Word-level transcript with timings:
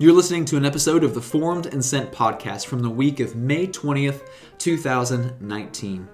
You're 0.00 0.12
listening 0.12 0.44
to 0.44 0.56
an 0.56 0.64
episode 0.64 1.02
of 1.02 1.12
the 1.12 1.20
Formed 1.20 1.66
and 1.66 1.84
Sent 1.84 2.12
podcast 2.12 2.66
from 2.66 2.78
the 2.78 2.88
week 2.88 3.18
of 3.18 3.34
May 3.34 3.66
20th, 3.66 4.28
2019. 4.58 6.08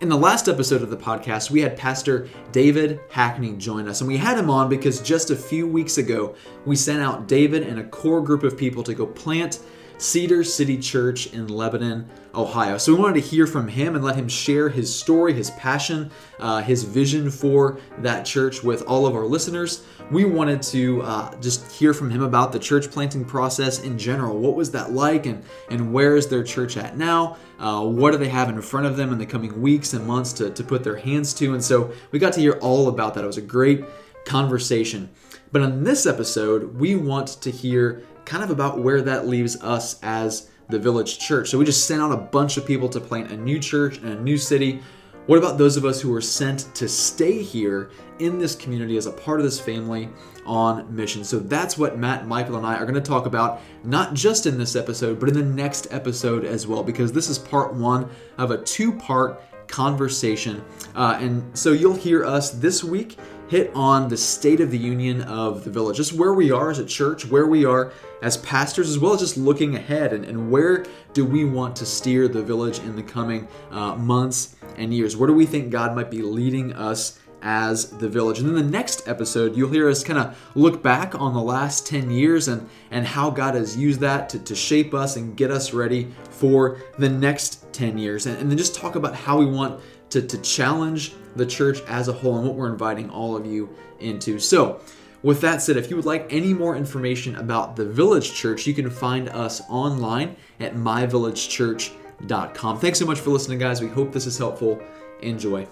In 0.00 0.08
the 0.10 0.16
last 0.18 0.46
episode 0.46 0.82
of 0.82 0.90
the 0.90 0.96
podcast, 0.98 1.50
we 1.50 1.62
had 1.62 1.74
Pastor 1.74 2.28
David 2.52 3.00
Hackney 3.08 3.54
join 3.54 3.88
us, 3.88 4.02
and 4.02 4.08
we 4.08 4.18
had 4.18 4.36
him 4.36 4.50
on 4.50 4.68
because 4.68 5.00
just 5.00 5.30
a 5.30 5.36
few 5.36 5.66
weeks 5.66 5.96
ago, 5.96 6.34
we 6.66 6.76
sent 6.76 7.00
out 7.00 7.26
David 7.26 7.62
and 7.62 7.78
a 7.78 7.84
core 7.84 8.20
group 8.20 8.42
of 8.42 8.58
people 8.58 8.82
to 8.82 8.92
go 8.92 9.06
plant 9.06 9.60
Cedar 9.98 10.44
City 10.44 10.78
Church 10.78 11.26
in 11.32 11.48
Lebanon, 11.48 12.08
Ohio. 12.34 12.78
So 12.78 12.94
we 12.94 13.00
wanted 13.00 13.20
to 13.20 13.28
hear 13.28 13.48
from 13.48 13.66
him 13.66 13.96
and 13.96 14.04
let 14.04 14.14
him 14.14 14.28
share 14.28 14.68
his 14.68 14.94
story, 14.94 15.32
his 15.32 15.50
passion, 15.52 16.10
uh, 16.38 16.62
his 16.62 16.84
vision 16.84 17.30
for 17.30 17.80
that 17.98 18.24
church 18.24 18.62
with 18.62 18.82
all 18.82 19.06
of 19.06 19.16
our 19.16 19.26
listeners. 19.26 19.84
We 20.12 20.24
wanted 20.24 20.62
to 20.62 21.02
uh, 21.02 21.40
just 21.40 21.70
hear 21.72 21.92
from 21.92 22.10
him 22.10 22.22
about 22.22 22.52
the 22.52 22.58
church 22.60 22.90
planting 22.90 23.24
process 23.24 23.80
in 23.80 23.98
general. 23.98 24.38
What 24.38 24.54
was 24.54 24.70
that 24.70 24.92
like, 24.92 25.26
and 25.26 25.42
and 25.68 25.92
where 25.92 26.16
is 26.16 26.28
their 26.28 26.44
church 26.44 26.76
at 26.76 26.96
now? 26.96 27.36
Uh, 27.58 27.84
what 27.84 28.12
do 28.12 28.18
they 28.18 28.28
have 28.28 28.48
in 28.48 28.62
front 28.62 28.86
of 28.86 28.96
them 28.96 29.12
in 29.12 29.18
the 29.18 29.26
coming 29.26 29.60
weeks 29.60 29.92
and 29.92 30.06
months 30.06 30.32
to, 30.34 30.50
to 30.50 30.62
put 30.62 30.84
their 30.84 30.96
hands 30.96 31.34
to? 31.34 31.54
And 31.54 31.62
so 31.62 31.92
we 32.12 32.20
got 32.20 32.32
to 32.34 32.40
hear 32.40 32.52
all 32.60 32.88
about 32.88 33.14
that. 33.14 33.24
It 33.24 33.26
was 33.26 33.36
a 33.36 33.42
great 33.42 33.84
conversation. 34.24 35.10
But 35.50 35.62
on 35.62 35.82
this 35.82 36.06
episode, 36.06 36.74
we 36.74 36.94
want 36.94 37.28
to 37.42 37.50
hear 37.50 38.02
kind 38.28 38.44
of 38.44 38.50
about 38.50 38.78
where 38.78 39.00
that 39.00 39.26
leaves 39.26 39.56
us 39.62 39.98
as 40.02 40.50
the 40.68 40.78
village 40.78 41.18
church. 41.18 41.48
So 41.48 41.58
we 41.58 41.64
just 41.64 41.86
sent 41.86 42.02
out 42.02 42.12
a 42.12 42.16
bunch 42.16 42.58
of 42.58 42.66
people 42.66 42.88
to 42.90 43.00
plant 43.00 43.32
a 43.32 43.36
new 43.36 43.58
church 43.58 43.98
in 43.98 44.06
a 44.06 44.20
new 44.20 44.36
city. 44.36 44.82
What 45.24 45.38
about 45.38 45.56
those 45.56 45.78
of 45.78 45.86
us 45.86 46.00
who 46.00 46.10
were 46.10 46.20
sent 46.20 46.74
to 46.74 46.88
stay 46.88 47.42
here 47.42 47.90
in 48.18 48.38
this 48.38 48.54
community 48.54 48.98
as 48.98 49.06
a 49.06 49.12
part 49.12 49.40
of 49.40 49.44
this 49.44 49.58
family 49.58 50.10
on 50.44 50.94
mission? 50.94 51.24
So 51.24 51.38
that's 51.38 51.78
what 51.78 51.98
Matt, 51.98 52.26
Michael, 52.26 52.56
and 52.56 52.66
I 52.66 52.76
are 52.76 52.84
going 52.84 52.94
to 52.94 53.00
talk 53.00 53.24
about, 53.24 53.62
not 53.82 54.12
just 54.12 54.44
in 54.44 54.58
this 54.58 54.76
episode, 54.76 55.18
but 55.18 55.30
in 55.30 55.34
the 55.34 55.42
next 55.42 55.88
episode 55.90 56.44
as 56.44 56.66
well, 56.66 56.82
because 56.82 57.12
this 57.12 57.30
is 57.30 57.38
part 57.38 57.72
one 57.72 58.10
of 58.36 58.50
a 58.50 58.58
two 58.58 58.92
part 58.92 59.42
conversation. 59.68 60.62
Uh, 60.94 61.18
and 61.20 61.56
so 61.56 61.72
you'll 61.72 61.94
hear 61.94 62.24
us 62.24 62.50
this 62.50 62.84
week 62.84 63.16
hit 63.48 63.70
on 63.74 64.08
the 64.08 64.16
state 64.16 64.60
of 64.60 64.70
the 64.70 64.78
union 64.78 65.22
of 65.22 65.64
the 65.64 65.70
village, 65.70 65.96
just 65.96 66.12
where 66.12 66.34
we 66.34 66.50
are 66.50 66.70
as 66.70 66.78
a 66.78 66.84
church, 66.84 67.26
where 67.26 67.46
we 67.46 67.64
are 67.64 67.92
as 68.22 68.36
pastors, 68.38 68.88
as 68.88 68.98
well 68.98 69.14
as 69.14 69.20
just 69.20 69.36
looking 69.36 69.76
ahead 69.76 70.12
and, 70.12 70.24
and 70.24 70.50
where 70.50 70.84
do 71.12 71.24
we 71.24 71.44
want 71.44 71.74
to 71.76 71.86
steer 71.86 72.28
the 72.28 72.42
village 72.42 72.78
in 72.80 72.94
the 72.94 73.02
coming 73.02 73.48
uh, 73.70 73.94
months 73.94 74.56
and 74.76 74.92
years? 74.92 75.16
Where 75.16 75.26
do 75.26 75.34
we 75.34 75.46
think 75.46 75.70
God 75.70 75.94
might 75.94 76.10
be 76.10 76.22
leading 76.22 76.72
us? 76.72 77.18
as 77.42 77.90
the 77.98 78.08
village. 78.08 78.40
And 78.40 78.48
then 78.48 78.56
the 78.56 78.70
next 78.70 79.06
episode, 79.06 79.56
you'll 79.56 79.70
hear 79.70 79.88
us 79.88 80.02
kind 80.02 80.18
of 80.18 80.36
look 80.54 80.82
back 80.82 81.14
on 81.14 81.34
the 81.34 81.40
last 81.40 81.86
10 81.86 82.10
years 82.10 82.48
and, 82.48 82.68
and 82.90 83.06
how 83.06 83.30
God 83.30 83.54
has 83.54 83.76
used 83.76 84.00
that 84.00 84.28
to, 84.30 84.38
to 84.40 84.54
shape 84.54 84.94
us 84.94 85.16
and 85.16 85.36
get 85.36 85.50
us 85.50 85.72
ready 85.72 86.08
for 86.30 86.80
the 86.98 87.08
next 87.08 87.72
10 87.72 87.96
years. 87.96 88.26
And, 88.26 88.36
and 88.38 88.50
then 88.50 88.58
just 88.58 88.74
talk 88.74 88.96
about 88.96 89.14
how 89.14 89.38
we 89.38 89.46
want 89.46 89.80
to, 90.10 90.22
to 90.22 90.38
challenge 90.38 91.14
the 91.36 91.46
church 91.46 91.80
as 91.88 92.08
a 92.08 92.12
whole 92.12 92.36
and 92.36 92.46
what 92.46 92.56
we're 92.56 92.70
inviting 92.70 93.08
all 93.10 93.36
of 93.36 93.46
you 93.46 93.70
into. 94.00 94.38
So, 94.38 94.80
with 95.22 95.40
that 95.40 95.62
said, 95.62 95.76
if 95.76 95.90
you 95.90 95.96
would 95.96 96.04
like 96.04 96.32
any 96.32 96.54
more 96.54 96.76
information 96.76 97.34
about 97.36 97.74
the 97.74 97.84
Village 97.84 98.34
Church, 98.34 98.64
you 98.66 98.74
can 98.74 98.88
find 98.88 99.28
us 99.30 99.60
online 99.68 100.36
at 100.60 100.76
myvillagechurch.com. 100.76 102.78
Thanks 102.78 103.00
so 103.00 103.06
much 103.06 103.18
for 103.18 103.30
listening, 103.30 103.58
guys. 103.58 103.80
We 103.80 103.88
hope 103.88 104.12
this 104.12 104.26
is 104.26 104.38
helpful. 104.38 104.80
Enjoy. 105.20 105.66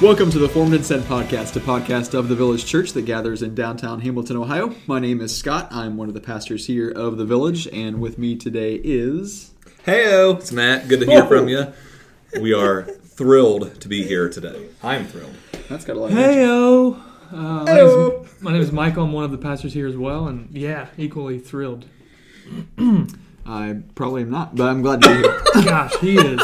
Welcome 0.00 0.30
to 0.30 0.38
the 0.38 0.48
Formed 0.48 0.74
and 0.74 0.86
Sent 0.86 1.02
podcast, 1.06 1.56
a 1.56 1.60
podcast 1.60 2.14
of 2.14 2.28
the 2.28 2.36
Village 2.36 2.64
Church 2.64 2.92
that 2.92 3.02
gathers 3.02 3.42
in 3.42 3.52
downtown 3.52 4.00
Hamilton, 4.00 4.36
Ohio. 4.36 4.76
My 4.86 5.00
name 5.00 5.20
is 5.20 5.36
Scott. 5.36 5.66
I'm 5.72 5.96
one 5.96 6.06
of 6.06 6.14
the 6.14 6.20
pastors 6.20 6.66
here 6.66 6.88
of 6.88 7.16
the 7.16 7.24
Village, 7.24 7.66
and 7.72 8.00
with 8.00 8.16
me 8.16 8.36
today 8.36 8.76
is. 8.76 9.54
Heyo, 9.84 10.38
it's 10.38 10.52
Matt. 10.52 10.86
Good 10.86 11.00
to 11.00 11.06
hear 11.06 11.26
from 11.26 11.48
you. 11.48 11.72
We 12.40 12.54
are 12.54 12.82
thrilled 12.84 13.80
to 13.80 13.88
be 13.88 14.04
here 14.04 14.28
today. 14.28 14.68
I'm 14.84 15.04
thrilled. 15.04 15.34
That's 15.68 15.84
got 15.84 15.96
a 15.96 15.98
lot 15.98 16.12
of 16.12 16.16
energy. 16.16 16.38
Heyo. 16.38 17.02
Uh, 17.32 17.64
my, 17.64 17.74
name 17.74 17.86
is, 17.86 18.40
my 18.40 18.52
name 18.52 18.62
is 18.62 18.70
Michael. 18.70 19.02
I'm 19.02 19.12
one 19.12 19.24
of 19.24 19.32
the 19.32 19.38
pastors 19.38 19.72
here 19.72 19.88
as 19.88 19.96
well, 19.96 20.28
and 20.28 20.48
yeah, 20.52 20.90
equally 20.96 21.40
thrilled. 21.40 21.86
I 23.44 23.78
probably 23.96 24.22
am 24.22 24.30
not, 24.30 24.54
but 24.54 24.68
I'm 24.68 24.80
glad 24.80 25.02
to 25.02 25.08
be 25.08 25.14
here. 25.14 25.64
Gosh, 25.64 25.96
he 25.96 26.16
is 26.18 26.40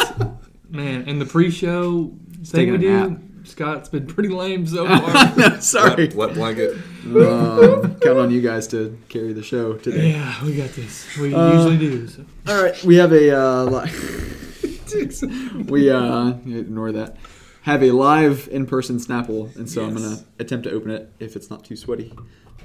man. 0.74 1.08
In 1.08 1.18
the 1.18 1.26
pre-show 1.26 2.12
thing 2.52 2.72
taking 2.72 2.80
we 2.80 2.88
a 2.88 3.02
do, 3.04 3.10
nap. 3.10 3.20
Scott's 3.44 3.88
been 3.90 4.06
pretty 4.06 4.30
lame 4.30 4.66
so 4.66 4.86
far. 5.00 5.36
no, 5.36 5.60
sorry. 5.60 6.06
Wet, 6.08 6.14
wet 6.14 6.34
blanket. 6.34 6.76
Um, 7.04 7.96
count 8.00 8.18
on 8.18 8.30
you 8.30 8.40
guys 8.40 8.66
to 8.68 8.98
carry 9.10 9.34
the 9.34 9.42
show 9.42 9.74
today. 9.74 10.12
yeah, 10.12 10.42
we 10.44 10.56
got 10.56 10.70
this. 10.70 11.06
We 11.18 11.34
Uh, 11.34 11.52
usually 11.54 11.76
do. 11.78 12.08
So. 12.08 12.24
All 12.48 12.62
right, 12.62 12.82
we 12.84 12.96
have 12.96 13.12
a 13.12 13.38
uh, 13.38 13.64
li- 13.64 15.64
we 15.68 15.90
uh, 15.90 16.28
ignore 16.46 16.92
that. 16.92 17.16
Have 17.62 17.82
a 17.82 17.90
live 17.92 18.48
in-person 18.52 18.98
Snapple, 18.98 19.54
and 19.56 19.68
so 19.70 19.84
I'm 19.84 19.94
gonna 19.94 20.18
attempt 20.38 20.64
to 20.64 20.70
open 20.72 20.90
it 20.90 21.10
if 21.18 21.34
it's 21.36 21.50
not 21.50 21.64
too 21.64 21.76
sweaty. 21.76 22.12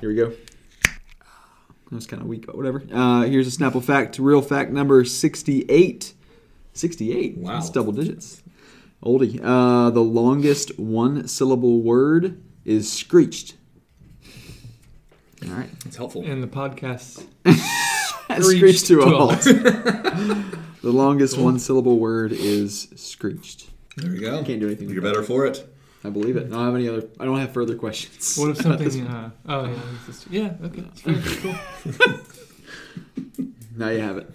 Here 0.02 0.10
we 0.10 0.16
go. 0.16 0.30
That 1.90 1.96
was 1.96 2.06
kind 2.06 2.22
of 2.22 2.28
weak, 2.28 2.46
but 2.46 2.56
whatever. 2.56 2.84
Uh, 2.94 3.22
here's 3.24 3.48
a 3.48 3.58
Snapple 3.58 3.84
fact. 3.84 4.20
Real 4.20 4.42
fact 4.42 4.72
number 4.72 5.04
68. 5.04 6.14
68. 6.74 7.38
Wow. 7.38 7.54
That's 7.54 7.70
double 7.70 7.94
digits. 7.94 8.44
Oldie. 9.04 9.40
Uh, 9.42 9.90
the 9.92 10.02
longest 10.04 10.78
one-syllable 10.80 11.82
word 11.82 12.42
is 12.66 12.92
screeched. 12.92 13.56
All 15.46 15.52
right. 15.54 15.70
It's 15.86 15.96
helpful. 15.96 16.24
And 16.26 16.44
the 16.44 16.48
podcast. 16.48 17.24
Screeched 18.42 18.86
to 18.88 19.00
a 19.02 19.06
to 19.06 19.12
a 19.12 19.18
halt. 19.18 19.42
the 19.42 20.92
longest 20.92 21.38
one-syllable 21.38 21.98
word 21.98 22.32
is 22.32 22.90
screeched. 22.96 23.70
There 23.98 24.12
we 24.12 24.20
go. 24.20 24.44
Can't 24.44 24.60
do 24.60 24.68
anything 24.68 24.90
You're 24.90 25.02
that. 25.02 25.14
better 25.14 25.24
for 25.24 25.46
it. 25.48 25.66
I 26.04 26.10
believe 26.10 26.38
it. 26.38 26.46
I 26.48 26.50
don't 26.50 26.66
have 26.66 26.76
any 26.76 26.88
other. 26.88 27.08
I 27.20 27.26
don't 27.26 27.40
have 27.40 27.52
further 27.52 27.76
questions. 27.76 28.38
What 28.38 28.52
if 28.52 28.58
something? 28.62 29.08
Uh, 29.08 29.32
oh 29.48 29.66
yeah, 29.66 29.76
just- 30.06 30.28
yeah. 30.30 30.54
Okay, 30.64 30.84
it's 30.92 31.02
fair, 31.02 31.22
cool. 31.42 32.16
Now 33.76 33.90
you 33.90 34.02
have 34.02 34.18
it. 34.18 34.30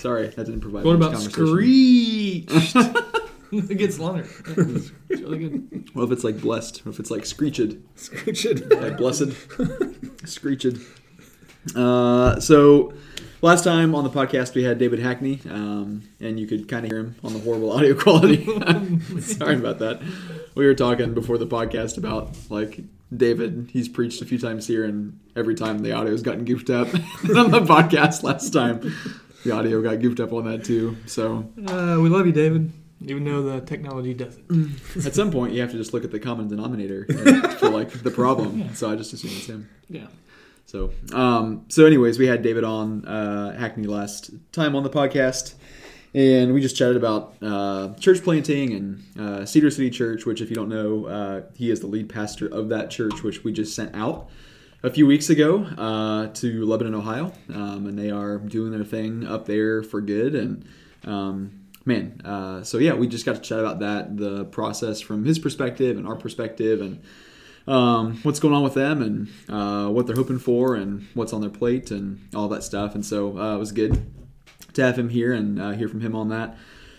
Sorry, 0.00 0.28
that 0.28 0.44
didn't 0.46 0.60
provide. 0.60 0.84
What 0.84 0.98
much 0.98 1.08
about 1.12 1.32
conversation. 1.32 1.46
screeched? 2.48 2.76
it 3.70 3.78
gets 3.78 3.98
longer. 3.98 4.26
Yeah, 4.48 4.54
it's, 4.58 4.90
it's 5.08 5.20
really 5.22 5.38
good. 5.38 5.90
What 5.94 6.04
if 6.04 6.12
it's 6.12 6.24
like 6.24 6.40
blessed? 6.40 6.84
What 6.84 6.94
if 6.94 7.00
it's 7.00 7.10
like 7.10 7.24
screeched? 7.26 7.74
Screeched. 7.96 8.46
Like 8.70 8.96
blessed, 8.96 9.32
screeched. 10.26 10.76
Uh, 11.74 12.38
so 12.40 12.92
last 13.42 13.64
time 13.64 13.94
on 13.94 14.04
the 14.04 14.10
podcast 14.10 14.54
we 14.54 14.62
had 14.64 14.78
David 14.78 14.98
Hackney, 15.00 15.40
um, 15.50 16.02
and 16.20 16.38
you 16.38 16.46
could 16.46 16.68
kind 16.68 16.84
of 16.84 16.90
hear 16.90 17.00
him 17.00 17.16
on 17.24 17.32
the 17.32 17.38
horrible 17.40 17.72
audio 17.72 17.94
quality. 18.00 18.44
Sorry 19.20 19.56
about 19.56 19.78
that. 19.80 20.00
We 20.54 20.66
were 20.66 20.74
talking 20.74 21.14
before 21.14 21.38
the 21.38 21.46
podcast 21.46 21.98
about 21.98 22.36
like 22.50 22.80
David. 23.14 23.70
He's 23.72 23.88
preached 23.88 24.22
a 24.22 24.24
few 24.24 24.38
times 24.38 24.66
here, 24.66 24.84
and 24.84 25.18
every 25.34 25.54
time 25.54 25.80
the 25.80 25.92
audio's 25.92 26.22
gotten 26.22 26.44
goofed 26.44 26.70
up. 26.70 26.88
On 26.94 27.50
the 27.50 27.60
podcast 27.66 28.22
last 28.22 28.52
time, 28.52 28.94
the 29.44 29.50
audio 29.52 29.82
got 29.82 30.00
goofed 30.00 30.20
up 30.20 30.32
on 30.32 30.44
that 30.44 30.64
too. 30.64 30.96
So 31.06 31.48
Uh, 31.66 31.98
we 32.00 32.08
love 32.08 32.26
you, 32.26 32.32
David. 32.32 32.72
Even 33.00 33.24
though 33.24 33.42
the 33.42 33.60
technology 33.60 34.14
doesn't. 34.14 34.46
at 35.06 35.14
some 35.14 35.30
point, 35.30 35.52
you 35.52 35.60
have 35.60 35.70
to 35.70 35.76
just 35.76 35.92
look 35.92 36.04
at 36.04 36.10
the 36.10 36.18
common 36.18 36.48
denominator 36.48 37.06
for 37.58 37.68
like 37.68 37.90
the 37.90 38.10
problem. 38.10 38.74
So 38.74 38.90
I 38.90 38.96
just 38.96 39.12
assume 39.12 39.32
it's 39.32 39.46
him. 39.46 39.68
Yeah. 39.88 40.06
So, 40.64 40.92
um, 41.12 41.64
so 41.68 41.86
anyways, 41.86 42.18
we 42.18 42.26
had 42.26 42.42
David 42.42 42.64
on 42.64 43.04
uh, 43.04 43.56
Hackney 43.56 43.86
last 43.86 44.30
time 44.50 44.74
on 44.74 44.82
the 44.82 44.90
podcast, 44.90 45.54
and 46.12 46.52
we 46.52 46.60
just 46.60 46.76
chatted 46.76 46.96
about 46.96 47.36
uh, 47.40 47.94
church 48.00 48.24
planting 48.24 48.72
and 48.72 49.04
uh, 49.20 49.46
Cedar 49.46 49.70
City 49.70 49.90
Church, 49.90 50.26
which, 50.26 50.40
if 50.40 50.48
you 50.48 50.56
don't 50.56 50.68
know, 50.68 51.06
uh, 51.06 51.42
he 51.54 51.70
is 51.70 51.80
the 51.80 51.86
lead 51.86 52.08
pastor 52.08 52.48
of 52.48 52.68
that 52.70 52.90
church, 52.90 53.22
which 53.22 53.44
we 53.44 53.52
just 53.52 53.76
sent 53.76 53.94
out 53.94 54.28
a 54.82 54.90
few 54.90 55.06
weeks 55.06 55.30
ago 55.30 55.64
uh, 55.78 56.28
to 56.28 56.64
Lebanon, 56.64 56.94
Ohio, 56.94 57.32
um, 57.54 57.86
and 57.86 57.98
they 57.98 58.10
are 58.10 58.38
doing 58.38 58.72
their 58.72 58.84
thing 58.84 59.26
up 59.26 59.46
there 59.46 59.82
for 59.82 60.00
good. 60.00 60.34
And 60.34 60.64
um, 61.04 61.65
man, 61.86 62.20
uh, 62.24 62.62
so 62.64 62.78
yeah, 62.78 62.92
we 62.94 63.06
just 63.08 63.24
got 63.24 63.36
to 63.36 63.40
chat 63.40 63.58
about 63.60 63.78
that, 63.80 64.16
the 64.16 64.44
process 64.46 65.00
from 65.00 65.24
his 65.24 65.38
perspective 65.38 65.96
and 65.96 66.06
our 66.06 66.16
perspective, 66.16 66.80
and 66.80 67.00
um, 67.66 68.18
what's 68.22 68.38
going 68.40 68.54
on 68.54 68.62
with 68.62 68.74
them 68.74 69.00
and 69.02 69.28
uh, 69.48 69.88
what 69.90 70.06
they're 70.06 70.16
hoping 70.16 70.38
for 70.38 70.74
and 70.74 71.06
what's 71.14 71.32
on 71.32 71.40
their 71.40 71.50
plate 71.50 71.90
and 71.90 72.20
all 72.34 72.48
that 72.48 72.62
stuff. 72.62 72.94
And 72.94 73.04
so 73.04 73.38
uh, 73.38 73.56
it 73.56 73.58
was 73.58 73.72
good 73.72 74.04
to 74.74 74.82
have 74.82 74.98
him 74.98 75.08
here 75.08 75.32
and 75.32 75.60
uh, 75.60 75.70
hear 75.72 75.88
from 75.88 76.00
him 76.00 76.14
on 76.14 76.28
that. 76.28 76.56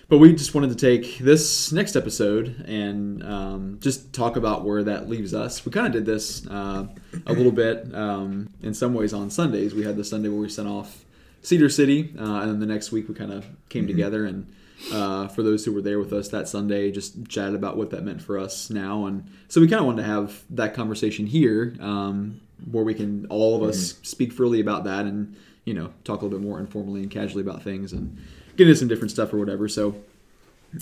but 0.10 0.18
we 0.18 0.34
just 0.34 0.56
wanted 0.56 0.69
to 0.69 0.75
take 0.75 1.19
this 1.19 1.72
next 1.72 1.95
episode 1.95 2.63
and 2.68 3.24
um, 3.24 3.78
just 3.81 4.13
talk 4.13 4.36
about 4.36 4.66
where 4.66 4.83
that 4.83 5.07
leaves 5.07 5.33
us. 5.33 5.66
We 5.66 5.72
kind 5.72 5.86
of 5.88 5.94
did 5.94 6.06
this 6.06 6.45
uh, 6.48 6.88
a 7.28 7.33
little 7.33 7.51
bit 7.51 7.94
um, 7.94 8.50
in 8.62 8.74
some 8.74 8.94
ways 8.94 9.13
on 9.13 9.30
Sundays. 9.30 9.74
We 9.75 9.83
had 9.83 9.95
the 9.95 10.04
Sunday 10.04 10.30
where 10.30 10.40
we 10.40 10.50
sent 10.50 10.68
off 10.68 11.06
Cedar 11.44 11.69
City, 11.69 12.13
uh, 12.19 12.42
and 12.42 12.51
then 12.51 12.60
the 12.60 12.66
next 12.66 12.92
week 12.92 13.07
we 13.07 13.16
kind 13.16 13.31
of 13.31 13.45
came 13.69 13.83
Mm-hmm. 13.83 13.92
together 13.95 14.25
and. 14.25 14.48
Uh, 14.94 15.27
for 15.27 15.41
those 15.41 15.65
who 15.65 15.74
were 15.74 15.81
there 15.81 15.97
with 15.97 16.13
us 16.13 16.29
that 16.29 16.47
Sunday, 16.47 16.91
just 16.91 17.27
chatted 17.27 17.56
about 17.56 17.77
what 17.77 17.89
that 17.89 18.03
meant 18.03 18.21
for 18.21 18.38
us 18.38 18.69
now, 18.69 19.06
and 19.07 19.25
so 19.47 19.59
we 19.59 19.68
kind 19.68 19.79
of 19.79 19.88
wanted 19.88 20.03
to 20.03 20.07
have 20.07 20.44
that 20.51 20.75
conversation 20.75 21.25
here, 21.25 21.75
um, 21.79 22.39
where 22.69 22.83
we 22.83 22.94
can 22.94 23.25
all 23.29 23.56
of 23.56 23.68
us 23.68 23.94
Mm-hmm. 23.94 24.03
speak 24.03 24.31
freely 24.33 24.59
about 24.59 24.83
that, 24.83 25.06
and 25.06 25.35
you 25.65 25.74
know 25.74 25.91
talk 26.03 26.21
a 26.21 26.25
little 26.25 26.38
bit 26.39 26.47
more 26.47 26.59
informally 26.59 27.01
and 27.01 27.09
casually 27.09 27.41
about 27.41 27.63
things, 27.63 27.91
and 27.91 28.18
get 28.56 28.68
into 28.68 28.77
some 28.79 28.88
different 28.88 29.09
stuff 29.12 29.33
or 29.33 29.39
whatever. 29.39 29.68
So, 29.68 29.95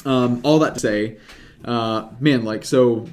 um, 0.05 0.41
all 0.43 0.59
that 0.59 0.73
to 0.73 0.79
say, 0.81 1.17
uh, 1.63 2.09
man, 2.19 2.43
like 2.43 2.65
so, 2.65 3.07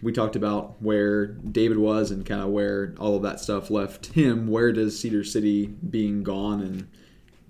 we 0.00 0.12
talked 0.12 0.36
about 0.36 0.80
where 0.80 1.26
David 1.26 1.78
was 1.78 2.12
and 2.12 2.24
kind 2.24 2.40
of 2.40 2.48
where 2.50 2.94
all 3.00 3.16
of 3.16 3.22
that 3.22 3.40
stuff 3.40 3.68
left 3.68 4.06
him. 4.06 4.46
Where 4.46 4.70
does 4.72 4.98
Cedar 4.98 5.24
City 5.24 5.66
being 5.66 6.22
gone 6.22 6.60
and 6.60 6.88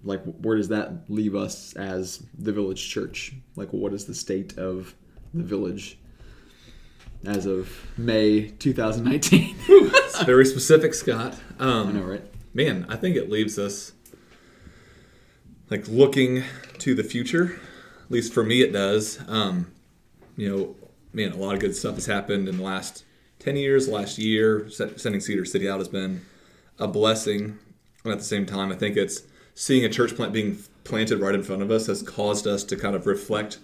like 0.05 0.23
where 0.25 0.57
does 0.57 0.69
that 0.69 1.05
leave 1.09 1.35
us 1.35 1.75
as 1.75 2.23
the 2.39 2.53
village 2.53 2.89
church? 2.89 3.35
Like, 3.57 3.73
what 3.73 3.93
is 3.93 4.07
the 4.07 4.15
state 4.15 4.59
of 4.59 4.95
the 5.35 5.43
village 5.43 5.99
as 7.25 7.47
of 7.47 7.71
May 7.97 8.49
2019? 8.51 9.57
It's 9.69 10.23
very 10.25 10.47
specific, 10.47 10.95
Scott. 10.95 11.37
Um, 11.59 11.89
I 11.89 11.93
know, 11.93 12.03
right? 12.03 12.25
Man, 12.55 12.87
I 12.89 12.97
think 12.97 13.17
it 13.17 13.31
leaves 13.31 13.59
us 13.59 13.93
like 15.71 15.87
looking 15.87 16.43
to 16.79 16.95
the 16.95 17.05
future. 17.05 17.61
At 18.05 18.11
least 18.11 18.33
for 18.33 18.43
me, 18.43 18.63
it 18.63 18.73
does. 18.73 19.21
Um, 19.29 19.71
you 20.37 20.49
know, 20.49 20.77
man, 21.13 21.33
a 21.33 21.37
lot 21.37 21.55
of 21.55 21.61
good 21.61 21.77
stuff 21.77 21.95
has 21.95 22.07
happened 22.07 22.49
in 22.49 22.57
the 22.57 22.63
last 22.63 23.05
ten 23.39 23.57
years. 23.57 23.87
Last 23.87 24.19
year, 24.19 24.69
sending 24.71 25.21
Cedar 25.21 25.45
City 25.45 25.69
out 25.69 25.79
has 25.79 25.89
been 25.89 26.23
a 26.79 26.89
blessing, 26.89 27.59
and 28.03 28.13
at 28.13 28.19
the 28.19 28.25
same 28.25 28.47
time, 28.47 28.73
I 28.73 28.77
think 28.77 28.97
it's 28.97 29.23
seeing 29.55 29.85
a 29.85 29.89
church 29.89 30.15
plant 30.17 30.33
being 30.33 30.59
planted 30.85 31.21
right 31.21 31.35
in 31.35 31.43
front 31.43 31.63
of 31.63 31.71
us 31.71 31.87
has 31.87 32.03
caused 32.03 32.47
us 32.47 32.65
to 32.65 32.77
kind 32.77 32.97
of 32.97 33.07
reflect 33.07 33.59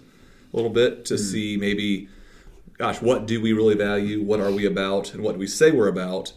a 0.53 0.55
little 0.55 0.71
bit 0.71 1.05
to 1.05 1.17
see 1.17 1.57
maybe, 1.57 2.07
gosh, 2.77 3.01
what 3.01 3.25
do 3.25 3.41
we 3.41 3.53
really 3.53 3.75
value? 3.75 4.21
What 4.21 4.39
are 4.39 4.51
we 4.51 4.65
about? 4.65 5.13
And 5.13 5.23
what 5.23 5.33
do 5.33 5.39
we 5.39 5.47
say 5.47 5.71
we're 5.71 5.87
about? 5.87 6.33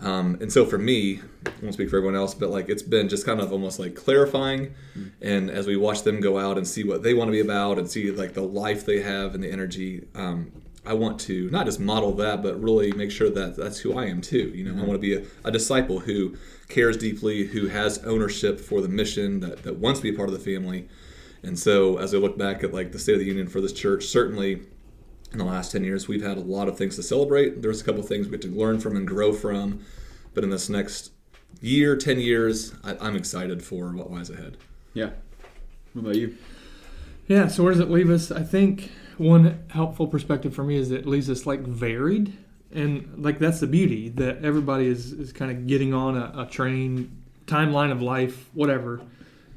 Um, 0.00 0.36
and 0.40 0.52
so 0.52 0.66
for 0.66 0.78
me, 0.78 1.20
I 1.46 1.50
won't 1.62 1.74
speak 1.74 1.88
for 1.88 1.96
everyone 1.96 2.16
else, 2.16 2.34
but 2.34 2.50
like 2.50 2.68
it's 2.68 2.82
been 2.82 3.08
just 3.08 3.24
kind 3.24 3.40
of 3.40 3.52
almost 3.52 3.78
like 3.78 3.94
clarifying. 3.94 4.74
And 5.20 5.48
as 5.48 5.66
we 5.66 5.76
watch 5.76 6.02
them 6.02 6.20
go 6.20 6.38
out 6.38 6.58
and 6.58 6.66
see 6.66 6.82
what 6.82 7.02
they 7.02 7.14
want 7.14 7.28
to 7.28 7.32
be 7.32 7.40
about 7.40 7.78
and 7.78 7.88
see 7.88 8.10
like 8.10 8.34
the 8.34 8.42
life 8.42 8.84
they 8.84 9.00
have 9.00 9.34
and 9.34 9.44
the 9.44 9.50
energy, 9.50 10.08
um, 10.14 10.50
I 10.84 10.94
want 10.94 11.20
to 11.20 11.48
not 11.50 11.66
just 11.66 11.78
model 11.78 12.12
that, 12.14 12.42
but 12.42 12.60
really 12.60 12.90
make 12.92 13.12
sure 13.12 13.30
that 13.30 13.56
that's 13.56 13.78
who 13.78 13.96
I 13.96 14.06
am 14.06 14.20
too. 14.20 14.50
You 14.54 14.64
know, 14.64 14.82
I 14.82 14.84
want 14.84 14.94
to 14.94 14.98
be 14.98 15.14
a, 15.14 15.22
a 15.44 15.52
disciple 15.52 16.00
who 16.00 16.36
cares 16.72 16.96
deeply, 16.96 17.44
who 17.46 17.68
has 17.68 17.98
ownership 18.04 18.58
for 18.58 18.80
the 18.80 18.88
mission, 18.88 19.40
that, 19.40 19.62
that 19.62 19.76
wants 19.76 20.00
to 20.00 20.04
be 20.04 20.14
a 20.14 20.16
part 20.16 20.28
of 20.28 20.32
the 20.32 20.40
family. 20.40 20.88
And 21.42 21.58
so 21.58 21.98
as 21.98 22.14
I 22.14 22.18
look 22.18 22.36
back 22.36 22.64
at 22.64 22.72
like 22.72 22.92
the 22.92 22.98
State 22.98 23.14
of 23.14 23.20
the 23.20 23.26
Union 23.26 23.48
for 23.48 23.60
this 23.60 23.72
church, 23.72 24.06
certainly 24.06 24.62
in 25.32 25.38
the 25.38 25.44
last 25.44 25.72
10 25.72 25.82
years 25.82 26.08
we've 26.08 26.22
had 26.22 26.36
a 26.36 26.40
lot 26.42 26.68
of 26.68 26.76
things 26.76 26.94
to 26.96 27.02
celebrate 27.02 27.62
there's 27.62 27.80
a 27.80 27.84
couple 27.84 28.02
things 28.02 28.26
we 28.26 28.32
have 28.32 28.40
to 28.42 28.48
learn 28.48 28.78
from 28.78 28.96
and 28.96 29.08
grow 29.08 29.32
from 29.32 29.82
but 30.34 30.44
in 30.44 30.50
this 30.50 30.68
next 30.68 31.10
year 31.62 31.96
10 31.96 32.20
years 32.20 32.74
I, 32.84 32.98
i'm 33.00 33.16
excited 33.16 33.62
for 33.62 33.92
what 33.92 34.10
lies 34.10 34.28
ahead 34.28 34.58
Yeah. 34.92 35.12
What 35.94 36.02
about 36.02 36.16
you? 36.16 36.36
Yeah, 37.28 37.48
so 37.48 37.62
where 37.62 37.72
does 37.72 37.80
it 37.80 37.90
leave 37.90 38.10
us? 38.10 38.30
I 38.30 38.42
think 38.42 38.90
one 39.18 39.62
helpful 39.68 40.06
perspective 40.06 40.54
for 40.54 40.64
me 40.64 40.76
is 40.76 40.90
it 40.90 41.06
leaves 41.06 41.30
us 41.30 41.46
like 41.46 41.60
varied. 41.60 42.36
And 42.72 43.22
like 43.22 43.38
that's 43.38 43.60
the 43.60 43.66
beauty 43.66 44.08
that 44.10 44.44
everybody 44.44 44.86
is, 44.86 45.12
is 45.12 45.32
kind 45.32 45.50
of 45.50 45.66
getting 45.66 45.92
on 45.92 46.16
a, 46.16 46.42
a 46.42 46.46
train, 46.46 47.22
timeline 47.46 47.92
of 47.92 48.00
life, 48.00 48.48
whatever. 48.54 49.00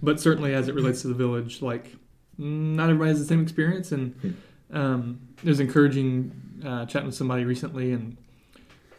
But 0.01 0.19
certainly 0.19 0.53
as 0.53 0.67
it 0.67 0.75
relates 0.75 1.01
to 1.03 1.07
the 1.07 1.13
village, 1.13 1.61
like 1.61 1.95
not 2.37 2.89
everybody 2.89 3.09
has 3.09 3.19
the 3.19 3.25
same 3.25 3.41
experience. 3.41 3.91
And 3.91 4.37
um, 4.73 5.19
it 5.43 5.47
was 5.47 5.59
encouraging 5.59 6.31
uh, 6.65 6.85
chatting 6.85 7.07
with 7.07 7.15
somebody 7.15 7.45
recently, 7.45 7.91
and 7.91 8.17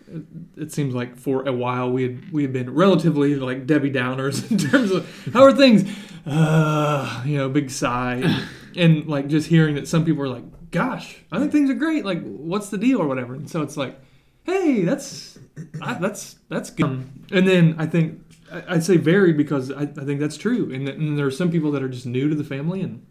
it, 0.09 0.23
it 0.57 0.73
seems 0.73 0.95
like 0.95 1.17
for 1.17 1.47
a 1.47 1.53
while 1.53 1.91
we 1.91 2.03
had 2.03 2.33
we 2.33 2.43
had 2.43 2.53
been 2.53 2.73
relatively 2.73 3.37
like 3.37 3.67
Debbie 3.67 3.91
Downers 3.91 4.51
in 4.51 4.59
terms 4.59 4.91
of 4.91 5.31
how 5.33 5.43
are 5.43 5.53
things, 5.53 5.91
uh, 6.27 7.23
you 7.25 7.37
know, 7.37 7.49
big 7.49 7.71
sigh, 7.71 8.43
and 8.77 9.07
like 9.07 9.29
just 9.29 9.49
hearing 9.49 9.75
that 9.75 9.89
some 9.89 10.05
people 10.05 10.23
are 10.23 10.29
like, 10.29 10.71
"Gosh, 10.71 11.19
I 11.33 11.39
think 11.39 11.53
things 11.53 11.71
are 11.71 11.75
great. 11.75 12.05
Like, 12.05 12.23
what's 12.23 12.71
the 12.71 12.79
deal 12.79 13.01
or 13.01 13.07
whatever?" 13.07 13.35
And 13.35 13.51
so 13.51 13.63
it's 13.63 13.77
like, 13.77 13.99
"Hey, 14.47 14.83
that's 14.83 15.39
I, 15.83 15.95
that's 15.95 16.37
that's 16.49 16.71
good." 16.71 16.85
Um, 16.87 17.25
and 17.33 17.47
then 17.47 17.75
I 17.79 17.87
think 17.87 18.21
I, 18.53 18.63
I'd 18.75 18.85
say 18.85 18.97
varied 18.97 19.37
because 19.37 19.71
I, 19.71 19.83
I 19.83 19.87
think 19.87 20.21
that's 20.21 20.37
true, 20.37 20.73
and, 20.73 20.87
that, 20.87 20.97
and 20.97 21.19
there 21.19 21.27
are 21.27 21.31
some 21.31 21.51
people 21.51 21.71
that 21.73 21.83
are 21.83 21.89
just 21.89 22.07
new 22.07 22.29
to 22.29 22.35
the 22.35 22.45
family 22.45 22.81
and. 22.81 23.05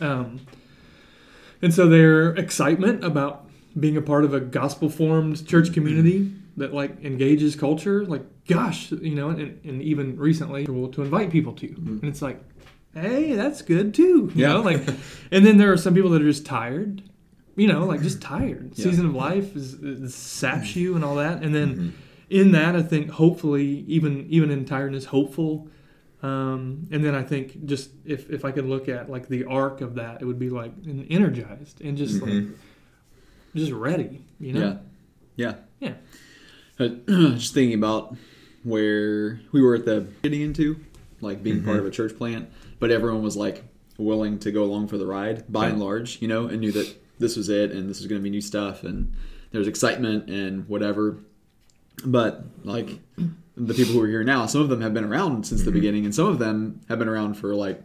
Um, 0.00 0.40
and 1.62 1.72
so 1.72 1.88
their 1.88 2.30
excitement 2.34 3.04
about 3.04 3.48
being 3.78 3.96
a 3.96 4.02
part 4.02 4.24
of 4.24 4.34
a 4.34 4.40
gospel 4.40 4.88
formed 4.90 5.46
church 5.46 5.72
community 5.72 6.32
that 6.56 6.74
like 6.74 7.02
engages 7.04 7.56
culture, 7.56 8.04
like 8.04 8.22
gosh, 8.46 8.90
you 8.92 9.14
know, 9.14 9.30
and, 9.30 9.60
and 9.64 9.80
even 9.82 10.16
recently 10.18 10.66
to 10.66 11.02
invite 11.02 11.30
people 11.30 11.52
to. 11.54 11.66
And 11.68 12.04
it's 12.04 12.20
like, 12.22 12.42
hey, 12.92 13.34
that's 13.34 13.62
good 13.62 13.94
too. 13.94 14.30
You 14.34 14.42
Yeah. 14.42 14.48
know, 14.54 14.60
like 14.62 14.86
and 15.30 15.46
then 15.46 15.56
there 15.58 15.72
are 15.72 15.76
some 15.76 15.94
people 15.94 16.10
that 16.10 16.20
are 16.22 16.26
just 16.28 16.44
tired. 16.44 17.02
You 17.56 17.68
know, 17.68 17.84
like 17.84 18.02
just 18.02 18.20
tired. 18.20 18.72
Yeah. 18.74 18.84
Season 18.84 19.06
of 19.06 19.14
life 19.14 19.54
is, 19.54 19.74
is 19.74 20.14
saps 20.14 20.74
you 20.74 20.96
and 20.96 21.04
all 21.04 21.16
that. 21.16 21.42
And 21.42 21.54
then 21.54 21.94
in 22.30 22.52
that 22.52 22.74
I 22.74 22.82
think 22.82 23.10
hopefully 23.10 23.84
even 23.86 24.26
even 24.28 24.50
in 24.50 24.64
tiredness, 24.64 25.06
hopeful 25.06 25.68
um, 26.24 26.88
and 26.90 27.04
then 27.04 27.14
I 27.14 27.22
think 27.22 27.66
just 27.66 27.90
if, 28.06 28.30
if 28.30 28.46
I 28.46 28.50
could 28.50 28.64
look 28.64 28.88
at 28.88 29.10
like 29.10 29.28
the 29.28 29.44
arc 29.44 29.82
of 29.82 29.96
that, 29.96 30.22
it 30.22 30.24
would 30.24 30.38
be 30.38 30.48
like 30.48 30.72
energized 31.10 31.82
and 31.82 31.98
just 31.98 32.22
like 32.22 32.44
just 33.54 33.72
ready, 33.72 34.24
you 34.40 34.54
know? 34.54 34.80
Yeah. 35.36 35.54
Yeah. 35.80 35.94
Yeah. 36.78 36.86
Uh, 36.86 36.88
just 37.36 37.52
thinking 37.52 37.76
about 37.76 38.16
where 38.62 39.38
we 39.52 39.60
were 39.60 39.74
at 39.74 39.84
the 39.84 40.06
getting 40.22 40.40
into, 40.40 40.80
like 41.20 41.42
being 41.42 41.62
part 41.62 41.78
of 41.78 41.84
a 41.84 41.90
church 41.90 42.16
plant, 42.16 42.48
but 42.78 42.90
everyone 42.90 43.22
was 43.22 43.36
like 43.36 43.62
willing 43.98 44.38
to 44.38 44.50
go 44.50 44.64
along 44.64 44.88
for 44.88 44.96
the 44.96 45.06
ride 45.06 45.44
by 45.52 45.68
and 45.68 45.78
large, 45.78 46.22
you 46.22 46.28
know, 46.28 46.46
and 46.46 46.60
knew 46.60 46.72
that 46.72 47.03
this 47.18 47.36
was 47.36 47.48
it 47.48 47.70
and 47.72 47.88
this 47.88 47.98
was 47.98 48.06
going 48.06 48.20
to 48.20 48.22
be 48.22 48.30
new 48.30 48.40
stuff 48.40 48.82
and 48.82 49.12
there's 49.52 49.68
excitement 49.68 50.28
and 50.28 50.68
whatever. 50.68 51.18
But 52.04 52.44
like 52.64 52.98
the 53.56 53.74
people 53.74 53.94
who 53.94 54.02
are 54.02 54.08
here 54.08 54.24
now, 54.24 54.46
some 54.46 54.60
of 54.60 54.68
them 54.68 54.80
have 54.80 54.94
been 54.94 55.04
around 55.04 55.46
since 55.46 55.62
the 55.62 55.70
mm-hmm. 55.70 55.78
beginning 55.78 56.04
and 56.04 56.14
some 56.14 56.26
of 56.26 56.38
them 56.38 56.80
have 56.88 56.98
been 56.98 57.08
around 57.08 57.34
for 57.34 57.54
like 57.54 57.82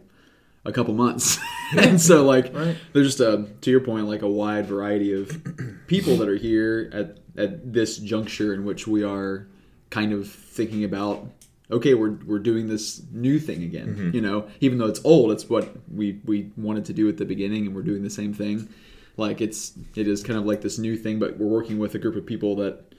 a 0.64 0.72
couple 0.72 0.94
months. 0.94 1.38
and 1.76 2.00
so 2.00 2.24
like 2.24 2.54
Right. 2.54 2.76
there's 2.92 3.06
just 3.06 3.20
a 3.20 3.46
to 3.60 3.70
your 3.70 3.80
point 3.80 4.06
like 4.06 4.22
a 4.22 4.28
wide 4.28 4.66
variety 4.66 5.12
of 5.12 5.86
people 5.86 6.16
that 6.16 6.28
are 6.28 6.36
here 6.36 6.90
at 6.92 7.18
at 7.36 7.72
this 7.72 7.98
juncture 7.98 8.52
in 8.52 8.64
which 8.64 8.86
we 8.86 9.04
are 9.04 9.46
kind 9.90 10.12
of 10.12 10.28
thinking 10.28 10.84
about 10.84 11.28
okay 11.70 11.94
we're 11.94 12.18
we're 12.26 12.38
doing 12.40 12.68
this 12.68 13.02
new 13.12 13.38
thing 13.38 13.62
again 13.62 13.88
mm-hmm. 13.88 14.10
you 14.14 14.20
know 14.20 14.48
even 14.60 14.78
though 14.78 14.86
it's 14.86 15.00
old 15.04 15.30
it's 15.30 15.48
what 15.48 15.68
we 15.92 16.20
we 16.24 16.50
wanted 16.56 16.84
to 16.84 16.92
do 16.92 17.08
at 17.08 17.16
the 17.16 17.24
beginning 17.24 17.66
and 17.66 17.74
we're 17.74 17.82
doing 17.82 18.02
the 18.02 18.10
same 18.10 18.34
thing 18.34 18.68
like 19.16 19.40
it's 19.40 19.72
it 19.94 20.06
is 20.06 20.22
kind 20.22 20.38
of 20.38 20.44
like 20.44 20.60
this 20.60 20.78
new 20.78 20.96
thing 20.96 21.18
but 21.18 21.38
we're 21.38 21.46
working 21.46 21.78
with 21.78 21.94
a 21.94 21.98
group 21.98 22.16
of 22.16 22.26
people 22.26 22.56
that 22.56 22.90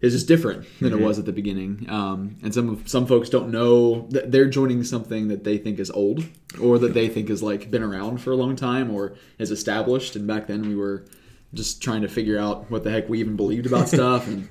is 0.00 0.12
just 0.12 0.28
different 0.28 0.66
than 0.80 0.92
it 0.92 1.00
was 1.00 1.18
at 1.18 1.24
the 1.24 1.32
beginning. 1.32 1.84
Um, 1.88 2.36
and 2.42 2.54
some 2.54 2.68
of, 2.68 2.88
some 2.88 3.06
folks 3.06 3.28
don't 3.28 3.50
know 3.50 4.06
that 4.10 4.30
they're 4.30 4.48
joining 4.48 4.84
something 4.84 5.28
that 5.28 5.42
they 5.42 5.58
think 5.58 5.80
is 5.80 5.90
old 5.90 6.24
or 6.60 6.78
that 6.78 6.94
they 6.94 7.08
think 7.08 7.30
is 7.30 7.42
like 7.42 7.70
been 7.70 7.82
around 7.82 8.18
for 8.18 8.30
a 8.30 8.36
long 8.36 8.54
time 8.54 8.92
or 8.92 9.16
is 9.38 9.50
established. 9.50 10.14
And 10.14 10.26
back 10.26 10.46
then 10.46 10.62
we 10.62 10.76
were 10.76 11.06
just 11.52 11.82
trying 11.82 12.02
to 12.02 12.08
figure 12.08 12.38
out 12.38 12.70
what 12.70 12.84
the 12.84 12.90
heck 12.90 13.08
we 13.08 13.18
even 13.18 13.34
believed 13.34 13.66
about 13.66 13.88
stuff 13.88 14.28
and 14.28 14.48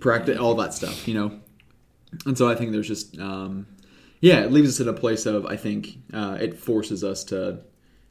practice 0.00 0.38
all 0.38 0.56
that 0.56 0.74
stuff, 0.74 1.06
you 1.06 1.14
know. 1.14 1.40
And 2.26 2.36
so 2.36 2.48
I 2.48 2.56
think 2.56 2.72
there's 2.72 2.88
just 2.88 3.18
um, 3.18 3.66
yeah, 4.20 4.40
it 4.40 4.50
leaves 4.50 4.68
us 4.68 4.80
in 4.80 4.88
a 4.88 4.98
place 4.98 5.26
of 5.26 5.46
I 5.46 5.56
think 5.56 5.98
uh, 6.12 6.38
it 6.40 6.58
forces 6.58 7.04
us 7.04 7.22
to 7.24 7.60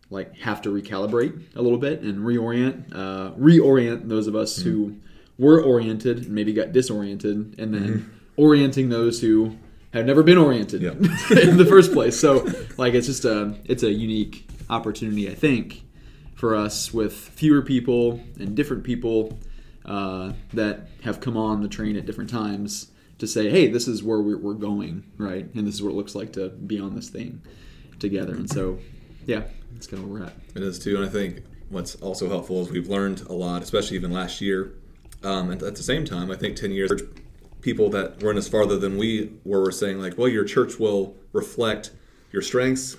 like 0.10 0.36
have 0.38 0.62
to 0.62 0.70
recalibrate 0.70 1.56
a 1.56 1.62
little 1.62 1.78
bit 1.78 2.02
and 2.02 2.20
reorient 2.20 2.94
uh, 2.96 3.32
reorient 3.38 4.08
those 4.08 4.28
of 4.28 4.36
us 4.36 4.58
who 4.58 4.96
were 5.38 5.62
oriented 5.62 6.18
and 6.20 6.30
maybe 6.30 6.54
got 6.54 6.72
disoriented 6.72 7.56
and 7.60 7.74
then 7.74 8.12
orienting 8.38 8.90
those 8.90 9.20
who 9.22 9.56
have 9.94 10.06
never 10.06 10.24
been 10.24 10.38
oriented 10.38 10.82
Yeah. 10.82 10.92
in 11.42 11.58
the 11.58 11.66
first 11.68 11.92
place. 11.94 12.20
So 12.20 12.46
like 12.78 12.94
it's 12.94 13.08
just 13.08 13.26
a 13.26 13.56
it's 13.66 13.84
a 13.84 13.92
unique 13.92 14.48
opportunity 14.70 15.30
i 15.32 15.34
think 15.34 15.84
for 16.36 16.54
us 16.56 16.94
with 16.94 17.14
fewer 17.14 17.62
people 17.62 18.20
and 18.40 18.54
different 18.56 18.84
people 18.84 19.40
uh, 19.86 20.34
that 20.54 20.90
have 21.04 21.22
come 21.22 21.38
on 21.38 21.62
the 21.62 21.70
train 21.70 21.96
at 21.96 22.06
different 22.06 22.30
times 22.30 22.92
to 23.18 23.26
say 23.26 23.50
hey 23.50 23.68
this 23.68 23.88
is 23.88 24.04
where 24.04 24.20
we're 24.20 24.54
going 24.54 25.04
right? 25.18 25.46
And 25.56 25.66
this 25.66 25.76
is 25.76 25.82
what 25.84 25.90
it 25.92 25.96
looks 25.96 26.16
like 26.16 26.34
to 26.34 26.50
be 26.50 26.80
on 26.80 26.96
this 26.96 27.10
thing 27.10 27.42
together. 28.00 28.36
And 28.36 28.50
so 28.50 28.78
Yeah, 29.27 29.43
that's 29.74 29.86
kind 29.86 30.01
of 30.01 30.10
where 30.10 30.22
we're 30.22 30.25
at. 30.27 30.34
It 30.55 30.63
is 30.63 30.79
too, 30.79 30.96
and 30.96 31.05
I 31.05 31.10
think 31.10 31.43
what's 31.69 31.96
also 31.96 32.27
helpful 32.29 32.62
is 32.63 32.72
we've 32.72 32.88
learned 32.89 33.22
a 33.29 33.34
lot, 33.34 33.62
especially 33.62 33.98
even 33.98 34.12
last 34.12 34.41
year. 34.41 34.74
Um, 35.24 35.51
and 35.51 35.62
at 35.62 35.75
the 35.75 35.84
same 35.84 36.05
time, 36.05 36.31
I 36.31 36.36
think 36.36 36.55
ten 36.55 36.72
years, 36.72 36.91
people 37.62 37.89
that 37.91 38.24
weren't 38.24 38.38
as 38.39 38.48
farther 38.48 38.77
than 38.79 38.98
we 38.98 39.34
were 39.46 39.62
were 39.62 39.72
saying 39.72 40.00
like, 40.00 40.17
well, 40.17 40.29
your 40.29 40.46
church 40.46 40.79
will 40.79 41.15
reflect 41.34 41.91
your 42.31 42.41
strengths. 42.41 42.98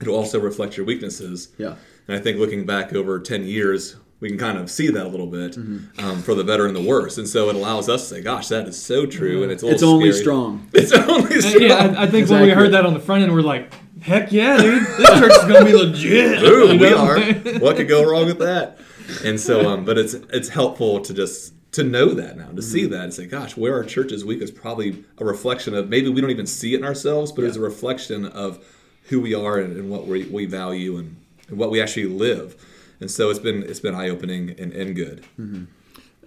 It'll 0.00 0.14
also 0.16 0.38
reflect 0.38 0.76
your 0.76 0.86
weaknesses. 0.86 1.48
Yeah. 1.58 1.74
And 2.06 2.16
I 2.16 2.20
think 2.20 2.38
looking 2.38 2.64
back 2.66 2.92
over 2.94 3.18
ten 3.20 3.44
years, 3.44 3.96
we 4.20 4.28
can 4.28 4.38
kind 4.38 4.58
of 4.58 4.70
see 4.70 4.88
that 4.88 5.06
a 5.06 5.08
little 5.08 5.26
bit 5.26 5.56
um, 5.56 6.22
for 6.22 6.34
the 6.34 6.44
better 6.44 6.66
and 6.66 6.74
the 6.74 6.82
worse. 6.82 7.18
And 7.18 7.28
so 7.28 7.48
it 7.50 7.54
allows 7.56 7.88
us 7.88 8.08
to 8.08 8.14
say, 8.16 8.20
gosh, 8.22 8.48
that 8.48 8.66
is 8.66 8.80
so 8.80 9.06
true. 9.06 9.42
And 9.44 9.52
it's 9.52 9.62
a 9.62 9.68
It's 9.70 9.82
only 9.82 10.10
scary. 10.10 10.22
strong. 10.22 10.68
It's 10.74 10.92
only 10.92 11.34
And 11.36 11.60
yeah, 11.62 11.74
I, 11.98 12.02
I 12.02 12.06
think 12.06 12.22
It's 12.22 12.30
when 12.30 12.42
we 12.42 12.50
heard 12.50 12.72
that 12.72 12.84
on 12.84 12.94
the 12.94 13.00
front 13.00 13.22
end, 13.22 13.32
we're 13.32 13.42
like, 13.42 13.72
heck 14.08 14.32
yeah, 14.32 14.56
dude, 14.56 14.82
this 14.96 15.08
church 15.18 15.32
is 15.32 15.44
gonna 15.44 15.64
be 15.64 15.72
legit. 15.74 16.42
Ooh, 16.42 16.72
You 16.72 16.78
we 16.80 16.90
know? 16.90 16.96
are. 16.98 17.20
What 17.60 17.76
could 17.76 17.88
go 17.88 18.04
wrong 18.10 18.26
with 18.26 18.38
that? 18.40 18.78
And 19.24 19.40
so, 19.40 19.68
um, 19.68 19.84
but 19.84 19.96
it's 19.98 20.14
it's 20.14 20.48
helpful 20.48 21.00
to 21.00 21.14
just 21.14 21.54
to 21.72 21.82
know 21.84 22.14
that 22.14 22.36
now, 22.36 22.48
to 22.52 22.62
see 22.62 22.86
that, 22.86 23.04
and 23.04 23.14
say, 23.14 23.26
gosh, 23.26 23.56
where 23.56 23.74
our 23.74 23.84
church 23.84 24.10
is 24.12 24.24
weak 24.24 24.40
is 24.42 24.50
probably 24.50 25.04
a 25.18 25.24
reflection 25.24 25.74
of 25.74 25.88
maybe 25.88 26.08
we 26.08 26.20
don't 26.20 26.30
even 26.30 26.46
see 26.46 26.74
it 26.74 26.78
in 26.78 26.84
ourselves, 26.84 27.30
but 27.32 27.44
it's 27.44 27.56
a 27.56 27.60
reflection 27.60 28.24
of 28.26 28.64
who 29.04 29.20
we 29.20 29.34
are 29.34 29.58
and, 29.58 29.76
and 29.76 29.90
what 29.90 30.06
we, 30.06 30.24
we 30.24 30.44
value 30.46 30.96
and, 30.98 31.16
and 31.48 31.58
what 31.58 31.70
we 31.70 31.80
actually 31.80 32.06
live. 32.06 32.56
And 33.00 33.10
so 33.10 33.30
it's 33.30 33.38
been 33.38 33.62
it's 33.62 33.80
been 33.80 33.94
eye 33.94 34.08
opening 34.08 34.50
and, 34.58 34.72
and 34.72 34.96
good. 34.96 35.24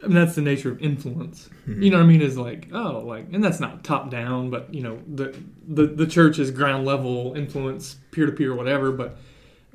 I 0.03 0.07
mean, 0.07 0.15
that's 0.15 0.35
the 0.35 0.41
nature 0.41 0.71
of 0.71 0.81
influence. 0.81 1.49
You 1.67 1.91
know 1.91 1.97
what 1.97 2.03
I 2.03 2.07
mean? 2.07 2.21
Is 2.21 2.37
like, 2.37 2.69
oh, 2.73 3.03
like, 3.05 3.27
and 3.31 3.43
that's 3.43 3.59
not 3.59 3.83
top 3.83 4.09
down, 4.09 4.49
but 4.49 4.73
you 4.73 4.81
know, 4.81 4.99
the 5.07 5.37
the 5.67 5.85
the 5.85 6.07
church 6.07 6.39
is 6.39 6.49
ground 6.51 6.85
level 6.85 7.33
influence, 7.35 7.95
peer 8.11 8.25
to 8.25 8.31
peer, 8.31 8.55
whatever. 8.55 8.91
But 8.91 9.17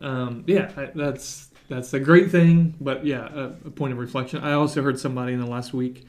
um, 0.01 0.45
yeah, 0.47 0.73
I, 0.77 0.91
that's 0.95 1.51
that's 1.69 1.95
a 1.95 2.01
great 2.01 2.31
thing. 2.31 2.75
But 2.81 3.07
yeah, 3.07 3.29
a, 3.33 3.45
a 3.67 3.71
point 3.71 3.93
of 3.93 3.99
reflection. 3.99 4.43
I 4.43 4.53
also 4.53 4.83
heard 4.83 4.99
somebody 4.99 5.33
in 5.33 5.41
the 5.41 5.47
last 5.47 5.73
week 5.73 6.07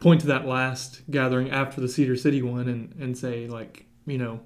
point 0.00 0.20
to 0.22 0.26
that 0.28 0.46
last 0.46 1.02
gathering 1.10 1.50
after 1.50 1.80
the 1.80 1.88
Cedar 1.88 2.16
City 2.16 2.42
one 2.42 2.68
and 2.68 2.94
and 3.00 3.16
say 3.16 3.46
like, 3.46 3.86
you 4.06 4.18
know. 4.18 4.40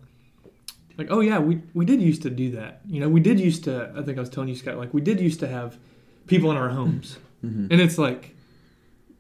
Like 0.99 1.09
oh 1.11 1.21
yeah 1.21 1.39
we, 1.39 1.61
we 1.75 1.85
did 1.85 2.01
used 2.01 2.23
to 2.23 2.31
do 2.31 2.53
that 2.53 2.81
you 2.87 3.01
know 3.01 3.09
we 3.11 3.21
did 3.21 3.39
used 3.39 3.65
to 3.65 3.93
I 3.95 4.01
think 4.01 4.17
I 4.17 4.21
was 4.21 4.31
telling 4.31 4.49
you 4.49 4.55
Scott 4.55 4.79
like 4.79 4.95
we 4.95 5.03
did 5.03 5.21
used 5.21 5.41
to 5.41 5.47
have 5.47 5.77
people 6.27 6.51
in 6.51 6.57
our 6.57 6.71
homes 6.71 7.19
and 7.71 7.81
it's 7.83 7.99
like 7.99 8.35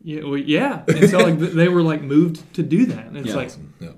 yeah, 0.06 0.22
well, 0.22 0.36
yeah. 0.36 0.84
And 0.86 1.10
so 1.10 1.18
like 1.18 1.38
they 1.38 1.66
were 1.68 1.82
like 1.82 2.00
moved 2.00 2.54
to 2.54 2.62
do 2.62 2.86
that, 2.86 3.06
and 3.06 3.16
it's 3.16 3.28
Yeah. 3.30 3.34
like, 3.34 3.50
Yeah. 3.80 3.88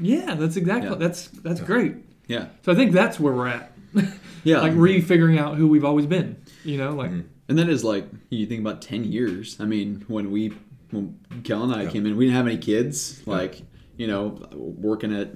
yeah, 0.00 0.34
that's 0.34 0.56
exactly 0.56 0.90
Yeah. 0.90 0.96
that's 0.96 1.28
that's 1.28 1.60
great. 1.60 1.94
Yeah. 2.28 2.46
So 2.64 2.72
I 2.72 2.74
think 2.74 2.92
that's 2.92 3.18
where 3.18 3.32
we're 3.32 3.48
at, 3.48 3.72
Yeah. 4.44 4.60
like 4.60 4.74
re-figuring 4.76 5.38
out 5.38 5.56
who 5.56 5.66
we've 5.66 5.84
always 5.84 6.04
been. 6.06 6.36
You 6.64 6.76
know, 6.78 6.92
like 6.94 7.10
mm-hmm. 7.10 7.28
And 7.48 7.58
that 7.58 7.68
is 7.68 7.82
like 7.82 8.06
you 8.30 8.44
think 8.46 8.60
about 8.60 8.82
ten 8.82 9.04
years. 9.04 9.56
I 9.58 9.64
mean, 9.64 10.04
when 10.08 10.30
we 10.30 10.52
when 10.90 11.18
Kel 11.44 11.62
and 11.62 11.74
I 11.74 11.84
Yeah. 11.84 11.90
came 11.90 12.04
in, 12.06 12.16
we 12.16 12.26
didn't 12.26 12.36
have 12.36 12.46
any 12.46 12.58
kids. 12.58 13.22
Like 13.26 13.62
you 13.96 14.06
know, 14.06 14.38
working 14.54 15.14
at 15.16 15.30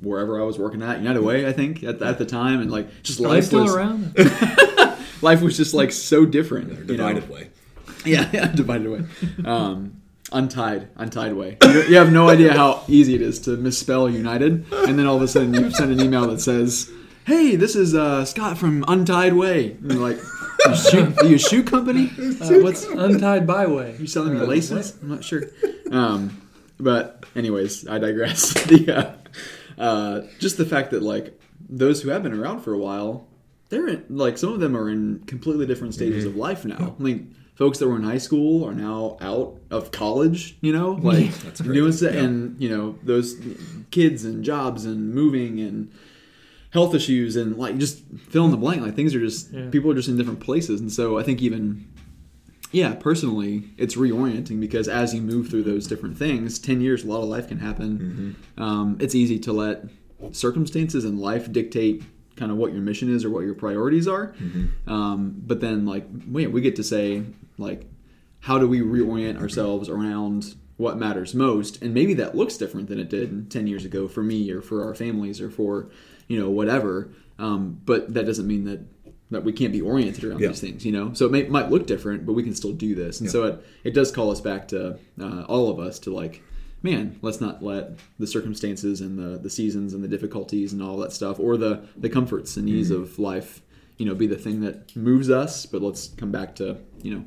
wherever 0.00 0.40
I 0.40 0.44
was 0.44 0.58
working 0.58 0.82
at 0.82 0.98
United 0.98 1.22
Way, 1.22 1.46
I 1.46 1.52
think 1.52 1.82
at, 1.82 2.00
at 2.02 2.18
the 2.18 2.26
time, 2.26 2.60
and 2.60 2.70
like 2.70 3.02
just 3.02 3.18
are 3.20 3.28
life 3.28 3.44
still 3.46 3.62
was 3.62 3.74
around? 3.74 4.14
life 5.22 5.40
was 5.42 5.56
just 5.56 5.74
like 5.74 5.90
so 5.92 6.24
different. 6.26 6.68
you 6.70 6.76
know? 6.78 6.84
Divided 6.84 7.28
way. 7.28 7.50
Yeah, 8.06 8.30
yeah, 8.32 8.46
divided 8.52 8.86
away. 8.86 9.02
Um, 9.44 10.00
untied, 10.32 10.88
untied 10.96 11.34
way. 11.34 11.58
You, 11.62 11.82
you 11.82 11.96
have 11.96 12.12
no 12.12 12.28
idea 12.28 12.52
how 12.52 12.82
easy 12.88 13.14
it 13.14 13.22
is 13.22 13.38
to 13.40 13.56
misspell 13.56 14.08
United, 14.08 14.70
and 14.72 14.98
then 14.98 15.06
all 15.06 15.16
of 15.16 15.22
a 15.22 15.28
sudden 15.28 15.54
you 15.54 15.70
send 15.70 15.92
an 15.92 16.00
email 16.00 16.26
that 16.28 16.40
says, 16.40 16.90
"Hey, 17.24 17.56
this 17.56 17.76
is 17.76 17.94
uh, 17.94 18.24
Scott 18.24 18.58
from 18.58 18.84
Untied 18.88 19.34
Way." 19.34 19.72
And 19.72 19.92
you're 19.92 20.00
like, 20.00 20.18
"You 20.66 20.76
shoe, 20.76 21.14
are 21.18 21.26
you 21.26 21.36
a 21.36 21.38
shoe 21.38 21.62
company? 21.62 22.10
Uh, 22.18 22.60
what's 22.62 22.84
Untied 22.86 23.46
byway. 23.46 23.96
you 23.98 24.06
selling 24.06 24.34
me 24.34 24.40
laces? 24.40 24.96
I'm 25.02 25.08
not 25.08 25.24
sure." 25.24 25.44
Um, 25.90 26.42
but 26.78 27.24
anyways, 27.34 27.86
I 27.88 27.98
digress. 27.98 28.52
the 28.64 29.16
uh, 29.78 29.80
uh, 29.80 30.20
just 30.38 30.56
the 30.56 30.64
fact 30.66 30.90
that 30.90 31.02
like 31.02 31.38
those 31.68 32.02
who 32.02 32.10
have 32.10 32.22
been 32.22 32.32
around 32.38 32.60
for 32.60 32.72
a 32.72 32.78
while, 32.78 33.26
they're 33.68 33.88
in, 33.88 34.04
like 34.08 34.38
some 34.38 34.52
of 34.52 34.60
them 34.60 34.76
are 34.76 34.88
in 34.90 35.20
completely 35.26 35.66
different 35.66 35.94
stages 35.94 36.24
of 36.24 36.36
life 36.36 36.64
now. 36.64 36.94
I 36.98 37.02
mean, 37.02 37.34
folks 37.56 37.78
that 37.80 37.88
were 37.88 37.96
in 37.96 38.04
high 38.04 38.18
school 38.18 38.64
are 38.64 38.74
now 38.74 39.16
out 39.20 39.58
of 39.70 39.90
college. 39.90 40.56
You 40.60 40.72
know, 40.72 40.92
like 41.02 41.30
doing 41.62 41.92
stuff, 41.92 42.14
and 42.14 42.60
you 42.62 42.68
know 42.68 42.96
those 43.02 43.34
kids 43.90 44.24
and 44.24 44.44
jobs 44.44 44.84
and 44.84 45.12
moving 45.14 45.58
and 45.60 45.90
health 46.70 46.94
issues 46.94 47.36
and 47.36 47.56
like 47.56 47.78
just 47.78 48.02
fill 48.28 48.44
in 48.44 48.50
the 48.50 48.56
blank. 48.56 48.82
Like 48.82 48.94
things 48.94 49.14
are 49.14 49.20
just 49.20 49.52
Yeah. 49.52 49.68
people 49.70 49.90
are 49.90 49.94
just 49.94 50.08
in 50.08 50.16
different 50.16 50.40
places, 50.40 50.80
and 50.80 50.92
so 50.92 51.18
I 51.18 51.22
think 51.22 51.42
even 51.42 51.86
yeah, 52.72 52.94
personally, 52.94 53.62
it's 53.78 53.94
reorienting 53.94 54.60
because 54.60 54.88
as 54.88 55.14
you 55.14 55.22
move 55.22 55.48
through 55.48 55.62
those 55.62 55.86
different 55.86 56.18
things, 56.18 56.58
10 56.58 56.80
years, 56.80 57.04
a 57.04 57.06
lot 57.06 57.22
of 57.22 57.28
life 57.28 57.48
can 57.48 57.58
happen. 57.58 58.36
Um, 58.58 58.96
it's 59.00 59.14
easy 59.14 59.38
to 59.38 59.52
let 59.52 59.84
circumstances 60.32 61.04
and 61.04 61.18
life 61.18 61.50
dictate 61.50 62.02
kind 62.34 62.50
of 62.50 62.58
what 62.58 62.72
your 62.72 62.82
mission 62.82 63.14
is 63.14 63.24
or 63.24 63.30
what 63.30 63.44
your 63.44 63.54
priorities 63.54 64.08
are. 64.08 64.34
Um, 64.86 65.36
but 65.46 65.60
then, 65.60 65.86
like, 65.86 66.06
wait, 66.26 66.48
we 66.48 66.60
get 66.60 66.76
to 66.76 66.82
say, 66.84 67.22
like, 67.58 67.86
how 68.40 68.58
do 68.58 68.68
we 68.68 68.80
reorient 68.80 69.40
ourselves 69.40 69.88
around 69.88 70.54
what 70.76 70.98
matters 70.98 71.34
most? 71.34 71.82
And 71.82 71.94
maybe 71.94 72.14
that 72.14 72.34
looks 72.34 72.56
different 72.56 72.88
than 72.88 72.98
it 73.00 73.08
did 73.08 73.50
10 73.50 73.66
years 73.66 73.84
ago 73.84 74.08
for 74.08 74.22
me 74.22 74.50
or 74.50 74.60
for 74.62 74.84
our 74.84 74.94
families 74.94 75.40
or 75.40 75.50
for, 75.50 75.88
you 76.28 76.38
know, 76.38 76.50
whatever. 76.50 77.10
Um, 77.38 77.80
but 77.84 78.14
that 78.14 78.24
doesn't 78.26 78.46
mean 78.46 78.64
that 78.64 78.80
that 79.28 79.42
we 79.42 79.52
can't 79.52 79.72
be 79.72 79.80
oriented 79.80 80.22
around 80.22 80.40
Yeah. 80.40 80.48
these 80.48 80.60
things, 80.60 80.86
you 80.86 80.92
know. 80.92 81.12
So 81.12 81.26
it 81.26 81.32
may, 81.32 81.42
might 81.48 81.68
look 81.68 81.88
different, 81.88 82.24
but 82.24 82.34
we 82.34 82.44
can 82.44 82.54
still 82.54 82.72
do 82.72 82.94
this. 82.94 83.20
And 83.20 83.28
so 83.28 83.42
it 83.44 83.66
it 83.82 83.90
does 83.94 84.12
call 84.12 84.30
us 84.30 84.40
back 84.40 84.68
to 84.68 84.98
uh, 85.20 85.42
all 85.48 85.68
of 85.68 85.80
us 85.80 85.98
to 86.00 86.14
like, 86.14 86.42
man, 86.82 87.18
let's 87.22 87.40
not 87.40 87.60
let 87.60 87.94
the 88.20 88.26
circumstances 88.28 89.00
and 89.00 89.18
the 89.18 89.36
the 89.36 89.50
seasons 89.50 89.94
and 89.94 90.04
the 90.04 90.08
difficulties 90.08 90.72
and 90.72 90.80
all 90.80 90.96
that 90.98 91.12
stuff, 91.12 91.40
or 91.40 91.56
the 91.56 91.82
the 91.96 92.08
comforts 92.08 92.56
and 92.56 92.68
ease 92.68 92.92
of 92.92 93.18
life, 93.18 93.62
you 93.98 94.06
know, 94.06 94.14
be 94.14 94.26
the 94.26 94.36
thing 94.36 94.60
that 94.60 94.94
moves 94.96 95.30
us. 95.30 95.66
But 95.66 95.82
let's 95.82 96.08
come 96.08 96.30
back 96.30 96.56
to 96.56 96.78
you 97.02 97.14
know 97.14 97.24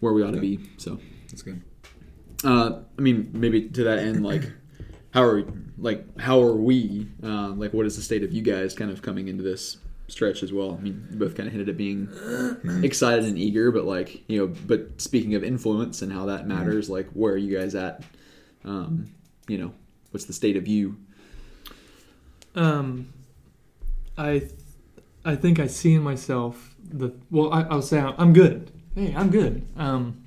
where 0.00 0.12
we 0.12 0.22
ought 0.22 0.32
to 0.32 0.40
be. 0.40 0.60
So, 0.76 0.98
That's 1.28 1.42
good. 1.42 1.62
uh, 2.44 2.80
I 2.98 3.00
mean, 3.00 3.30
maybe 3.32 3.68
to 3.70 3.84
that 3.84 3.98
end, 3.98 4.24
like. 4.24 4.50
How 5.12 5.22
are 5.22 5.44
like 5.78 6.18
how 6.18 6.42
are 6.42 6.56
we 6.56 7.06
uh, 7.22 7.50
like 7.50 7.72
what 7.72 7.86
is 7.86 7.94
the 7.94 8.02
state 8.02 8.24
of 8.24 8.32
you 8.32 8.42
guys 8.42 8.74
kind 8.74 8.90
of 8.90 9.00
coming 9.00 9.28
into 9.28 9.44
this 9.44 9.76
stretch 10.08 10.42
as 10.42 10.52
well? 10.52 10.74
I 10.76 10.82
mean, 10.82 11.06
you 11.08 11.16
both 11.16 11.36
kind 11.36 11.46
of 11.46 11.52
hinted 11.52 11.68
at 11.68 11.76
being 11.76 12.08
excited 12.82 13.24
and 13.24 13.38
eager, 13.38 13.70
but 13.70 13.84
like 13.84 14.28
you 14.28 14.38
know, 14.38 14.52
but 14.66 15.00
speaking 15.00 15.36
of 15.36 15.44
influence 15.44 16.02
and 16.02 16.12
how 16.12 16.26
that 16.26 16.48
matters, 16.48 16.90
like 16.90 17.08
where 17.12 17.32
are 17.34 17.36
you 17.36 17.56
guys 17.56 17.76
at? 17.76 18.02
Um, 18.64 19.14
you 19.46 19.56
know, 19.56 19.72
what's 20.10 20.24
the 20.24 20.32
state 20.32 20.56
of 20.56 20.66
you? 20.66 20.96
Um, 22.56 23.12
I, 24.18 24.40
th- 24.40 24.50
I 25.24 25.36
think 25.36 25.58
I 25.58 25.66
see 25.66 25.94
in 25.94 26.02
myself 26.02 26.74
the 26.82 27.14
well. 27.30 27.52
I, 27.52 27.62
I'll 27.62 27.82
say 27.82 27.98
I'm, 27.98 28.32
good. 28.32 28.70
Hey, 28.94 29.14
I'm 29.16 29.30
good. 29.30 29.66
Um, 29.76 30.24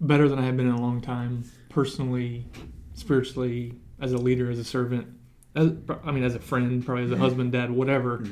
better 0.00 0.28
than 0.28 0.38
I 0.38 0.42
have 0.42 0.56
been 0.56 0.68
in 0.68 0.74
a 0.74 0.80
long 0.80 1.00
time, 1.00 1.44
personally, 1.68 2.46
spiritually, 2.94 3.74
as 4.00 4.12
a 4.12 4.18
leader, 4.18 4.50
as 4.50 4.58
a 4.58 4.64
servant. 4.64 5.06
As, 5.54 5.72
I 6.04 6.10
mean, 6.10 6.24
as 6.24 6.34
a 6.34 6.40
friend, 6.40 6.84
probably 6.84 7.04
as 7.04 7.10
a 7.10 7.16
husband, 7.16 7.52
dad, 7.52 7.70
whatever. 7.70 8.24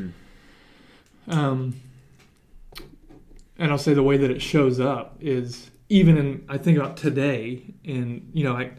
Um, 1.29 1.81
and 3.59 3.71
I'll 3.71 3.79
say 3.79 3.95
the 3.95 4.03
way 4.03 4.17
that 4.17 4.31
it 4.31 4.43
shows 4.43 4.81
up 4.81 5.17
is 5.21 5.71
even 5.89 6.19
in 6.19 6.45
I 6.49 6.59
think 6.59 6.79
about 6.79 6.97
today, 6.97 7.63
and 7.85 8.31
you 8.35 8.45
know, 8.45 8.55
I 8.55 8.73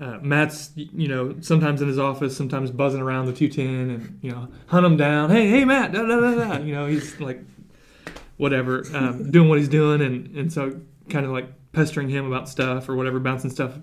uh, 0.00 0.18
Matt's, 0.22 0.70
you 0.74 1.08
know, 1.08 1.36
sometimes 1.40 1.82
in 1.82 1.88
his 1.88 1.98
office, 1.98 2.34
sometimes 2.34 2.70
buzzing 2.70 3.02
around 3.02 3.26
the 3.26 3.34
210 3.34 3.90
and, 3.90 4.18
you 4.22 4.30
know, 4.30 4.48
hunt 4.66 4.86
him 4.86 4.96
down. 4.96 5.30
Hey, 5.30 5.48
hey, 5.48 5.64
Matt, 5.66 5.92
da, 5.92 6.02
da, 6.02 6.20
da, 6.20 6.34
da. 6.34 6.58
You 6.64 6.74
know, 6.74 6.86
he's 6.86 7.20
like, 7.20 7.42
whatever, 8.38 8.82
um, 8.94 9.30
doing 9.30 9.50
what 9.50 9.58
he's 9.58 9.68
doing. 9.68 10.00
And, 10.00 10.34
and 10.34 10.50
so 10.50 10.80
kind 11.10 11.26
of 11.26 11.32
like 11.32 11.48
pestering 11.72 12.08
him 12.08 12.26
about 12.26 12.48
stuff 12.48 12.88
or 12.88 12.96
whatever, 12.96 13.20
bouncing 13.20 13.50
stuff 13.50 13.74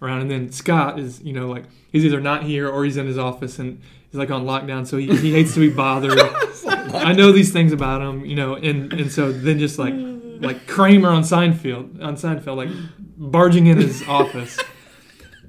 around. 0.00 0.20
And 0.20 0.30
then 0.30 0.52
Scott 0.52 1.00
is, 1.00 1.20
you 1.22 1.32
know, 1.32 1.48
like, 1.48 1.64
he's 1.90 2.04
either 2.04 2.20
not 2.20 2.44
here 2.44 2.68
or 2.68 2.84
he's 2.84 2.96
in 2.96 3.08
his 3.08 3.18
office 3.18 3.58
and 3.58 3.82
he's 4.10 4.18
like 4.18 4.30
on 4.30 4.44
lockdown. 4.44 4.86
So 4.86 4.96
he, 4.96 5.08
he 5.16 5.32
hates 5.32 5.54
to 5.54 5.60
be 5.60 5.70
bothered. 5.70 6.20
I 6.94 7.12
know 7.12 7.32
these 7.32 7.52
things 7.52 7.72
about 7.72 8.00
him, 8.00 8.24
you 8.24 8.36
know, 8.36 8.54
and, 8.54 8.92
and 8.92 9.10
so 9.10 9.32
then 9.32 9.58
just 9.58 9.80
like, 9.80 9.94
like 9.96 10.68
Kramer 10.68 11.08
on 11.08 11.24
Seinfeld, 11.24 12.00
on 12.00 12.14
Seinfeld, 12.14 12.56
like 12.56 12.68
barging 13.16 13.66
in 13.66 13.78
his 13.78 14.06
office. 14.06 14.60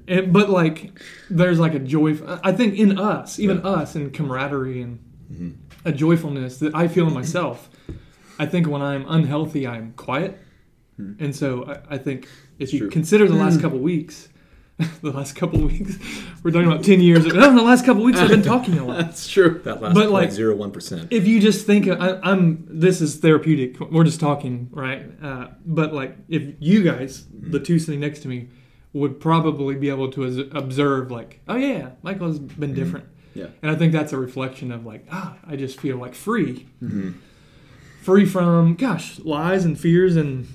And, 0.08 0.32
but 0.32 0.50
like, 0.50 0.98
there's 1.30 1.58
like 1.58 1.74
a 1.74 1.78
joy. 1.78 2.18
I 2.42 2.52
think 2.52 2.74
in 2.74 2.98
us, 2.98 3.38
even 3.38 3.64
us, 3.64 3.96
in 3.96 4.10
camaraderie 4.10 4.82
and 4.82 4.98
mm-hmm. 5.30 5.50
a 5.84 5.92
joyfulness 5.92 6.58
that 6.58 6.74
I 6.74 6.88
feel 6.88 7.06
in 7.06 7.14
myself. 7.14 7.68
I 8.38 8.46
think 8.46 8.68
when 8.68 8.82
I'm 8.82 9.06
unhealthy, 9.08 9.66
I'm 9.66 9.92
quiet, 9.92 10.38
hmm. 10.96 11.14
and 11.18 11.34
so 11.34 11.64
I, 11.64 11.94
I 11.94 11.98
think 11.98 12.28
if 12.58 12.72
you 12.72 12.80
true. 12.80 12.90
consider 12.90 13.26
the 13.26 13.34
last 13.34 13.56
hmm. 13.56 13.62
couple 13.62 13.78
weeks, 13.78 14.28
the 15.02 15.10
last 15.10 15.34
couple 15.34 15.60
weeks. 15.60 15.96
We're 16.42 16.50
talking 16.50 16.70
about 16.70 16.84
ten 16.84 17.00
years. 17.00 17.24
No, 17.26 17.48
oh, 17.48 17.54
the 17.54 17.62
last 17.62 17.86
couple 17.86 18.04
weeks 18.04 18.18
I've 18.18 18.28
been 18.28 18.42
talking 18.42 18.78
a 18.78 18.84
lot. 18.84 18.98
That's 18.98 19.26
true. 19.26 19.60
That 19.64 19.80
last 19.80 19.94
But, 19.94 20.10
like- 20.10 20.28
0.01 20.28 20.72
percent. 20.72 21.08
If 21.10 21.26
you 21.26 21.40
just 21.40 21.66
think 21.66 21.88
uh, 21.88 21.96
I, 21.98 22.30
I'm, 22.30 22.66
this 22.68 23.00
is 23.00 23.16
therapeutic. 23.16 23.80
We're 23.80 24.04
just 24.04 24.20
talking, 24.20 24.68
right? 24.72 25.06
Uh, 25.22 25.48
but 25.64 25.94
like, 25.94 26.16
if 26.28 26.56
you 26.60 26.82
guys, 26.82 27.26
the 27.32 27.58
hmm. 27.58 27.64
two 27.64 27.78
sitting 27.78 28.00
next 28.00 28.20
to 28.20 28.28
me, 28.28 28.48
would 29.00 29.20
probably 29.20 29.74
be 29.74 29.88
able 29.90 30.10
to 30.12 30.48
observe, 30.52 31.10
like, 31.10 31.40
oh 31.48 31.56
yeah, 31.56 31.90
Michael 32.02 32.28
has 32.28 32.38
been 32.38 32.74
different. 32.74 33.06
Yeah. 33.34 33.48
And 33.62 33.70
I 33.70 33.74
think 33.74 33.92
that's 33.92 34.12
a 34.12 34.18
reflection 34.18 34.72
of 34.72 34.86
like, 34.86 35.06
ah, 35.12 35.36
I 35.46 35.56
just 35.56 35.78
feel 35.78 35.96
like 35.98 36.14
free, 36.14 36.66
Mm-hmm. 36.82 37.10
free 38.02 38.24
from, 38.24 38.74
gosh, 38.74 39.18
lies 39.20 39.64
and 39.66 39.78
fears 39.78 40.16
and 40.16 40.48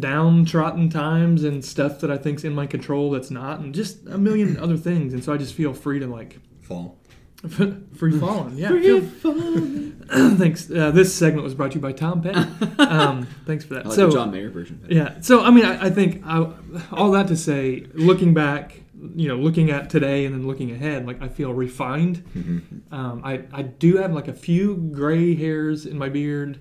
downtrodden 0.00 0.90
times 0.90 1.44
and 1.44 1.64
stuff 1.64 2.00
that 2.00 2.10
I 2.10 2.18
think's 2.18 2.42
in 2.44 2.54
my 2.54 2.66
control 2.66 3.10
that's 3.12 3.30
not, 3.30 3.60
and 3.60 3.72
just 3.74 4.04
a 4.06 4.18
million 4.18 4.56
other 4.58 4.76
things. 4.76 5.14
And 5.14 5.22
so 5.22 5.32
I 5.32 5.36
just 5.36 5.54
feel 5.54 5.72
free 5.72 6.00
to 6.00 6.06
like 6.06 6.38
Fall. 6.62 6.98
free 7.96 8.18
falling. 8.18 8.56
Yeah. 8.56 8.68
feel- 8.70 9.00
thanks. 10.36 10.70
Uh, 10.70 10.90
this 10.90 11.14
segment 11.14 11.44
was 11.44 11.54
brought 11.54 11.72
to 11.72 11.76
you 11.76 11.80
by 11.80 11.92
Tom 11.92 12.22
Petty. 12.22 12.38
Um, 12.78 13.26
thanks 13.44 13.64
for 13.64 13.74
that. 13.74 13.86
I 13.86 13.88
like 13.88 13.96
so 13.96 14.06
the 14.06 14.12
John 14.12 14.30
Mayer 14.30 14.50
version. 14.50 14.84
yeah. 14.88 15.20
So 15.20 15.42
I 15.42 15.50
mean, 15.50 15.64
I, 15.64 15.86
I 15.86 15.90
think 15.90 16.22
I, 16.26 16.50
all 16.92 17.10
that 17.12 17.28
to 17.28 17.36
say, 17.36 17.86
looking 17.94 18.32
back, 18.34 18.80
you 19.14 19.28
know, 19.28 19.36
looking 19.36 19.70
at 19.70 19.90
today 19.90 20.24
and 20.24 20.34
then 20.34 20.46
looking 20.46 20.70
ahead, 20.70 21.06
like 21.06 21.20
I 21.22 21.28
feel 21.28 21.52
refined. 21.52 22.24
Mm-hmm. 22.36 22.94
Um, 22.94 23.20
I 23.24 23.42
I 23.52 23.62
do 23.62 23.96
have 23.98 24.12
like 24.12 24.28
a 24.28 24.34
few 24.34 24.76
gray 24.76 25.34
hairs 25.34 25.86
in 25.86 25.98
my 25.98 26.08
beard, 26.08 26.60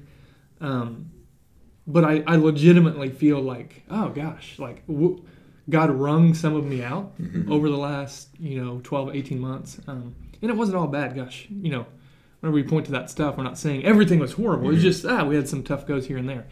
um, 0.61 1.11
but 1.87 2.03
I 2.03 2.23
I 2.27 2.35
legitimately 2.35 3.09
feel 3.09 3.39
like 3.41 3.83
oh 3.89 4.09
gosh, 4.09 4.59
like 4.59 4.85
w- 4.87 5.23
God 5.69 5.89
wrung 5.91 6.33
some 6.35 6.55
of 6.55 6.65
me 6.65 6.83
out 6.83 7.17
Mm-hmm. 7.19 7.51
over 7.51 7.69
the 7.69 7.77
last 7.77 8.29
you 8.39 8.63
know 8.63 8.81
12, 8.83 9.15
18 9.15 9.39
months, 9.39 9.79
um, 9.87 10.15
and 10.41 10.51
it 10.51 10.57
wasn't 10.57 10.77
all 10.77 10.87
bad. 10.87 11.15
Gosh, 11.15 11.47
you 11.49 11.71
know. 11.71 11.85
Whenever 12.41 12.55
we 12.55 12.63
point 12.63 12.85
to 12.87 12.91
that 12.91 13.09
stuff, 13.09 13.37
we're 13.37 13.43
not 13.43 13.57
saying 13.57 13.85
everything 13.85 14.19
was 14.19 14.33
horrible. 14.33 14.71
It's 14.71 14.83
just 14.83 15.03
ah, 15.03 15.23
we 15.23 15.35
had 15.35 15.47
some 15.47 15.63
tough 15.63 15.87
goes 15.87 16.05
here 16.05 16.17
and 16.17 16.29
there 16.29 16.45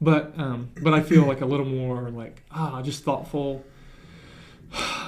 but 0.00 0.38
um, 0.38 0.70
but 0.80 0.92
I 0.92 1.00
feel 1.00 1.26
like 1.26 1.40
a 1.40 1.46
little 1.46 1.66
more 1.66 2.10
like 2.10 2.42
ah, 2.50 2.82
just 2.82 3.04
thoughtful, 3.04 3.64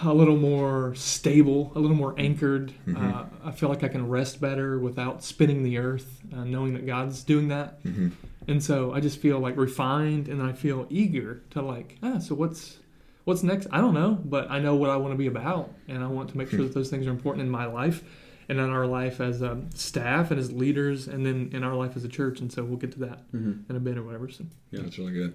a 0.04 0.12
little 0.12 0.36
more 0.36 0.94
stable, 0.94 1.72
a 1.74 1.78
little 1.78 1.96
more 1.96 2.14
anchored. 2.18 2.72
Uh, 2.96 3.24
I 3.44 3.50
feel 3.50 3.68
like 3.68 3.84
I 3.84 3.88
can 3.88 4.08
rest 4.08 4.40
better 4.40 4.78
without 4.78 5.22
spinning 5.22 5.62
the 5.62 5.78
earth, 5.78 6.20
uh, 6.34 6.44
knowing 6.44 6.74
that 6.74 6.86
God's 6.86 7.22
doing 7.22 7.48
that. 7.48 7.82
Mm-hmm. 7.84 8.08
And 8.48 8.62
so 8.62 8.92
I 8.92 9.00
just 9.00 9.18
feel 9.18 9.40
like 9.40 9.56
refined, 9.56 10.28
and 10.28 10.42
I 10.42 10.52
feel 10.52 10.86
eager 10.88 11.42
to 11.50 11.62
like 11.62 11.98
ah, 12.02 12.18
so 12.18 12.34
what's 12.34 12.78
what's 13.26 13.42
next? 13.42 13.66
I 13.72 13.80
don't 13.80 13.92
know, 13.92 14.18
but 14.24 14.48
I 14.50 14.60
know 14.60 14.76
what 14.76 14.88
I 14.88 14.96
want 14.96 15.12
to 15.12 15.18
be 15.18 15.26
about, 15.26 15.70
and 15.88 16.02
I 16.02 16.06
want 16.06 16.30
to 16.30 16.38
make 16.38 16.48
sure 16.48 16.60
that 16.60 16.72
those 16.72 16.88
things 16.88 17.06
are 17.06 17.10
important 17.10 17.42
in 17.44 17.50
my 17.50 17.66
life. 17.66 18.02
And 18.48 18.60
in 18.60 18.70
our 18.70 18.86
life 18.86 19.20
as 19.20 19.42
a 19.42 19.60
staff 19.74 20.30
and 20.30 20.38
as 20.38 20.52
leaders, 20.52 21.08
and 21.08 21.26
then 21.26 21.50
in 21.52 21.64
our 21.64 21.74
life 21.74 21.96
as 21.96 22.04
a 22.04 22.08
church, 22.08 22.38
and 22.40 22.50
so 22.52 22.62
we'll 22.62 22.76
get 22.78 22.92
to 22.92 23.00
that 23.00 23.30
Mhm. 23.32 23.68
in 23.68 23.74
a 23.74 23.80
bit 23.80 23.98
or 23.98 24.04
whatever. 24.04 24.28
So 24.28 24.44
Yeah, 24.70 24.82
that's 24.82 24.96
really 24.98 25.12
good. 25.14 25.34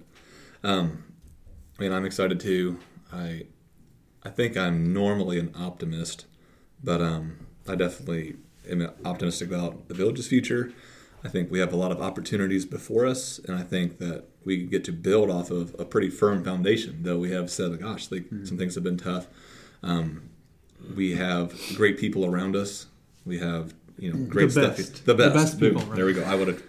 Um, 0.64 1.04
I 1.78 1.82
mean, 1.82 1.92
I'm 1.92 2.06
excited 2.06 2.40
too. 2.40 2.78
I, 3.12 3.44
I 4.22 4.30
think 4.30 4.56
I'm 4.56 4.94
normally 4.94 5.38
an 5.38 5.50
optimist, 5.54 6.24
but 6.82 7.02
um, 7.02 7.36
I 7.68 7.74
definitely 7.74 8.36
am 8.70 8.88
optimistic 9.04 9.48
about 9.48 9.88
the 9.88 9.94
village's 9.94 10.26
future. 10.28 10.72
I 11.24 11.28
think 11.28 11.50
we 11.50 11.58
have 11.60 11.72
a 11.72 11.76
lot 11.76 11.92
of 11.92 12.00
opportunities 12.00 12.64
before 12.64 13.06
us, 13.06 13.38
and 13.46 13.56
I 13.56 13.62
think 13.62 13.98
that 13.98 14.24
we 14.44 14.64
get 14.64 14.84
to 14.84 14.92
build 14.92 15.30
off 15.30 15.50
of 15.50 15.74
a 15.78 15.84
pretty 15.84 16.10
firm 16.10 16.42
foundation. 16.44 16.98
Though 17.02 17.18
we 17.18 17.30
have 17.30 17.50
said, 17.50 17.78
"Gosh, 17.80 18.10
like, 18.10 18.24
some 18.44 18.58
things 18.58 18.74
have 18.74 18.82
been 18.84 18.96
tough." 18.96 19.28
Um, 19.82 20.22
we 20.96 21.14
have 21.14 21.54
great 21.76 21.96
people 21.98 22.24
around 22.26 22.56
us. 22.56 22.86
We 23.24 23.38
have 23.38 23.72
you 23.98 24.12
know 24.12 24.24
great 24.26 24.46
The 24.46 24.50
stuff. 24.50 24.76
best. 24.76 25.06
The 25.06 25.14
The 25.14 25.30
best. 25.30 25.34
best 25.34 25.60
people, 25.60 25.82
right. 25.82 25.94
There 25.96 26.06
we 26.06 26.12
go. 26.12 26.22
I 26.24 26.34
would 26.34 26.48
have 26.48 26.62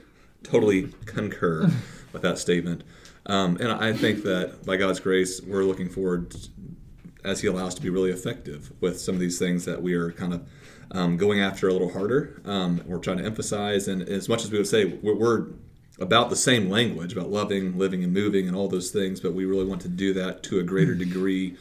totally 0.43 0.89
concur 1.05 1.71
with 2.13 2.21
that 2.21 2.37
statement. 2.37 2.83
Um, 3.25 3.57
and 3.59 3.71
I 3.71 3.93
think 3.93 4.23
that 4.23 4.65
by 4.65 4.75
God's 4.77 4.99
grace, 4.99 5.41
we're 5.41 5.63
looking 5.63 5.87
forward, 5.89 6.35
as 7.23 7.41
He 7.41 7.47
allows, 7.47 7.75
to 7.75 7.81
be 7.81 7.89
really 7.89 8.11
effective 8.11 8.71
with 8.81 8.99
some 8.99 9.15
of 9.15 9.21
these 9.21 9.39
things 9.39 9.65
that 9.65 9.81
we 9.81 9.93
are 9.93 10.11
kind 10.11 10.33
of 10.33 10.47
um, 10.91 11.17
going 11.17 11.39
after 11.39 11.67
a 11.67 11.73
little 11.73 11.91
harder. 11.91 12.41
Um, 12.45 12.81
we're 12.85 12.99
trying 12.99 13.17
to 13.17 13.25
emphasize, 13.25 13.87
and 13.87 14.01
as 14.01 14.29
much 14.29 14.43
as 14.43 14.51
we 14.51 14.57
would 14.57 14.67
say 14.67 14.85
we're, 14.85 15.15
we're 15.15 15.47
about 15.99 16.29
the 16.29 16.35
same 16.35 16.69
language 16.69 17.13
about 17.13 17.29
loving, 17.29 17.77
living, 17.77 18.03
and 18.03 18.13
moving, 18.13 18.47
and 18.47 18.55
all 18.55 18.67
those 18.67 18.91
things, 18.91 19.19
but 19.19 19.33
we 19.33 19.45
really 19.45 19.65
want 19.65 19.81
to 19.81 19.87
do 19.87 20.13
that 20.13 20.43
to 20.43 20.59
a 20.59 20.63
greater 20.63 20.95
degree, 20.95 21.55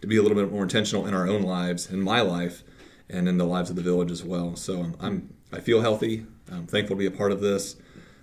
to 0.00 0.06
be 0.06 0.16
a 0.16 0.22
little 0.22 0.36
bit 0.36 0.52
more 0.52 0.62
intentional 0.62 1.06
in 1.06 1.14
our 1.14 1.26
own 1.26 1.42
lives, 1.42 1.90
in 1.90 2.00
my 2.00 2.20
life, 2.20 2.62
and 3.10 3.28
in 3.28 3.38
the 3.38 3.44
lives 3.44 3.70
of 3.70 3.76
the 3.76 3.82
village 3.82 4.10
as 4.10 4.22
well. 4.22 4.56
So 4.56 4.80
um, 4.80 4.96
I'm 5.00 5.34
I 5.52 5.60
feel 5.60 5.80
healthy. 5.80 6.26
I'm 6.52 6.66
thankful 6.66 6.96
to 6.96 7.00
be 7.00 7.06
a 7.06 7.10
part 7.10 7.32
of 7.32 7.40
this. 7.40 7.76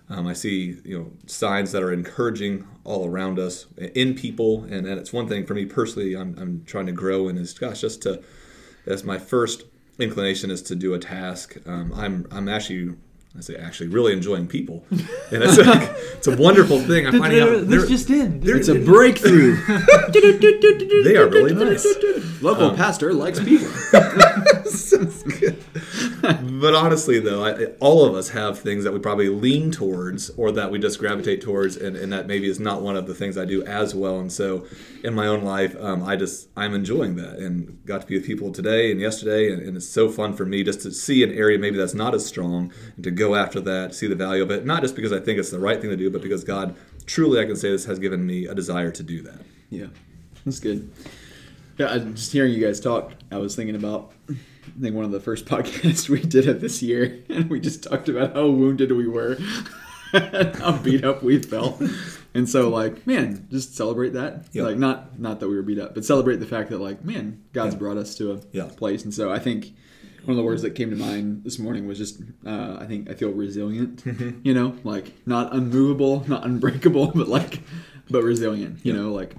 Um, 0.09 0.27
I 0.27 0.33
see 0.33 0.77
you 0.83 0.99
know 0.99 1.11
signs 1.25 1.71
that 1.71 1.81
are 1.81 1.91
encouraging 1.91 2.67
all 2.83 3.07
around 3.07 3.39
us 3.39 3.65
in 3.77 4.13
people, 4.15 4.63
and, 4.65 4.85
and 4.85 4.99
it's 4.99 5.11
one 5.11 5.27
thing 5.27 5.45
for 5.45 5.53
me 5.55 5.65
personally. 5.65 6.15
I'm, 6.15 6.37
I'm 6.37 6.63
trying 6.65 6.85
to 6.85 6.91
grow 6.91 7.27
and 7.27 7.39
is 7.39 7.53
gosh 7.53 7.81
just 7.81 8.01
to 8.03 8.23
as 8.85 9.03
my 9.03 9.17
first 9.17 9.63
inclination 9.97 10.51
is 10.51 10.61
to 10.63 10.75
do 10.75 10.93
a 10.93 10.99
task. 10.99 11.57
Um, 11.65 11.91
I'm 11.93 12.27
I'm 12.31 12.47
actually 12.47 12.95
I 13.37 13.41
say 13.41 13.55
actually 13.55 13.89
really 13.89 14.13
enjoying 14.13 14.47
people, 14.47 14.85
and 14.89 15.43
it's 15.43 15.57
like, 15.57 15.89
it's 16.13 16.27
a 16.27 16.37
wonderful 16.37 16.79
thing. 16.79 17.05
I'm 17.05 17.19
finding 17.19 17.41
out 17.41 17.49
this 17.49 17.67
they're- 17.67 17.85
just 17.85 18.09
in. 18.09 18.41
It's 18.43 18.69
a 18.69 18.79
breakthrough. 18.79 19.57
they 21.03 21.17
are 21.17 21.27
really 21.27 21.53
nice. 21.53 21.85
Local 22.41 22.71
pastor 22.75 23.13
likes 23.13 23.39
people. 23.39 23.67
but 26.59 26.75
honestly, 26.75 27.19
though, 27.19 27.43
I, 27.43 27.65
all 27.79 28.05
of 28.05 28.15
us 28.15 28.29
have 28.29 28.59
things 28.59 28.83
that 28.83 28.93
we 28.93 28.99
probably 28.99 29.29
lean 29.29 29.71
towards 29.71 30.29
or 30.31 30.51
that 30.51 30.71
we 30.71 30.79
just 30.79 30.99
gravitate 30.99 31.41
towards, 31.41 31.77
and, 31.77 31.95
and 31.95 32.11
that 32.13 32.27
maybe 32.27 32.47
is 32.47 32.59
not 32.59 32.81
one 32.81 32.95
of 32.95 33.07
the 33.07 33.13
things 33.13 33.37
I 33.37 33.45
do 33.45 33.63
as 33.65 33.93
well. 33.95 34.19
And 34.19 34.31
so, 34.31 34.65
in 35.03 35.13
my 35.13 35.27
own 35.27 35.43
life, 35.43 35.75
um, 35.79 36.03
I 36.03 36.15
just 36.15 36.49
I'm 36.55 36.73
enjoying 36.73 37.15
that, 37.15 37.37
and 37.39 37.83
got 37.85 38.01
to 38.01 38.07
be 38.07 38.15
with 38.15 38.25
people 38.25 38.51
today 38.51 38.91
and 38.91 38.99
yesterday, 38.99 39.51
and, 39.51 39.61
and 39.61 39.77
it's 39.77 39.89
so 39.89 40.09
fun 40.09 40.33
for 40.33 40.45
me 40.45 40.63
just 40.63 40.81
to 40.81 40.91
see 40.91 41.23
an 41.23 41.31
area 41.31 41.57
maybe 41.57 41.77
that's 41.77 41.93
not 41.93 42.13
as 42.15 42.25
strong, 42.25 42.71
and 42.95 43.03
to 43.03 43.11
go 43.11 43.24
after 43.33 43.59
that, 43.61 43.95
see 43.95 44.05
the 44.07 44.15
value 44.15 44.43
of 44.43 44.51
it, 44.51 44.65
not 44.65 44.81
just 44.83 44.95
because 44.95 45.11
I 45.13 45.19
think 45.19 45.39
it's 45.39 45.49
the 45.49 45.59
right 45.59 45.79
thing 45.81 45.89
to 45.89 45.97
do, 45.97 46.11
but 46.11 46.21
because 46.21 46.43
God 46.43 46.75
truly, 47.07 47.39
I 47.39 47.45
can 47.45 47.55
say 47.55 47.71
this 47.71 47.85
has 47.85 47.97
given 47.97 48.25
me 48.27 48.45
a 48.45 48.53
desire 48.53 48.91
to 48.91 49.01
do 49.03 49.21
that. 49.23 49.39
Yeah, 49.69 49.87
that's 50.45 50.59
good. 50.59 50.91
Yeah, 51.77 51.93
I, 51.93 51.99
just 51.99 52.31
hearing 52.31 52.53
you 52.53 52.63
guys 52.63 52.79
talk, 52.79 53.13
I 53.31 53.37
was 53.37 53.55
thinking 53.55 53.75
about 53.75 54.11
I 54.29 54.33
think 54.81 54.95
one 54.95 55.05
of 55.05 55.11
the 55.11 55.19
first 55.19 55.45
podcasts 55.53 56.09
we 56.09 56.19
did 56.21 56.47
of 56.47 56.61
this 56.61 56.81
year, 56.83 57.23
and 57.29 57.49
we 57.49 57.59
just 57.59 57.83
talked 57.83 58.09
about 58.09 58.35
how 58.35 58.47
wounded 58.47 58.91
we 58.91 59.07
were, 59.07 59.37
how 60.13 60.77
beat 60.77 61.03
up 61.03 61.23
we 61.23 61.41
felt, 61.41 61.81
and 62.33 62.47
so 62.49 62.69
like, 62.69 63.05
man, 63.07 63.47
just 63.51 63.75
celebrate 63.75 64.13
that. 64.13 64.45
Yeah. 64.51 64.63
Like, 64.63 64.77
not 64.77 65.19
not 65.19 65.39
that 65.39 65.49
we 65.49 65.55
were 65.55 65.61
beat 65.61 65.79
up, 65.79 65.93
but 65.93 66.05
celebrate 66.05 66.37
the 66.37 66.45
fact 66.45 66.69
that 66.69 66.79
like, 66.79 67.03
man, 67.03 67.43
God's 67.53 67.73
Yeah. 67.75 67.79
brought 67.79 67.97
us 67.97 68.15
to 68.15 68.33
a 68.33 68.39
Yeah. 68.51 68.69
place, 68.75 69.03
and 69.03 69.13
so 69.13 69.31
I 69.31 69.39
think 69.39 69.73
one 70.25 70.31
of 70.31 70.37
the 70.37 70.43
words 70.43 70.61
that 70.63 70.71
came 70.71 70.89
to 70.89 70.95
mind 70.95 71.43
this 71.43 71.59
morning 71.59 71.87
was 71.87 71.97
just 71.97 72.21
uh, 72.45 72.77
I 72.79 72.85
think 72.85 73.09
I 73.09 73.13
feel 73.13 73.31
resilient. 73.31 74.03
You 74.43 74.53
know, 74.53 74.75
like 74.83 75.11
not 75.25 75.53
unmovable, 75.53 76.23
not 76.27 76.45
unbreakable, 76.45 77.07
but 77.15 77.27
like 77.27 77.61
but 78.09 78.23
resilient. 78.23 78.79
You 78.83 78.93
Yeah. 78.93 78.99
know, 79.01 79.11
like 79.13 79.35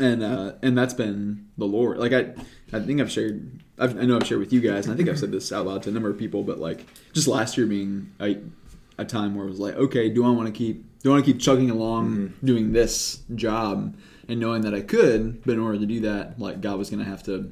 and 0.00 0.22
uh, 0.22 0.52
and 0.62 0.76
that's 0.76 0.94
been 0.94 1.48
the 1.58 1.66
Lord. 1.66 1.98
Like 1.98 2.12
I, 2.12 2.34
I 2.72 2.80
think 2.80 3.00
I've 3.00 3.10
shared. 3.10 3.60
I've, 3.78 3.98
I 3.98 4.02
know 4.04 4.16
I've 4.16 4.26
shared 4.26 4.40
with 4.40 4.52
you 4.52 4.60
guys, 4.60 4.86
and 4.86 4.94
I 4.94 4.96
think 4.96 5.08
I've 5.08 5.18
said 5.18 5.32
this 5.32 5.50
out 5.52 5.66
loud 5.66 5.82
to 5.84 5.90
a 5.90 5.92
number 5.92 6.10
of 6.10 6.18
people. 6.18 6.42
But 6.42 6.58
like, 6.58 6.86
just 7.12 7.26
last 7.26 7.56
year 7.56 7.66
being 7.66 8.10
a, 8.20 8.38
a 8.98 9.04
time 9.04 9.34
where 9.34 9.46
it 9.46 9.48
was 9.50 9.58
like, 9.58 9.74
okay, 9.74 10.08
do 10.08 10.24
I 10.24 10.30
want 10.30 10.46
to 10.46 10.52
keep 10.52 10.84
do 11.00 11.10
I 11.10 11.14
want 11.14 11.24
to 11.24 11.32
keep 11.32 11.40
chugging 11.40 11.70
along 11.70 12.34
doing 12.44 12.72
this 12.72 13.22
job, 13.34 13.96
and 14.28 14.38
knowing 14.38 14.62
that 14.62 14.74
I 14.74 14.82
could, 14.82 15.42
but 15.44 15.52
in 15.54 15.60
order 15.60 15.78
to 15.78 15.86
do 15.86 16.00
that, 16.00 16.38
like 16.38 16.60
God 16.60 16.78
was 16.78 16.90
going 16.90 17.02
to 17.02 17.08
have 17.10 17.22
to 17.24 17.50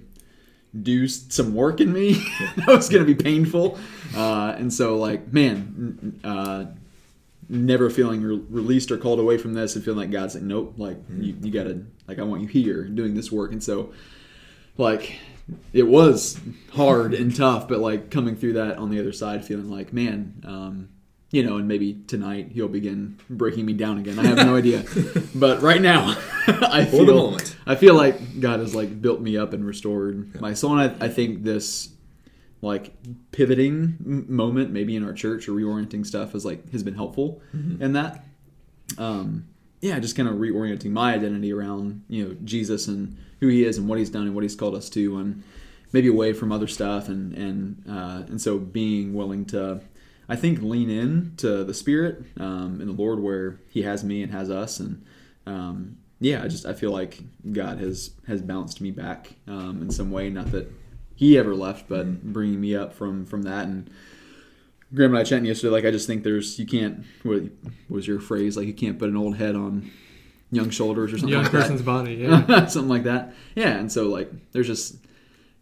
do 0.83 1.09
some 1.09 1.55
work 1.55 1.81
in 1.81 1.93
me 1.93 2.13
that 2.57 2.67
was 2.69 2.89
going 2.89 3.05
to 3.05 3.15
be 3.15 3.21
painful, 3.21 3.79
uh, 4.17 4.55
and 4.57 4.73
so 4.73 4.97
like, 4.97 5.33
man. 5.33 6.21
Uh, 6.23 6.67
never 7.53 7.91
feeling 7.91 8.23
re- 8.23 8.45
released 8.49 8.93
or 8.93 8.97
called 8.97 9.19
away 9.19 9.37
from 9.37 9.55
this 9.55 9.75
and 9.75 9.85
feeling 9.85 9.99
like 9.99 10.13
God's 10.13 10.37
like, 10.37 10.45
nope, 10.45 10.75
like 10.77 10.99
you, 11.19 11.37
you 11.43 11.51
gotta, 11.51 11.83
like 12.07 12.21
I 12.21 12.23
want 12.23 12.43
you 12.43 12.47
here 12.47 12.85
doing 12.85 13.15
this 13.15 13.33
work. 13.33 13.51
And 13.51 13.61
so, 13.61 13.93
like, 14.79 15.19
it 15.73 15.83
was 15.83 16.39
hard 16.73 17.13
and 17.13 17.35
tough, 17.35 17.69
but 17.69 17.81
like 17.81 18.11
coming 18.11 18.37
through 18.37 18.55
that 18.55 18.79
on 18.79 18.91
the 18.91 19.01
other 19.01 19.13
side, 19.13 19.45
feeling 19.45 19.71
like, 19.71 19.93
man, 19.93 20.43
um, 20.47 20.89
you 21.31 21.45
know, 21.45 21.57
and 21.57 21.69
maybe 21.69 22.01
tonight 22.07 22.51
he'll 22.53 22.69
begin 22.69 23.19
breaking 23.29 23.67
me 23.67 23.73
down 23.73 23.99
again. 23.99 24.19
I 24.19 24.27
have 24.27 24.39
no 24.39 24.57
idea, 24.57 24.85
but 25.35 25.63
right 25.63 25.81
now, 25.81 26.17
I 26.47 26.85
For 26.85 27.05
feel, 27.05 27.07
moment. 27.07 27.57
I 27.67 27.75
feel 27.77 27.95
like 27.95 28.41
God 28.41 28.61
has 28.61 28.75
like 28.75 29.01
built 29.01 29.21
me 29.21 29.37
up 29.37 29.53
and 29.53 29.65
restored 29.65 30.41
my 30.41 30.55
soul. 30.55 30.79
And 30.79 31.03
I, 31.03 31.07
I 31.07 31.09
think 31.09 31.45
this 31.45 31.91
like 32.63 32.93
pivoting 33.33 33.97
moment 34.29 34.71
maybe 34.71 34.95
in 34.95 35.05
our 35.05 35.15
church 35.15 35.49
or 35.49 35.53
reorienting 35.53 36.05
stuff 36.05 36.35
is 36.35 36.45
like 36.45 36.71
has 36.73 36.83
been 36.83 36.95
helpful 36.95 37.41
in 37.55 37.95
that 37.95 38.23
um 38.99 39.47
yeah, 39.81 39.99
just 39.99 40.17
kind 40.17 40.29
of 40.29 40.35
reorienting 40.37 40.91
my 40.91 41.15
identity 41.15 41.53
around 41.53 42.05
you 42.09 42.29
know 42.29 42.37
Jesus 42.45 42.87
and 42.87 43.17
who 43.41 43.49
He 43.49 43.65
is 43.65 43.79
and 43.79 43.89
what 43.89 43.99
He's 43.99 44.11
done 44.11 44.23
and 44.27 44.35
what 44.35 44.43
He's 44.43 44.55
called 44.55 44.75
us 44.75 44.91
to, 44.91 45.19
and 45.19 45.43
maybe 45.93 46.09
away 46.09 46.33
from 46.33 46.53
other 46.53 46.67
stuff, 46.67 47.09
and 47.09 47.33
and 47.33 47.83
uh, 47.89 48.25
and 48.29 48.41
so 48.41 48.59
being 48.59 49.15
willing 49.15 49.47
to, 49.47 49.81
I 50.31 50.37
think, 50.37 50.63
lean 50.63 50.89
in 50.89 51.35
to 51.39 51.65
the 51.65 51.75
Spirit 51.75 52.23
um, 52.39 52.81
and 52.81 52.89
the 52.89 52.93
Lord 52.93 53.21
where 53.21 53.61
He 53.69 53.83
has 53.83 54.05
me 54.05 54.23
and 54.23 54.33
has 54.33 54.49
us, 54.51 54.81
and 54.81 55.05
um, 55.47 55.99
yeah, 56.21 56.43
I 56.43 56.49
just 56.49 56.65
I 56.65 56.73
feel 56.73 56.93
like 56.93 57.21
God 57.53 57.79
has 57.79 58.13
has 58.27 58.41
bounced 58.41 58.81
me 58.81 58.91
back 58.93 59.35
um, 59.47 59.83
in 59.83 59.91
some 59.91 60.11
way. 60.11 60.31
Not 60.31 60.53
that 60.53 60.73
He 61.17 61.37
ever 61.37 61.55
left, 61.55 61.89
but 61.89 62.23
bringing 62.23 62.61
me 62.61 62.75
up 62.75 62.95
from 62.95 63.27
from 63.27 63.43
that 63.43 63.67
and. 63.67 63.91
Graham 64.93 65.13
and 65.13 65.21
I 65.21 65.23
chatting 65.23 65.45
yesterday. 65.45 65.71
Like 65.71 65.85
I 65.85 65.93
just 65.93 66.09
think 66.09 66.25
there's 66.25 66.59
you 66.59 66.67
can't. 66.67 67.05
What 67.23 67.45
was 67.89 68.09
your 68.09 68.19
phrase? 68.19 68.57
Like 68.57 68.67
you 68.67 68.75
can't 68.75 68.99
put 68.99 69.09
an 69.09 69.17
old 69.17 69.37
head 69.37 69.55
on 69.55 69.89
young 70.51 70.71
shoulders 70.71 71.13
or 71.13 71.19
something. 71.19 71.33
Young 71.33 71.45
like 71.45 71.53
person's 71.53 71.81
that. 71.81 71.87
body, 71.87 72.15
yeah. 72.49 72.67
something 72.67 72.89
like 72.89 73.05
that. 73.05 73.35
Yeah, 73.55 73.77
and 73.77 73.91
so 73.91 74.09
like 74.09 74.31
there's 74.53 74.67
just 74.67 74.97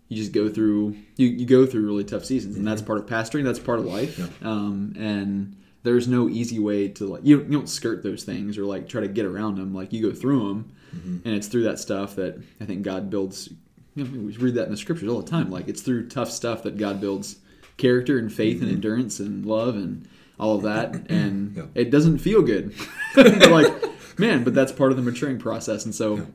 you 0.09 0.16
just 0.16 0.33
go 0.33 0.49
through 0.49 0.97
you, 1.16 1.29
you 1.29 1.47
go 1.47 1.66
through 1.66 1.87
really 1.87 2.05
tough 2.05 2.25
seasons, 2.25 2.57
and 2.57 2.66
that's 2.66 2.81
mm-hmm. 2.81 2.87
part 2.87 2.99
of 3.01 3.07
pastoring. 3.07 3.44
That's 3.44 3.59
part 3.59 3.79
of 3.79 3.85
life. 3.85 4.44
Um, 4.44 4.94
and 4.99 5.57
there's 5.83 6.09
no 6.09 6.29
easy 6.29 6.59
way 6.59 6.88
to 6.88 7.07
like 7.07 7.25
you, 7.25 7.38
you 7.42 7.51
don't 7.51 7.68
skirt 7.68 8.03
those 8.03 8.25
things 8.25 8.59
or 8.59 8.64
like 8.64 8.88
try 8.88 9.01
to 9.01 9.09
get 9.09 9.27
around 9.27 9.57
them. 9.57 9.75
Like 9.75 9.92
you 9.92 10.03
go 10.03 10.14
through 10.14 10.49
them, 10.49 10.73
mm-hmm. 10.94 11.18
and 11.25 11.35
it's 11.35 11.47
through 11.47 11.64
that 11.64 11.79
stuff 11.79 12.16
that 12.16 12.42
I 12.61 12.64
think 12.64 12.83
God 12.83 13.11
builds. 13.11 13.51
You 13.94 14.05
know, 14.05 14.27
we 14.27 14.37
read 14.37 14.55
that 14.55 14.64
in 14.64 14.71
the 14.71 14.77
scriptures 14.77 15.09
all 15.09 15.21
the 15.21 15.31
time. 15.31 15.51
Like 15.51 15.68
it's 15.68 15.83
through 15.83 16.09
tough 16.09 16.31
stuff 16.31 16.62
that 16.62 16.79
God 16.79 17.01
builds 17.01 17.37
character 17.77 18.18
and 18.18 18.33
faith 18.33 18.59
and 18.61 18.66
mm-hmm. 18.66 18.75
endurance 18.75 19.21
and 19.21 19.44
love 19.44 19.75
and 19.77 20.09
all 20.38 20.57
of 20.57 20.62
that. 20.62 20.94
And 21.11 21.57
Yeah. 21.57 21.64
it 21.75 21.90
doesn't 21.90 22.18
feel 22.18 22.42
good. 22.42 22.75
But, 23.14 23.51
like, 23.51 24.18
man, 24.18 24.44
but 24.44 24.55
that's 24.55 24.71
part 24.71 24.92
of 24.92 24.97
the 24.97 25.03
maturing 25.03 25.38
process. 25.38 25.85
And 25.85 25.94
so 25.94 26.27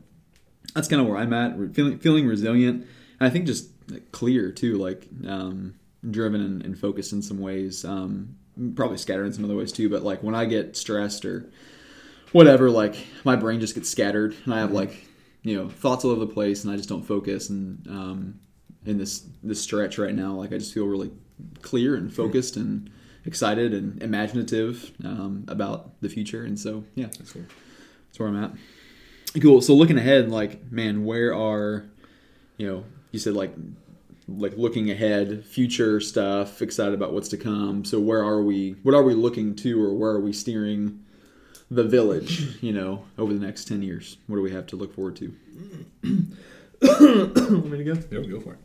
that's 0.74 0.88
kind 0.88 1.02
of 1.02 1.08
where 1.08 1.18
I'm 1.18 1.32
at. 1.34 1.56
Feeling 1.74 2.00
feeling 2.00 2.28
resilient, 2.28 2.86
I 3.24 3.30
think 3.30 3.46
just 3.46 3.70
clear 4.12 4.52
too, 4.52 4.78
like 4.78 5.08
um, 5.28 5.76
driven 6.10 6.42
and, 6.42 6.64
and 6.66 6.78
focused 6.78 7.14
in 7.14 7.22
some 7.22 7.40
ways. 7.40 7.86
Um, 7.86 8.36
probably 8.76 8.98
scattered 8.98 9.26
in 9.26 9.34
some 9.34 9.46
other 9.46 9.56
ways 9.56 9.72
too. 9.72 9.90
But 9.90 10.04
like 10.04 10.22
when 10.24 10.36
I 10.36 10.46
get 10.46 10.76
stressed 10.78 11.26
or 11.26 11.50
whatever, 12.32 12.70
like 12.70 12.96
my 13.24 13.36
brain 13.36 13.60
just 13.60 13.76
gets 13.76 13.90
scattered, 13.90 14.36
and 14.46 14.54
I 14.54 14.60
have 14.60 14.72
like 14.72 15.06
you 15.44 15.56
know 15.56 15.70
thoughts 15.70 16.06
all 16.06 16.12
over 16.12 16.20
the 16.20 16.34
place, 16.34 16.64
and 16.64 16.74
I 16.74 16.78
just 16.78 16.90
don't 16.90 17.04
focus. 17.04 17.50
And 17.50 17.88
um, 17.88 18.40
in 18.86 18.98
this 18.98 19.26
this 19.42 19.62
stretch 19.62 19.98
right 19.98 20.14
now, 20.14 20.34
like 20.34 20.54
I 20.54 20.58
just 20.58 20.74
feel 20.74 20.86
really 20.88 21.12
clear 21.62 21.96
and 21.96 22.14
focused 22.14 22.58
and 22.58 22.90
excited 23.26 23.74
and 23.74 24.02
imaginative 24.04 24.92
um, 25.04 25.46
about 25.48 26.00
the 26.02 26.10
future. 26.10 26.44
And 26.44 26.60
so 26.60 26.84
yeah, 26.96 27.08
That's 27.18 27.32
cool. 27.32 27.44
that's 28.08 28.20
where 28.20 28.30
I'm 28.30 28.44
at. 28.44 28.52
Cool. 29.42 29.62
So 29.62 29.74
looking 29.74 29.98
ahead, 29.98 30.30
like, 30.30 30.72
man, 30.72 31.06
where 31.06 31.34
are, 31.34 31.86
you 32.58 32.68
know, 32.68 32.84
you 33.14 33.20
said 33.20 33.36
like, 33.36 33.54
like 34.28 34.58
looking 34.58 34.92
ahead, 34.92 35.46
future 35.46 36.02
stuff, 36.02 36.62
excited 36.62 36.94
about 36.94 37.14
what's 37.14 37.30
to 37.30 37.38
come. 37.38 37.86
So 37.86 38.00
where 38.02 38.22
are 38.24 38.42
we? 38.42 38.72
What 38.84 38.94
are 38.94 39.04
we 39.04 39.14
looking 39.14 39.56
to, 39.58 39.82
or 39.82 39.94
where 39.94 40.12
are 40.12 40.20
we 40.20 40.34
steering 40.34 41.06
the 41.72 41.84
village? 41.84 42.62
You 42.62 42.74
know, 42.74 43.06
over 43.18 43.34
the 43.34 43.40
next 43.40 43.66
ten 43.66 43.82
years, 43.82 44.18
what 44.28 44.38
do 44.38 44.42
we 44.42 44.52
have 44.52 44.68
to 44.68 44.76
look 44.76 44.94
forward 44.96 45.16
to? 45.18 45.34
Want 46.82 47.72
me 47.72 47.78
to 47.78 47.84
go? 47.84 47.94
Yeah, 48.12 48.28
go 48.28 48.42
for 48.42 48.54
it. 48.54 48.60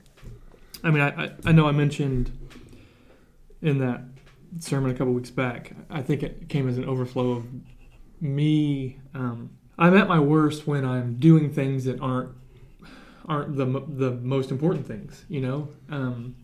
I 0.83 0.91
mean, 0.91 1.03
I, 1.03 1.25
I, 1.25 1.31
I 1.47 1.53
know 1.53 1.69
I 1.69 1.73
mentioned 1.73 2.33
in 3.61 3.79
that 3.79 4.03
sermon 4.61 4.91
a 4.91 4.95
couple 4.95 5.13
weeks 5.13 5.31
back, 5.31 5.73
I 5.91 6.01
think 6.03 6.23
it 6.23 6.49
came 6.49 6.69
as 6.69 6.79
an 6.79 6.85
overflow 6.85 7.33
of 7.33 7.47
me. 8.21 9.01
Um, 9.15 9.51
I'm 9.79 9.97
at 9.97 10.09
my 10.09 10.21
worst 10.21 10.67
when 10.67 10.85
I'm 10.85 11.17
doing 11.17 11.53
things 11.53 11.85
that 11.85 12.01
aren't 12.01 12.31
aren't 13.29 13.57
the 13.57 13.67
the 13.89 14.13
most 14.13 14.51
important 14.51 14.87
things, 14.87 15.25
you 15.29 15.41
know. 15.41 15.69
Um, 15.91 16.35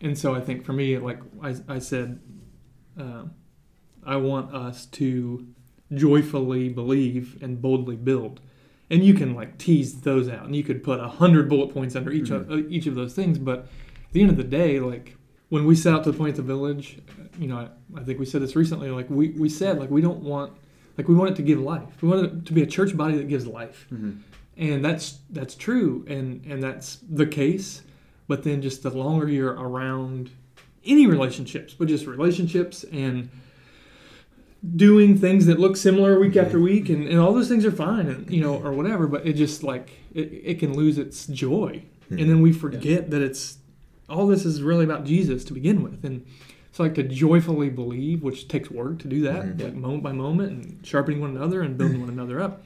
and 0.00 0.16
so 0.16 0.34
I 0.34 0.40
think 0.40 0.64
for 0.64 0.72
me, 0.72 0.98
like 0.98 1.20
I, 1.42 1.54
I 1.68 1.78
said, 1.78 2.20
uh, 2.98 3.24
I 4.04 4.16
want 4.16 4.54
us 4.54 4.86
to 4.86 5.46
joyfully 5.94 6.68
believe 6.68 7.42
and 7.42 7.60
boldly 7.60 7.96
build. 7.96 8.40
And 8.90 9.02
you 9.02 9.14
can 9.14 9.34
like 9.34 9.58
tease 9.58 10.00
those 10.02 10.28
out, 10.28 10.44
and 10.44 10.54
you 10.54 10.62
could 10.62 10.82
put 10.82 11.00
a 11.00 11.08
hundred 11.08 11.48
bullet 11.48 11.72
points 11.72 11.96
under 11.96 12.12
each 12.12 12.30
of, 12.30 12.50
uh, 12.50 12.56
each 12.68 12.86
of 12.86 12.94
those 12.94 13.14
things. 13.14 13.38
But 13.38 13.60
at 13.60 14.12
the 14.12 14.20
end 14.20 14.30
of 14.30 14.36
the 14.36 14.44
day, 14.44 14.80
like 14.80 15.16
when 15.48 15.64
we 15.66 15.74
set 15.74 15.94
out 15.94 16.04
to 16.04 16.12
the 16.12 16.18
point 16.18 16.30
at 16.30 16.36
the 16.36 16.42
village, 16.42 16.98
uh, 17.18 17.24
you 17.38 17.48
know, 17.48 17.56
I, 17.56 18.00
I 18.00 18.04
think 18.04 18.18
we 18.18 18.26
said 18.26 18.42
this 18.42 18.54
recently. 18.54 18.90
Like 18.90 19.08
we, 19.08 19.30
we 19.30 19.48
said, 19.48 19.78
like 19.78 19.90
we 19.90 20.00
don't 20.02 20.22
want, 20.22 20.52
like 20.98 21.08
we 21.08 21.14
want 21.14 21.30
it 21.30 21.36
to 21.36 21.42
give 21.42 21.58
life. 21.58 22.02
We 22.02 22.08
want 22.08 22.24
it 22.26 22.46
to 22.46 22.52
be 22.52 22.62
a 22.62 22.66
church 22.66 22.96
body 22.96 23.16
that 23.16 23.28
gives 23.28 23.46
life, 23.46 23.86
and 24.56 24.84
that's 24.84 25.18
that's 25.30 25.54
true, 25.54 26.04
and 26.08 26.44
and 26.46 26.62
that's 26.62 26.98
the 27.08 27.26
case. 27.26 27.82
But 28.28 28.44
then 28.44 28.62
just 28.62 28.82
the 28.82 28.90
longer 28.90 29.28
you're 29.28 29.52
around 29.52 30.30
any 30.84 31.06
relationships, 31.06 31.74
but 31.74 31.88
just 31.88 32.06
relationships 32.06 32.84
and 32.84 33.30
doing 34.76 35.18
things 35.18 35.46
that 35.46 35.58
look 35.58 35.76
similar 35.76 36.20
week 36.20 36.36
after 36.36 36.60
week 36.60 36.88
and, 36.88 37.08
and 37.08 37.18
all 37.18 37.34
those 37.34 37.48
things 37.48 37.66
are 37.66 37.72
fine 37.72 38.06
and 38.06 38.30
you 38.30 38.40
know 38.40 38.62
or 38.62 38.72
whatever 38.72 39.08
but 39.08 39.26
it 39.26 39.32
just 39.32 39.64
like 39.64 39.90
it, 40.14 40.30
it 40.44 40.58
can 40.60 40.74
lose 40.74 40.98
its 40.98 41.26
joy. 41.26 41.82
Hmm. 42.08 42.18
And 42.18 42.30
then 42.30 42.42
we 42.42 42.52
forget 42.52 43.10
that 43.10 43.22
it's 43.22 43.58
all 44.08 44.26
this 44.26 44.44
is 44.44 44.62
really 44.62 44.84
about 44.84 45.04
jesus 45.04 45.44
to 45.44 45.52
begin 45.52 45.82
with. 45.82 46.04
And 46.04 46.24
it's 46.68 46.78
like 46.78 46.94
to 46.94 47.02
joyfully 47.02 47.70
believe 47.70 48.22
which 48.22 48.48
takes 48.48 48.70
work 48.70 49.00
to 49.00 49.08
do 49.08 49.22
that 49.22 49.42
mm-hmm. 49.42 49.62
like 49.62 49.74
moment 49.74 50.02
by 50.02 50.12
moment 50.12 50.52
and 50.52 50.86
sharpening 50.86 51.20
one 51.20 51.36
another 51.36 51.62
and 51.62 51.76
building 51.76 52.00
one 52.00 52.10
another 52.10 52.40
up 52.40 52.64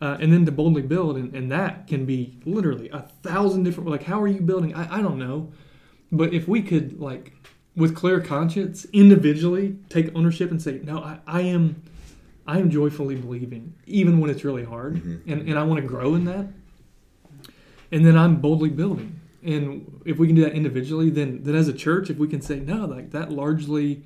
uh, 0.00 0.16
and 0.20 0.32
then 0.32 0.46
to 0.46 0.52
boldly 0.52 0.82
build 0.82 1.16
and, 1.16 1.34
and 1.34 1.52
that 1.52 1.86
can 1.86 2.06
be 2.06 2.38
literally 2.44 2.88
a 2.90 3.00
thousand 3.22 3.64
different 3.64 3.88
like 3.90 4.04
how 4.04 4.20
are 4.20 4.28
you 4.28 4.40
building? 4.40 4.74
I, 4.74 4.98
I 4.98 5.02
don't 5.02 5.18
know. 5.18 5.52
But 6.12 6.34
if 6.34 6.48
we 6.48 6.62
could 6.62 7.00
like 7.00 7.34
with 7.76 7.94
clear 7.94 8.20
conscience 8.20 8.84
individually 8.92 9.76
take 9.88 10.14
ownership 10.14 10.50
and 10.50 10.60
say 10.60 10.80
no 10.82 10.98
i, 10.98 11.18
I 11.26 11.40
am 11.42 11.82
i 12.46 12.58
am 12.58 12.70
joyfully 12.70 13.14
believing 13.14 13.74
even 13.86 14.20
when 14.20 14.30
it's 14.30 14.44
really 14.44 14.64
hard 14.64 15.02
and, 15.02 15.26
and 15.26 15.58
i 15.58 15.62
want 15.62 15.80
to 15.80 15.86
grow 15.86 16.14
in 16.14 16.24
that 16.24 16.46
and 17.92 18.06
then 18.06 18.16
i'm 18.16 18.36
boldly 18.36 18.70
building. 18.70 19.16
And 19.42 20.02
if 20.04 20.18
we 20.18 20.26
can 20.26 20.36
do 20.36 20.42
that 20.42 20.52
individually 20.52 21.08
then 21.08 21.42
then 21.42 21.54
as 21.54 21.68
a 21.68 21.72
church 21.72 22.10
if 22.10 22.18
we 22.18 22.28
can 22.28 22.42
say 22.42 22.60
no 22.60 22.84
like 22.84 23.12
that 23.12 23.32
largely 23.32 24.02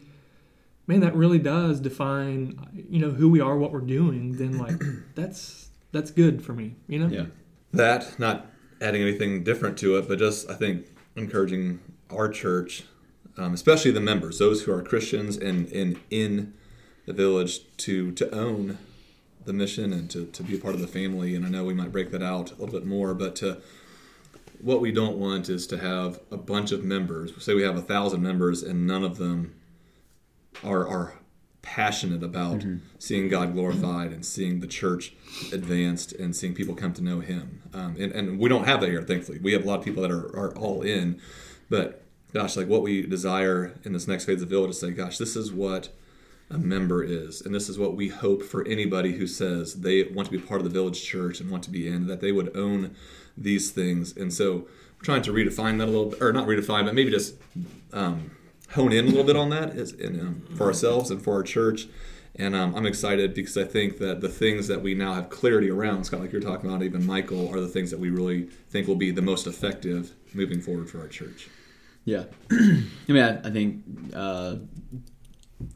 man 0.86 1.00
that 1.00 1.16
really 1.16 1.40
does 1.40 1.80
define 1.80 2.86
you 2.88 3.00
know 3.00 3.10
who 3.10 3.28
we 3.28 3.40
are 3.40 3.56
what 3.56 3.72
we're 3.72 3.80
doing 3.80 4.36
then 4.36 4.58
like 4.58 4.80
that's 5.16 5.63
that's 5.94 6.10
good 6.10 6.44
for 6.44 6.52
me 6.52 6.74
you 6.88 6.98
know 6.98 7.08
Yeah. 7.08 7.26
That, 7.72 8.20
not 8.20 8.46
adding 8.80 9.02
anything 9.02 9.42
different 9.42 9.76
to 9.78 9.96
it, 9.96 10.06
but 10.06 10.18
just 10.18 10.48
I 10.48 10.54
think 10.54 10.86
encouraging 11.16 11.80
our 12.10 12.28
church, 12.28 12.84
um, 13.36 13.52
especially 13.52 13.90
the 13.90 14.00
members, 14.00 14.38
those 14.38 14.62
who 14.62 14.72
are 14.72 14.82
Christians 14.82 15.36
and, 15.36 15.66
and 15.72 15.98
in 16.10 16.54
the 17.06 17.12
village, 17.12 17.60
to 17.78 18.12
to 18.12 18.32
own 18.32 18.78
the 19.44 19.52
mission 19.52 19.92
and 19.92 20.08
to, 20.10 20.26
to 20.26 20.42
be 20.42 20.56
a 20.56 20.58
part 20.58 20.74
of 20.74 20.80
the 20.80 20.86
family. 20.86 21.34
And 21.34 21.44
I 21.44 21.48
know 21.48 21.64
we 21.64 21.74
might 21.74 21.92
break 21.92 22.10
that 22.12 22.22
out 22.22 22.50
a 22.52 22.54
little 22.54 22.72
bit 22.78 22.86
more, 22.86 23.12
but 23.12 23.34
to 23.36 23.60
what 24.60 24.80
we 24.80 24.92
don't 24.92 25.18
want 25.18 25.48
is 25.48 25.66
to 25.66 25.78
have 25.78 26.20
a 26.30 26.36
bunch 26.36 26.72
of 26.72 26.82
members. 26.84 27.32
Say 27.44 27.54
we 27.54 27.62
have 27.62 27.76
a 27.76 27.82
thousand 27.82 28.22
members 28.22 28.62
and 28.62 28.86
none 28.86 29.02
of 29.02 29.18
them 29.18 29.54
are 30.62 30.86
are 30.86 31.14
passionate 31.64 32.22
about 32.22 32.62
seeing 32.98 33.28
God 33.28 33.54
glorified 33.54 34.12
and 34.12 34.24
seeing 34.24 34.60
the 34.60 34.66
church 34.66 35.14
advanced 35.50 36.12
and 36.12 36.36
seeing 36.36 36.54
people 36.54 36.74
come 36.74 36.92
to 36.92 37.02
know 37.02 37.20
Him. 37.20 37.62
Um, 37.72 37.96
and, 37.98 38.12
and 38.12 38.38
we 38.38 38.48
don't 38.48 38.66
have 38.66 38.80
that 38.82 38.90
here, 38.90 39.02
thankfully. 39.02 39.38
We 39.42 39.54
have 39.54 39.64
a 39.64 39.66
lot 39.66 39.78
of 39.78 39.84
people 39.84 40.02
that 40.02 40.12
are, 40.12 40.26
are 40.36 40.56
all 40.56 40.82
in, 40.82 41.20
but 41.70 42.04
gosh, 42.32 42.56
like 42.56 42.68
what 42.68 42.82
we 42.82 43.06
desire 43.06 43.74
in 43.84 43.92
this 43.92 44.06
next 44.06 44.26
phase 44.26 44.42
of 44.42 44.48
Village 44.48 44.70
is 44.70 44.80
say, 44.80 44.90
gosh, 44.90 45.18
this 45.18 45.34
is 45.36 45.50
what 45.52 45.88
a 46.50 46.58
member 46.58 47.02
is, 47.02 47.40
and 47.40 47.54
this 47.54 47.68
is 47.70 47.78
what 47.78 47.96
we 47.96 48.08
hope 48.08 48.42
for 48.42 48.66
anybody 48.66 49.12
who 49.12 49.26
says 49.26 49.80
they 49.80 50.02
want 50.02 50.26
to 50.26 50.32
be 50.32 50.38
part 50.38 50.60
of 50.60 50.64
the 50.64 50.70
Village 50.70 51.02
Church 51.02 51.40
and 51.40 51.50
want 51.50 51.64
to 51.64 51.70
be 51.70 51.88
in, 51.88 52.06
that 52.06 52.20
they 52.20 52.32
would 52.32 52.54
own 52.54 52.94
these 53.36 53.70
things. 53.70 54.14
And 54.16 54.32
so 54.32 54.66
we're 54.96 55.04
trying 55.04 55.22
to 55.22 55.32
redefine 55.32 55.78
that 55.78 55.88
a 55.88 55.90
little 55.90 56.10
bit, 56.10 56.22
or 56.22 56.32
not 56.32 56.46
redefine, 56.46 56.84
but 56.84 56.94
maybe 56.94 57.10
just 57.10 57.36
um, 57.92 58.30
hone 58.70 58.92
in 58.92 59.04
a 59.04 59.08
little 59.08 59.24
bit 59.24 59.36
on 59.36 59.50
that 59.50 59.70
is, 59.70 59.92
in, 59.92 60.20
um, 60.20 60.44
for 60.56 60.64
ourselves 60.64 61.10
and 61.10 61.22
for 61.22 61.34
our 61.34 61.42
church. 61.42 61.86
And 62.36 62.56
um, 62.56 62.74
I'm 62.74 62.86
excited 62.86 63.32
because 63.32 63.56
I 63.56 63.64
think 63.64 63.98
that 63.98 64.20
the 64.20 64.28
things 64.28 64.66
that 64.66 64.82
we 64.82 64.94
now 64.94 65.14
have 65.14 65.30
clarity 65.30 65.70
around, 65.70 66.04
Scott, 66.04 66.20
like 66.20 66.32
you're 66.32 66.40
talking 66.40 66.68
about, 66.68 66.82
even 66.82 67.06
Michael, 67.06 67.48
are 67.54 67.60
the 67.60 67.68
things 67.68 67.90
that 67.92 68.00
we 68.00 68.10
really 68.10 68.48
think 68.70 68.88
will 68.88 68.96
be 68.96 69.12
the 69.12 69.22
most 69.22 69.46
effective 69.46 70.14
moving 70.34 70.60
forward 70.60 70.90
for 70.90 71.00
our 71.00 71.06
church. 71.06 71.48
Yeah, 72.04 72.24
I 72.50 72.84
mean, 73.08 73.22
I, 73.22 73.38
I 73.38 73.50
think 73.50 73.84
uh, 74.14 74.56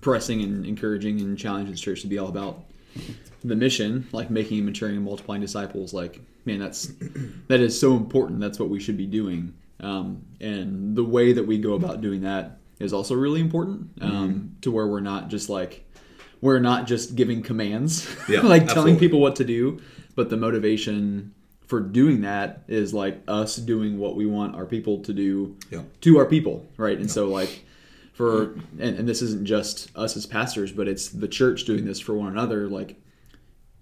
pressing 0.01 0.43
and 0.43 0.67
encouraging 0.67 1.21
and 1.21 1.39
challenging 1.39 1.73
the 1.73 1.79
church 1.79 2.03
to 2.03 2.09
be 2.09 2.19
all 2.19 2.29
about 2.29 2.65
the 3.45 3.55
mission, 3.55 4.09
like 4.11 4.29
making, 4.29 4.59
and 4.59 4.67
maturing, 4.67 4.97
and 4.97 5.05
multiplying 5.05 5.41
disciples. 5.41 5.95
Like, 5.95 6.21
man, 6.45 6.59
that's 6.59 6.87
that 7.47 7.61
is 7.61 7.79
so 7.79 7.95
important. 7.95 8.41
That's 8.41 8.59
what 8.59 8.69
we 8.69 8.81
should 8.81 8.97
be 8.97 9.07
doing, 9.07 9.55
um, 9.79 10.23
and 10.41 10.97
the 10.97 11.05
way 11.05 11.33
that 11.33 11.45
we 11.45 11.59
go 11.59 11.75
about 11.75 12.01
doing 12.01 12.23
that 12.23 12.59
is 12.81 12.93
also 12.93 13.15
really 13.15 13.41
important. 13.41 13.91
Um, 14.01 14.57
To 14.63 14.71
where 14.71 14.87
we're 14.87 15.01
not 15.01 15.29
just 15.29 15.49
like 15.49 15.85
we're 16.41 16.61
not 16.61 16.87
just 16.87 17.17
giving 17.17 17.43
commands, 17.43 18.09
Yeah, 18.29 18.41
like 18.55 18.69
telling 18.69 18.99
people 18.99 19.21
what 19.21 19.37
to 19.37 19.45
do, 19.45 19.81
but 20.15 20.31
the 20.31 20.37
motivation 20.37 21.35
for 21.67 21.81
doing 21.81 22.21
that 22.23 22.63
is 22.69 22.95
like 22.95 23.21
us 23.29 23.57
doing 23.57 23.99
what 23.99 24.15
we 24.17 24.25
want 24.25 24.55
our 24.55 24.65
people 24.65 25.01
to 25.03 25.13
do 25.13 25.57
Yeah. 25.71 25.83
to 26.03 26.19
our 26.19 26.27
people, 26.27 26.65
right? 26.77 26.97
And 26.99 27.11
so 27.11 27.27
like 27.29 27.65
for 28.15 28.55
and, 28.79 28.97
and 28.99 29.09
this 29.09 29.21
isn't 29.23 29.47
just 29.47 29.91
us 29.97 30.17
as 30.17 30.27
pastors, 30.27 30.73
but 30.73 30.87
it's 30.89 31.09
the 31.09 31.29
church 31.29 31.65
doing 31.65 31.85
this 31.85 32.01
for 32.01 32.15
one 32.15 32.31
another, 32.33 32.69
like 32.69 32.97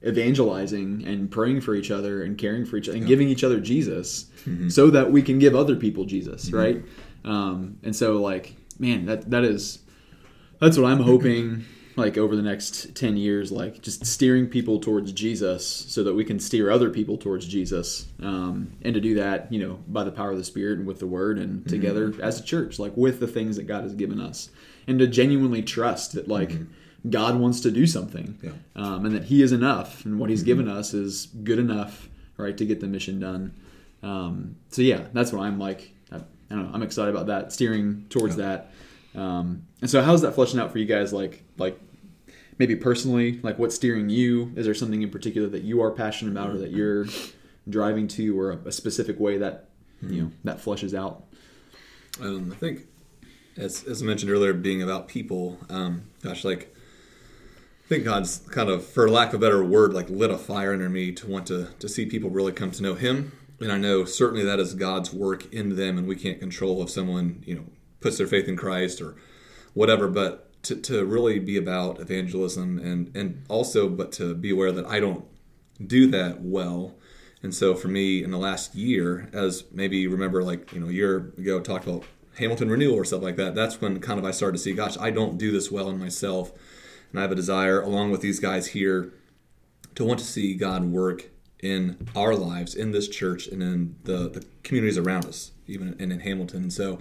evangelizing 0.07 1.05
and 1.07 1.31
praying 1.31 1.61
for 1.61 1.75
each 1.75 1.91
other 1.91 2.23
and 2.23 2.37
caring 2.39 2.65
for 2.65 2.77
each 2.77 2.89
other 2.89 2.99
and 2.99 3.07
giving 3.07 3.29
each 3.29 3.43
other 3.45 3.61
Jesus 3.61 4.27
so 4.69 4.91
that 4.91 5.11
we 5.11 5.23
can 5.23 5.39
give 5.39 5.55
other 5.57 5.75
people 5.77 6.05
Jesus, 6.05 6.53
right? 6.53 6.83
Um, 7.25 7.79
and 7.83 7.95
so 7.97 8.21
like, 8.23 8.55
man, 8.79 9.07
that 9.07 9.31
that 9.31 9.45
is 9.45 9.81
that's 10.61 10.79
what 10.79 10.91
I'm 10.91 11.01
hoping 11.01 11.65
like 11.97 12.19
over 12.19 12.37
the 12.37 12.43
next 12.43 12.95
10 12.95 13.17
years 13.17 13.51
like 13.51 13.81
just 13.81 14.05
steering 14.05 14.47
people 14.49 14.79
towards 14.79 15.13
jesus 15.13 15.67
so 15.67 16.05
that 16.05 16.13
we 16.13 16.25
can 16.27 16.39
steer 16.39 16.71
other 16.71 16.91
people 16.91 17.17
towards 17.17 17.47
jesus 17.47 18.05
um, 18.23 18.71
and 18.83 18.93
to 18.93 19.01
do 19.01 19.15
that 19.15 19.51
you 19.51 19.59
know 19.59 19.79
by 19.89 20.05
the 20.05 20.13
power 20.13 20.31
of 20.31 20.37
the 20.37 20.45
spirit 20.45 20.77
and 20.79 20.87
with 20.87 20.99
the 20.99 21.07
word 21.07 21.39
and 21.39 21.67
together 21.67 22.13
as 22.23 22.39
a 22.39 22.43
church 22.43 22.79
like 22.79 22.95
with 22.99 23.19
the 23.19 23.27
things 23.27 23.57
that 23.57 23.63
god 23.67 23.83
has 23.83 23.95
given 23.95 24.21
us. 24.21 24.51
And 24.87 24.99
to 24.99 25.07
genuinely 25.07 25.63
trust 25.63 26.13
that 26.13 26.29
like 26.29 26.53
god 27.09 27.41
wants 27.41 27.61
to 27.61 27.71
do 27.71 27.87
something 27.87 28.39
Yeah. 28.43 28.51
um, 28.77 29.07
and 29.07 29.15
that 29.15 29.25
he 29.25 29.41
is 29.43 29.53
enough 29.53 30.05
and 30.05 30.19
what 30.21 30.29
he's 30.29 30.43
given 30.43 30.69
us 30.69 30.93
is 30.93 31.27
good 31.45 31.59
enough 31.59 32.11
right 32.37 32.57
to 32.59 32.67
get 32.67 32.81
the 32.81 32.87
mission 32.89 33.19
done. 33.21 33.55
Um, 34.03 34.57
so 34.69 34.83
yeah 34.83 35.07
that's 35.15 35.33
what 35.33 35.41
i'm 35.43 35.59
like 35.59 35.95
I, 36.51 36.55
don't 36.55 36.65
know 36.65 36.71
i'm 36.75 36.83
excited 36.83 37.15
about 37.15 37.27
that 37.27 37.53
steering 37.53 38.07
towards 38.09 38.37
that. 38.37 38.71
Um, 39.15 39.67
and 39.81 39.91
so 39.91 40.03
how's 40.03 40.23
that 40.23 40.35
fleshing 40.35 40.61
out 40.61 40.71
for 40.71 40.79
you 40.79 40.85
guys 40.85 41.13
like 41.13 41.43
like 41.57 41.81
maybe 42.59 42.77
personally? 42.77 43.41
Like 43.43 43.59
what's 43.59 43.75
steering 43.75 44.09
you? 44.09 44.53
Is 44.57 44.67
there 44.67 44.75
something 44.75 45.03
in 45.03 45.11
particular 45.11 45.49
that 45.49 45.63
you 45.63 45.83
are 45.83 45.91
passionate 45.91 46.33
about 46.33 46.51
or 46.51 46.59
that 46.59 46.71
you're 46.71 47.07
driving 47.69 48.09
to 48.09 48.39
or 48.39 48.53
a, 48.53 48.57
a 48.69 48.73
specific 48.73 49.19
way 49.19 49.39
that 49.39 49.71
you 50.03 50.23
know 50.23 50.31
that 50.45 50.61
flushes 50.61 50.95
out? 50.95 51.25
Um, 52.21 52.53
I 52.53 52.57
think, 52.57 52.87
as, 53.57 53.85
as 53.85 54.03
I 54.03 54.07
mentioned 54.07 54.31
earlier, 54.31 54.53
being 54.53 54.83
about 54.83 55.09
people, 55.09 55.59
um, 55.69 56.05
gosh, 56.23 56.45
like, 56.45 56.75
I 57.85 57.89
think 57.89 58.05
God's 58.05 58.39
kind 58.51 58.69
of, 58.69 58.85
for 58.87 59.09
lack 59.09 59.29
of 59.29 59.35
a 59.35 59.39
better 59.39 59.63
word, 59.63 59.93
like 59.93 60.09
lit 60.09 60.31
a 60.31 60.39
fire 60.39 60.73
under 60.73 60.89
me 60.89 61.13
to 61.13 61.27
want 61.27 61.47
to, 61.49 61.69
to 61.79 61.89
see 61.89 62.07
people 62.07 62.31
really 62.31 62.53
come 62.53 62.71
to 62.71 62.83
know 62.83 62.95
Him. 62.95 63.33
And 63.61 63.73
I 63.73 63.79
know 63.79 64.05
certainly 64.05 64.45
that 64.45 64.61
is 64.61 64.75
God's 64.75 65.13
work 65.13 65.53
in 65.53 65.77
them, 65.77 65.97
and 65.99 66.07
we 66.07 66.17
can't 66.17 66.41
control 66.41 66.83
if 66.83 66.91
someone, 66.91 67.43
you 67.47 67.55
know, 67.55 67.65
puts 68.01 68.19
their 68.19 68.27
faith 68.27 68.49
in 68.49 68.57
Christ 68.57 69.01
or 69.01 69.17
whatever, 69.73 70.09
but 70.09 70.63
to, 70.65 70.77
to 70.77 71.05
really 71.05 71.39
be 71.39 71.57
about 71.57 72.01
evangelism 72.01 72.79
and, 72.79 73.17
and 73.17 73.45
also, 73.49 73.89
but 73.89 74.13
to 74.13 74.35
be 74.35 74.51
aware 74.51 74.73
that 74.73 74.87
I 74.87 75.01
don't 75.01 75.25
do 75.85 76.07
that 76.09 76.41
well. 76.41 76.95
And 77.43 77.55
so 77.55 77.75
for 77.75 77.89
me, 77.89 78.23
in 78.23 78.31
the 78.31 78.39
last 78.39 78.75
year, 78.75 79.31
as 79.33 79.65
maybe 79.71 79.99
you 79.99 80.11
remember, 80.11 80.43
like 80.43 80.73
you 80.73 80.81
know, 80.81 80.89
a 80.89 80.93
year 80.93 81.33
ago, 81.39 81.61
talked 81.61 81.87
about 81.87 82.05
Hamilton 82.39 82.71
renewal 82.71 82.97
or 82.97 83.05
stuff 83.05 83.23
like 83.23 83.37
that. 83.37 83.55
That's 83.55 83.81
when 83.81 84.01
kind 84.01 84.19
of 84.19 84.25
I 84.25 84.31
started 84.31 84.59
to 84.59 84.63
see, 84.63 84.73
gosh, 84.73 84.99
I 84.99 85.11
don't 85.11 85.39
do 85.39 85.53
this 85.53 85.71
well 85.71 85.89
in 85.89 85.99
myself, 85.99 86.53
and 87.11 87.19
I 87.19 87.23
have 87.23 87.33
a 87.33 87.37
desire, 87.37 87.81
along 87.81 88.11
with 88.11 88.21
these 88.21 88.41
guys 88.41 88.69
here, 88.69 89.13
to 89.95 90.05
want 90.05 90.19
to 90.19 90.27
see 90.27 90.55
God 90.55 90.85
work 90.85 91.31
in 91.71 92.09
our 92.15 92.35
lives, 92.35 92.75
in 92.75 92.93
this 92.93 93.09
church, 93.09 93.47
and 93.47 93.63
in 93.63 93.97
the, 94.05 94.29
the 94.29 94.45
communities 94.63 94.99
around 94.99 95.27
us, 95.27 95.53
even 95.67 95.97
and 95.99 96.13
in 96.13 96.21
Hamilton. 96.21 96.65
And 96.65 96.73
so, 96.73 97.01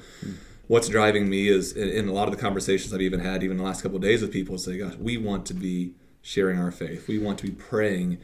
what's 0.67 0.89
driving 0.89 1.29
me 1.29 1.47
is 1.47 1.73
in, 1.73 1.89
in 1.89 2.07
a 2.07 2.13
lot 2.13 2.27
of 2.27 2.35
the 2.35 2.41
conversations 2.41 2.93
I've 2.93 3.01
even 3.01 3.19
had, 3.19 3.43
even 3.43 3.57
the 3.57 3.63
last 3.63 3.81
couple 3.81 3.97
of 3.97 4.01
days 4.01 4.21
with 4.21 4.31
people, 4.31 4.57
say, 4.57 4.77
gosh, 4.77 4.95
we 4.95 5.17
want 5.17 5.45
to 5.47 5.53
be 5.53 5.93
sharing 6.21 6.59
our 6.59 6.71
faith. 6.71 7.07
We 7.07 7.19
want 7.19 7.37
to 7.39 7.45
be 7.45 7.51
praying 7.51 8.17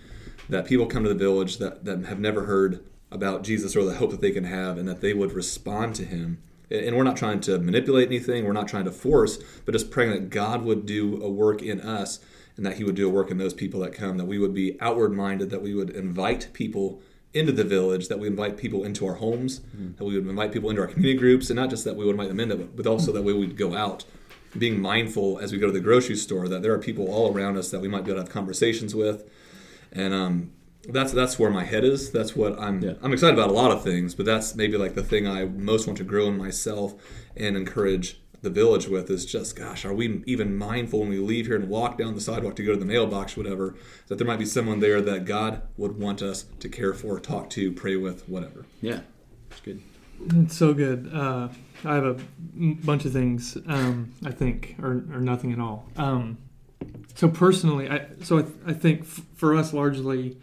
that 0.49 0.65
people 0.65 0.86
come 0.86 1.04
to 1.04 1.10
the 1.10 1.15
village 1.15 1.58
that, 1.58 1.86
that 1.86 2.06
have 2.06 2.19
never 2.19 2.45
heard 2.45 2.84
about 3.12 3.43
Jesus 3.43 3.75
or 3.75 3.84
the 3.84 3.95
hope 3.95 4.12
that 4.12 4.21
they 4.21 4.32
can 4.32 4.45
have, 4.45 4.77
and 4.77 4.88
that 4.88 5.01
they 5.01 5.13
would 5.13 5.34
respond 5.34 5.95
to 5.95 6.06
Him. 6.06 6.41
And 6.71 6.95
we're 6.95 7.03
not 7.03 7.17
trying 7.17 7.41
to 7.41 7.60
manipulate 7.60 8.07
anything. 8.07 8.45
We're 8.45 8.53
not 8.53 8.67
trying 8.67 8.86
to 8.86 8.91
force, 8.91 9.38
but 9.65 9.73
just 9.73 9.91
praying 9.91 10.12
that 10.12 10.29
God 10.29 10.63
would 10.63 10.86
do 10.86 11.21
a 11.21 11.29
work 11.29 11.62
in 11.62 11.81
us 11.81 12.19
and 12.57 12.65
that 12.65 12.77
He 12.77 12.84
would 12.84 12.95
do 12.95 13.07
a 13.07 13.12
work 13.12 13.29
in 13.29 13.38
those 13.38 13.53
people 13.53 13.79
that 13.81 13.93
come, 13.93 14.17
that 14.17 14.25
we 14.25 14.38
would 14.38 14.53
be 14.53 14.79
outward 14.79 15.13
minded, 15.13 15.49
that 15.49 15.62
we 15.62 15.73
would 15.73 15.89
invite 15.89 16.49
people 16.53 17.01
into 17.34 17.51
the 17.51 17.63
village, 17.63 18.07
that 18.10 18.19
we 18.19 18.27
invite 18.27 18.57
people 18.57 18.84
into 18.84 19.05
our 19.07 19.15
homes, 19.15 19.62
that 19.97 20.03
we 20.03 20.15
would 20.15 20.27
invite 20.27 20.51
people 20.51 20.69
into 20.69 20.81
our 20.81 20.88
community 20.88 21.17
groups, 21.17 21.49
and 21.49 21.57
not 21.57 21.69
just 21.69 21.86
that 21.86 21.95
we 21.95 22.03
would 22.03 22.12
invite 22.12 22.27
them 22.27 22.39
into, 22.39 22.55
but 22.57 22.86
also 22.86 23.12
that 23.13 23.21
we 23.21 23.34
would 23.34 23.55
go 23.55 23.73
out, 23.75 24.03
being 24.57 24.81
mindful 24.81 25.39
as 25.39 25.53
we 25.53 25.57
go 25.57 25.67
to 25.67 25.71
the 25.71 25.79
grocery 25.79 26.15
store 26.15 26.49
that 26.49 26.62
there 26.62 26.73
are 26.73 26.77
people 26.79 27.07
all 27.07 27.34
around 27.34 27.57
us 27.57 27.71
that 27.71 27.79
we 27.79 27.88
might 27.88 28.03
be 28.03 28.12
able 28.12 28.19
to 28.21 28.25
have 28.25 28.34
conversations 28.34 28.93
with, 28.93 29.23
and 29.93 30.13
um, 30.13 30.51
that's 30.89 31.11
that's 31.11 31.37
where 31.39 31.49
my 31.51 31.63
head 31.63 31.83
is. 31.83 32.11
That's 32.11 32.35
what 32.35 32.59
I'm. 32.59 32.81
Yeah. 32.81 32.93
I'm 33.01 33.13
excited 33.13 33.37
about 33.37 33.49
a 33.49 33.53
lot 33.53 33.71
of 33.71 33.83
things, 33.83 34.15
but 34.15 34.25
that's 34.25 34.55
maybe 34.55 34.77
like 34.77 34.95
the 34.95 35.03
thing 35.03 35.27
I 35.27 35.45
most 35.45 35.87
want 35.87 35.97
to 35.97 36.03
grow 36.03 36.27
in 36.27 36.37
myself 36.37 36.95
and 37.37 37.55
encourage 37.55 38.19
the 38.41 38.49
village 38.49 38.87
with 38.87 39.07
is 39.11 39.23
just, 39.25 39.55
gosh, 39.55 39.85
are 39.85 39.93
we 39.93 40.23
even 40.25 40.57
mindful 40.57 41.01
when 41.01 41.09
we 41.09 41.19
leave 41.19 41.45
here 41.45 41.55
and 41.55 41.69
walk 41.69 41.99
down 41.99 42.15
the 42.15 42.21
sidewalk 42.21 42.55
to 42.55 42.63
go 42.63 42.73
to 42.73 42.79
the 42.79 42.85
mailbox, 42.85 43.37
whatever, 43.37 43.75
that 44.07 44.17
there 44.17 44.25
might 44.25 44.39
be 44.39 44.45
someone 44.45 44.79
there 44.79 44.99
that 44.99 45.25
God 45.25 45.61
would 45.77 45.99
want 45.99 46.23
us 46.23 46.45
to 46.59 46.67
care 46.67 46.95
for, 46.95 47.19
talk 47.19 47.51
to, 47.51 47.71
pray 47.71 47.95
with, 47.97 48.27
whatever. 48.27 48.65
yeah 48.81 49.01
it's 49.51 49.59
good 49.61 49.79
It's 50.33 50.57
so 50.57 50.73
good. 50.73 51.11
Uh, 51.13 51.49
I 51.85 51.93
have 51.93 52.03
a 52.05 52.17
m- 52.57 52.79
bunch 52.83 53.05
of 53.05 53.13
things. 53.13 53.57
Um, 53.67 54.11
I 54.25 54.31
think, 54.31 54.75
or, 54.81 54.89
or 55.13 55.19
nothing 55.21 55.51
at 55.53 55.59
all. 55.59 55.87
Um, 55.95 56.39
so 57.13 57.27
personally, 57.27 57.89
I 57.89 58.07
so 58.23 58.39
I, 58.39 58.45
I 58.71 58.73
think 58.73 59.01
f- 59.01 59.21
for 59.35 59.55
us 59.55 59.71
largely, 59.71 60.37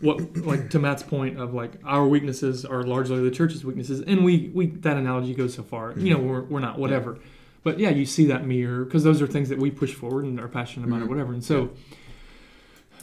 what 0.00 0.36
like 0.38 0.70
to 0.70 0.78
Matt's 0.78 1.02
point 1.02 1.38
of 1.38 1.52
like 1.54 1.72
our 1.84 2.06
weaknesses 2.06 2.64
are 2.64 2.82
largely 2.82 3.20
the 3.22 3.30
church's 3.30 3.64
weaknesses, 3.64 4.00
and 4.00 4.24
we 4.24 4.50
we 4.54 4.66
that 4.66 4.96
analogy 4.96 5.34
goes 5.34 5.54
so 5.54 5.62
far. 5.62 5.92
You 5.98 6.14
know, 6.14 6.20
we're 6.20 6.42
we're 6.42 6.60
not 6.60 6.78
whatever, 6.78 7.18
but 7.62 7.78
yeah, 7.78 7.90
you 7.90 8.06
see 8.06 8.26
that 8.26 8.46
mirror 8.46 8.84
because 8.84 9.04
those 9.04 9.20
are 9.20 9.26
things 9.26 9.48
that 9.50 9.58
we 9.58 9.70
push 9.70 9.92
forward 9.94 10.24
and 10.24 10.40
are 10.40 10.48
passionate 10.48 10.86
about 10.88 11.02
or 11.02 11.04
Mhm. 11.06 11.08
whatever. 11.10 11.32
And 11.34 11.44
so, 11.44 11.70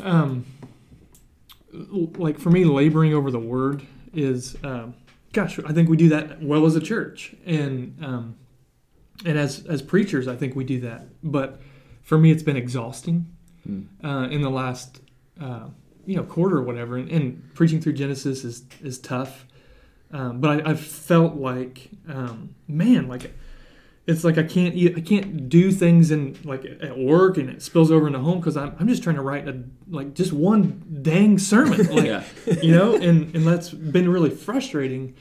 um, 0.02 0.46
like 2.18 2.40
for 2.40 2.50
me, 2.50 2.66
laboring 2.66 3.14
over 3.14 3.32
the 3.32 3.40
word 3.40 3.84
is. 4.14 4.56
Um, 4.64 4.94
gosh, 5.34 5.60
I 5.60 5.74
think 5.74 5.90
we 5.90 5.98
do 5.98 6.10
that 6.10 6.42
well 6.42 6.66
as 6.66 6.76
a 6.76 6.80
church, 6.82 7.36
and 7.46 7.96
um, 8.04 8.36
and 9.26 9.38
as 9.38 9.66
as 9.66 9.82
preachers, 9.82 10.28
I 10.28 10.36
think 10.36 10.56
we 10.56 10.64
do 10.64 10.80
that. 10.82 11.08
But 11.24 11.62
for 12.02 12.18
me, 12.18 12.32
it's 12.32 12.44
been 12.44 12.58
exhausting 12.58 13.28
Mm. 13.68 13.86
uh, 14.04 14.30
in 14.32 14.42
the 14.42 14.50
last 14.50 15.02
uh, 15.42 15.68
you 16.08 16.16
know 16.16 16.24
quarter 16.24 16.58
or 16.58 16.64
whatever. 16.64 16.98
And, 16.98 17.10
and 17.12 17.54
preaching 17.54 17.80
through 17.80 17.94
Genesis 17.94 18.44
is 18.44 18.64
is 18.82 18.98
tough, 18.98 19.46
um, 20.12 20.42
but 20.42 20.66
I, 20.66 20.72
I've 20.72 20.80
felt 20.80 21.36
like 21.36 21.90
um, 22.10 22.56
man, 22.68 23.08
like 23.08 23.32
it's 24.08 24.24
like 24.24 24.38
I 24.38 24.44
can't 24.44 24.74
I 24.98 25.02
can't 25.02 25.50
do 25.50 25.70
things 25.70 26.12
in 26.12 26.38
like 26.46 26.66
at 26.82 26.98
work 26.98 27.38
and 27.38 27.50
it 27.50 27.62
spills 27.62 27.92
over 27.92 28.08
into 28.08 28.20
home 28.20 28.40
because 28.40 28.56
I'm, 28.56 28.74
I'm 28.80 28.88
just 28.88 29.04
trying 29.04 29.18
to 29.18 29.22
write 29.22 29.48
a 29.50 29.64
like 29.90 30.14
just 30.14 30.32
one 30.32 31.00
dang 31.02 31.38
sermon 31.38 31.86
like 31.94 32.06
yeah. 32.06 32.24
you 32.64 32.72
know? 32.72 32.96
And 32.96 33.36
and 33.36 33.46
that's 33.46 33.70
been 33.70 34.10
really 34.10 34.30
frustrating. 34.30 35.14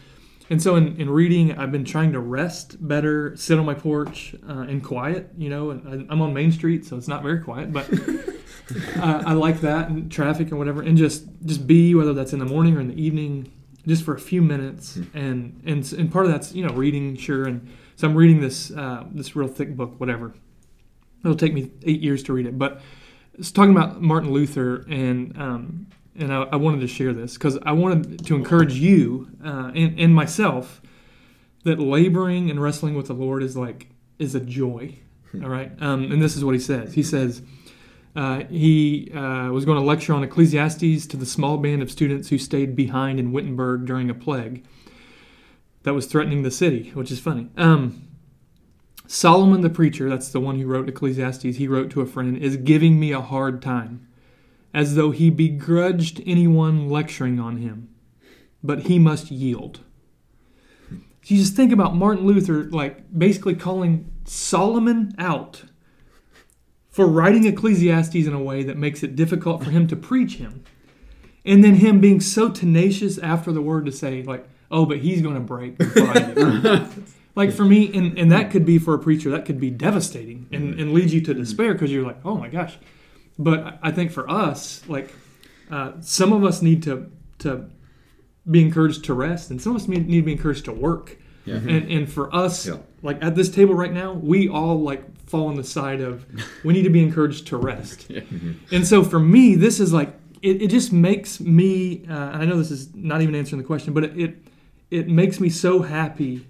And 0.48 0.62
so 0.62 0.76
in, 0.76 0.96
in 1.00 1.10
reading 1.10 1.58
i've 1.58 1.72
been 1.72 1.84
trying 1.84 2.12
to 2.12 2.20
rest 2.20 2.76
better 2.86 3.34
sit 3.34 3.58
on 3.58 3.66
my 3.66 3.74
porch 3.74 4.36
uh, 4.48 4.60
and 4.60 4.82
quiet 4.84 5.32
you 5.36 5.50
know? 5.50 5.70
And 5.70 6.08
I- 6.08 6.12
i'm 6.12 6.22
on 6.22 6.32
main 6.32 6.52
street 6.52 6.86
so 6.86 6.96
it's 6.96 7.08
not 7.08 7.24
very 7.24 7.40
quiet 7.40 7.72
but 7.72 7.90
uh, 8.96 9.22
i 9.26 9.32
like 9.32 9.60
that 9.60 9.88
and 9.88 10.10
traffic 10.10 10.48
and 10.48 10.58
whatever 10.58 10.82
and 10.82 10.96
just 10.96 11.24
just 11.44 11.66
be 11.66 11.94
whether 11.94 12.12
that's 12.12 12.32
in 12.32 12.38
the 12.38 12.44
morning 12.44 12.76
or 12.76 12.80
in 12.80 12.88
the 12.88 13.00
evening 13.00 13.50
just 13.86 14.04
for 14.04 14.14
a 14.14 14.20
few 14.20 14.42
minutes 14.42 14.96
and 15.14 15.60
and 15.64 15.92
and 15.92 16.12
part 16.12 16.26
of 16.26 16.32
that's 16.32 16.52
you 16.52 16.66
know 16.66 16.74
reading 16.74 17.16
sure 17.16 17.46
and 17.46 17.68
so 17.96 18.08
i'm 18.08 18.14
reading 18.16 18.40
this 18.40 18.70
uh, 18.72 19.04
this 19.12 19.36
real 19.36 19.48
thick 19.48 19.76
book 19.76 19.98
whatever 19.98 20.34
it'll 21.24 21.36
take 21.36 21.52
me 21.54 21.70
eight 21.84 22.00
years 22.00 22.22
to 22.22 22.32
read 22.32 22.46
it 22.46 22.58
but 22.58 22.80
it's 23.38 23.50
talking 23.50 23.70
about 23.70 24.00
Martin 24.00 24.32
Luther, 24.32 24.84
and 24.88 25.36
um, 25.38 25.86
and 26.18 26.32
I, 26.32 26.42
I 26.44 26.56
wanted 26.56 26.80
to 26.80 26.88
share 26.88 27.12
this 27.12 27.34
because 27.34 27.58
I 27.62 27.72
wanted 27.72 28.24
to 28.26 28.34
encourage 28.34 28.74
you 28.74 29.28
uh, 29.44 29.72
and, 29.74 29.98
and 29.98 30.14
myself 30.14 30.80
that 31.64 31.78
laboring 31.78 32.50
and 32.50 32.62
wrestling 32.62 32.94
with 32.94 33.08
the 33.08 33.14
Lord 33.14 33.42
is 33.42 33.56
like 33.56 33.88
is 34.18 34.34
a 34.34 34.40
joy. 34.40 34.98
All 35.42 35.50
right, 35.50 35.70
um, 35.80 36.10
and 36.10 36.22
this 36.22 36.36
is 36.36 36.44
what 36.44 36.54
he 36.54 36.60
says. 36.60 36.94
He 36.94 37.02
says 37.02 37.42
uh, 38.16 38.44
he 38.46 39.12
uh, 39.12 39.50
was 39.50 39.66
going 39.66 39.78
to 39.78 39.84
lecture 39.84 40.14
on 40.14 40.24
Ecclesiastes 40.24 41.06
to 41.06 41.16
the 41.18 41.26
small 41.26 41.58
band 41.58 41.82
of 41.82 41.90
students 41.90 42.30
who 42.30 42.38
stayed 42.38 42.74
behind 42.74 43.20
in 43.20 43.30
Wittenberg 43.30 43.84
during 43.84 44.08
a 44.08 44.14
plague 44.14 44.64
that 45.82 45.92
was 45.92 46.06
threatening 46.06 46.42
the 46.42 46.50
city, 46.50 46.90
which 46.94 47.10
is 47.10 47.20
funny. 47.20 47.50
Um, 47.58 48.08
Solomon 49.06 49.60
the 49.60 49.70
preacher, 49.70 50.08
that's 50.08 50.30
the 50.30 50.40
one 50.40 50.58
who 50.58 50.66
wrote 50.66 50.88
Ecclesiastes, 50.88 51.58
he 51.58 51.68
wrote 51.68 51.90
to 51.90 52.00
a 52.00 52.06
friend, 52.06 52.38
is 52.38 52.56
giving 52.56 52.98
me 52.98 53.12
a 53.12 53.20
hard 53.20 53.60
time, 53.60 54.08
as 54.72 54.94
though 54.94 55.10
he 55.10 55.28
begrudged 55.28 56.22
anyone 56.26 56.88
lecturing 56.88 57.38
on 57.38 57.58
him. 57.58 57.88
But 58.64 58.84
he 58.84 58.98
must 58.98 59.30
yield. 59.30 59.80
So 60.90 61.34
you 61.34 61.36
just 61.36 61.54
think 61.54 61.70
about 61.70 61.94
Martin 61.94 62.26
Luther, 62.26 62.64
like 62.64 63.04
basically 63.16 63.54
calling 63.54 64.10
Solomon 64.24 65.14
out 65.18 65.64
for 66.96 67.06
writing 67.06 67.44
Ecclesiastes 67.44 68.14
in 68.14 68.32
a 68.32 68.42
way 68.42 68.62
that 68.62 68.78
makes 68.78 69.02
it 69.02 69.14
difficult 69.14 69.62
for 69.62 69.68
him 69.68 69.86
to 69.86 69.94
preach 69.94 70.36
him. 70.36 70.64
And 71.44 71.62
then 71.62 71.74
him 71.74 72.00
being 72.00 72.22
so 72.22 72.48
tenacious 72.48 73.18
after 73.18 73.52
the 73.52 73.60
word 73.60 73.84
to 73.84 73.92
say, 73.92 74.22
like, 74.22 74.48
oh, 74.70 74.86
but 74.86 75.00
he's 75.00 75.20
going 75.20 75.34
to 75.34 75.40
break 75.42 75.76
like 77.34 77.52
for 77.52 77.66
me, 77.66 77.94
and, 77.94 78.18
and 78.18 78.32
that 78.32 78.50
could 78.50 78.64
be 78.64 78.78
for 78.78 78.94
a 78.94 78.98
preacher, 78.98 79.28
that 79.32 79.44
could 79.44 79.60
be 79.60 79.68
devastating 79.68 80.48
and, 80.50 80.80
and 80.80 80.94
lead 80.94 81.10
you 81.10 81.20
to 81.20 81.34
despair 81.34 81.74
because 81.74 81.92
you're 81.92 82.02
like, 82.02 82.16
oh 82.24 82.38
my 82.38 82.48
gosh. 82.48 82.78
But 83.38 83.78
I 83.82 83.90
think 83.90 84.10
for 84.10 84.28
us, 84.30 84.82
like, 84.88 85.14
uh, 85.70 85.92
some 86.00 86.32
of 86.32 86.44
us 86.44 86.62
need 86.62 86.82
to 86.84 87.12
to 87.40 87.68
be 88.50 88.62
encouraged 88.62 89.04
to 89.04 89.12
rest, 89.12 89.50
and 89.50 89.60
some 89.60 89.76
of 89.76 89.82
us 89.82 89.86
need 89.86 90.08
need 90.08 90.20
to 90.20 90.22
be 90.22 90.32
encouraged 90.32 90.64
to 90.64 90.72
work. 90.72 91.18
Yeah. 91.44 91.56
And 91.56 91.90
and 91.90 92.10
for 92.10 92.34
us, 92.34 92.66
Yeah. 92.66 92.78
Like 93.06 93.22
at 93.22 93.34
this 93.34 93.48
table 93.48 93.74
right 93.74 93.92
now, 93.92 94.12
we 94.12 94.48
all 94.48 94.80
like 94.80 95.02
fall 95.26 95.48
on 95.48 95.56
the 95.56 95.64
side 95.64 96.00
of 96.00 96.26
we 96.64 96.74
need 96.74 96.82
to 96.82 96.90
be 96.90 97.02
encouraged 97.02 97.46
to 97.48 97.56
rest. 97.56 98.06
Yeah. 98.10 98.20
Mm-hmm. 98.20 98.74
And 98.74 98.86
so 98.86 99.02
for 99.02 99.18
me, 99.18 99.54
this 99.54 99.80
is 99.80 99.92
like 99.92 100.14
it, 100.42 100.62
it 100.62 100.68
just 100.68 100.92
makes 100.92 101.40
me. 101.40 102.04
Uh, 102.08 102.14
I 102.14 102.44
know 102.44 102.58
this 102.58 102.70
is 102.70 102.94
not 102.94 103.22
even 103.22 103.34
answering 103.34 103.62
the 103.62 103.66
question, 103.66 103.94
but 103.94 104.04
it, 104.04 104.18
it 104.18 104.36
it 104.90 105.08
makes 105.08 105.40
me 105.40 105.48
so 105.48 105.82
happy 105.82 106.46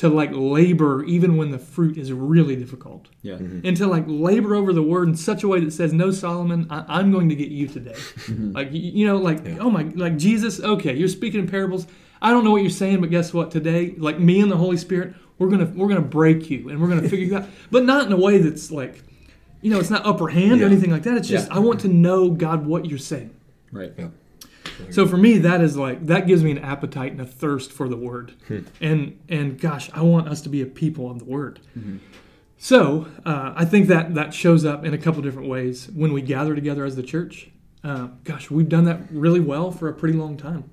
to 0.00 0.08
like 0.08 0.30
labor 0.32 1.04
even 1.04 1.36
when 1.36 1.50
the 1.50 1.58
fruit 1.58 1.98
is 1.98 2.10
really 2.10 2.56
difficult 2.56 3.08
Yeah. 3.20 3.34
Mm-hmm. 3.34 3.66
and 3.66 3.76
to 3.76 3.86
like 3.86 4.04
labor 4.06 4.54
over 4.54 4.72
the 4.72 4.82
word 4.82 5.08
in 5.08 5.14
such 5.14 5.42
a 5.42 5.48
way 5.48 5.60
that 5.60 5.72
says 5.72 5.92
no 5.92 6.10
solomon 6.10 6.66
I, 6.70 6.84
i'm 6.88 7.12
going 7.12 7.28
to 7.28 7.34
get 7.34 7.48
you 7.50 7.68
today 7.68 7.92
mm-hmm. 7.92 8.52
like 8.52 8.72
you, 8.72 8.80
you 8.80 9.06
know 9.06 9.18
like 9.18 9.46
oh 9.60 9.68
my 9.70 9.82
like 9.94 10.16
jesus 10.16 10.58
okay 10.58 10.94
you're 10.96 11.06
speaking 11.06 11.40
in 11.40 11.46
parables 11.46 11.86
i 12.22 12.30
don't 12.30 12.44
know 12.44 12.50
what 12.50 12.62
you're 12.62 12.70
saying 12.70 13.02
but 13.02 13.10
guess 13.10 13.34
what 13.34 13.50
today 13.50 13.94
like 13.98 14.18
me 14.18 14.40
and 14.40 14.50
the 14.50 14.56
holy 14.56 14.78
spirit 14.78 15.14
we're 15.40 15.48
gonna 15.48 15.66
we're 15.74 15.88
gonna 15.88 16.00
break 16.00 16.48
you 16.50 16.68
and 16.68 16.80
we're 16.80 16.86
gonna 16.88 17.08
figure 17.08 17.26
you 17.26 17.36
out 17.36 17.48
but 17.72 17.84
not 17.84 18.06
in 18.06 18.12
a 18.12 18.16
way 18.16 18.38
that's 18.38 18.70
like 18.70 19.02
you 19.62 19.70
know 19.72 19.80
it's 19.80 19.90
not 19.90 20.06
upper 20.06 20.28
hand 20.28 20.62
or 20.62 20.66
anything 20.66 20.90
like 20.92 21.02
that 21.02 21.16
it's 21.16 21.26
just 21.28 21.48
Yeah. 21.48 21.56
i 21.56 21.58
want 21.58 21.80
to 21.80 21.88
know 21.88 22.30
god 22.30 22.64
what 22.66 22.86
you're 22.86 22.98
saying 22.98 23.30
Right. 23.72 23.92
Yeah. 23.98 24.08
so 24.90 25.06
for 25.06 25.16
me, 25.16 25.38
that 25.38 25.60
is 25.60 25.76
like 25.76 26.06
that 26.06 26.26
gives 26.26 26.42
me 26.42 26.50
an 26.50 26.58
appetite 26.58 27.12
and 27.12 27.20
a 27.20 27.24
thirst 27.26 27.70
for 27.72 27.88
the 27.88 27.96
word, 27.96 28.32
and 28.80 29.16
and 29.28 29.60
gosh, 29.60 29.88
I 29.94 30.02
want 30.02 30.28
us 30.28 30.40
to 30.42 30.48
be 30.48 30.60
a 30.60 30.66
people 30.66 31.08
of 31.10 31.18
the 31.20 31.24
word. 31.24 31.60
So 32.58 33.06
uh, 33.24 33.52
I 33.56 33.64
think 33.64 33.86
that 33.88 34.14
that 34.16 34.34
shows 34.34 34.64
up 34.64 34.84
in 34.84 34.92
a 34.92 34.98
couple 34.98 35.22
different 35.22 35.48
ways 35.48 35.88
when 35.94 36.12
we 36.12 36.20
gather 36.20 36.54
together 36.54 36.84
as 36.84 36.96
the 36.96 37.02
church. 37.02 37.48
Uh, 37.82 38.08
gosh, 38.24 38.50
we've 38.50 38.68
done 38.68 38.84
that 38.84 39.00
really 39.10 39.40
well 39.40 39.70
for 39.70 39.88
a 39.88 39.92
pretty 39.94 40.16
long 40.18 40.36
time. 40.36 40.64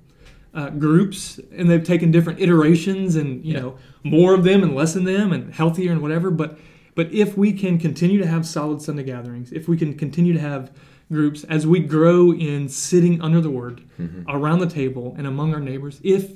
Uh, 0.58 0.70
groups, 0.70 1.38
and 1.56 1.70
they've 1.70 1.84
taken 1.84 2.10
different 2.10 2.40
iterations, 2.40 3.14
and 3.14 3.44
you 3.44 3.52
Yeah. 3.54 3.60
know 3.60 3.74
more 4.02 4.34
of 4.34 4.42
them 4.42 4.64
and 4.64 4.74
less 4.74 4.96
in 4.96 5.04
them, 5.04 5.32
and 5.32 5.54
healthier 5.54 5.92
and 5.92 6.02
whatever. 6.02 6.32
But 6.32 6.58
but 6.96 7.14
if 7.14 7.38
we 7.38 7.52
can 7.52 7.78
continue 7.78 8.18
to 8.18 8.26
have 8.26 8.44
solid 8.44 8.82
Sunday 8.82 9.04
gatherings, 9.04 9.52
if 9.52 9.68
we 9.68 9.76
can 9.76 9.94
continue 9.94 10.32
to 10.32 10.40
have 10.40 10.72
groups 11.12 11.44
as 11.44 11.64
we 11.64 11.78
grow 11.78 12.32
in 12.32 12.68
sitting 12.68 13.20
under 13.20 13.40
the 13.40 13.50
Word 13.50 13.82
around 14.28 14.58
the 14.58 14.66
table 14.66 15.14
and 15.16 15.28
among 15.28 15.54
our 15.54 15.60
neighbors, 15.60 16.00
if 16.02 16.32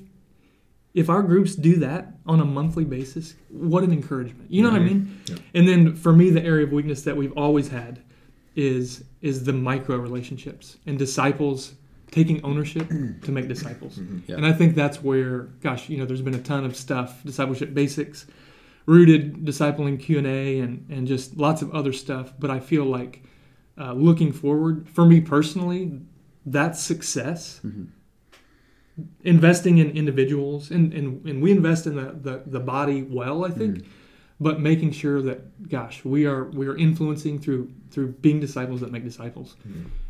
if 0.95 1.11
our 1.11 1.23
groups 1.25 1.57
do 1.57 1.75
that 1.87 2.15
on 2.25 2.39
a 2.39 2.45
monthly 2.45 2.85
basis, 2.85 3.35
what 3.49 3.83
an 3.83 3.91
encouragement! 3.93 4.49
You 4.53 4.63
know 4.63 4.71
what 4.71 4.81
I 4.83 4.85
mean? 4.85 5.11
Yeah. 5.29 5.37
And 5.55 5.67
then 5.67 5.97
for 5.97 6.13
me, 6.13 6.31
the 6.31 6.45
area 6.45 6.65
of 6.65 6.71
weakness 6.73 7.03
that 7.03 7.17
we've 7.17 7.33
always 7.37 7.69
had 7.71 7.99
is 8.55 9.03
is 9.21 9.43
the 9.43 9.53
micro 9.53 9.97
relationships 9.97 10.77
and 10.87 10.97
disciples 10.97 11.75
taking 12.13 12.45
ownership 12.45 12.87
mm-hmm. 12.89 13.21
to 13.21 13.33
make 13.33 13.49
disciples. 13.49 13.99
Mm-hmm. 13.99 14.19
Yeah. 14.29 14.37
And 14.37 14.47
I 14.47 14.53
think 14.53 14.77
that's 14.77 15.03
where, 15.03 15.49
gosh, 15.61 15.89
you 15.89 15.97
know, 15.99 16.07
there's 16.07 16.23
been 16.23 16.37
a 16.37 16.43
ton 16.43 16.65
of 16.65 16.77
stuff, 16.77 17.25
discipleship 17.25 17.75
basics, 17.75 18.27
rooted 18.87 19.45
discipling 19.45 19.99
Q 19.99 20.19
and 20.19 20.27
A, 20.27 20.61
and 20.61 20.87
and 20.89 21.09
just 21.09 21.37
lots 21.37 21.63
of 21.63 21.75
other 21.75 21.93
stuff. 21.93 22.33
But 22.39 22.51
I 22.51 22.61
feel 22.61 22.85
like 22.85 23.25
uh, 23.77 23.95
looking 23.95 24.33
forward, 24.33 24.89
for 24.89 25.05
me 25.05 25.21
personally, 25.21 26.01
that's 26.47 26.81
success. 26.81 27.61
Mm-hmm. 27.65 27.85
Investing 29.25 29.79
in 29.79 29.91
individuals, 29.93 30.71
and, 30.71 30.93
and, 30.93 31.27
and 31.27 31.43
we 31.43 31.51
invest 31.51 31.87
in 31.87 31.97
the, 31.97 32.15
the, 32.21 32.43
the 32.45 32.61
body 32.61 33.03
well, 33.03 33.43
I 33.47 33.49
think, 33.49 33.87
but 34.39 34.61
making 34.61 34.93
sure 34.93 35.23
that, 35.23 35.67
gosh, 35.71 36.05
we 36.05 36.27
are 36.27 36.45
we 36.51 36.67
are 36.67 36.77
influencing 36.77 37.39
through 37.39 37.73
through 37.91 38.09
being 38.21 38.39
disciples 38.39 38.81
that 38.81 38.93
make 38.93 39.03
disciples. 39.03 39.57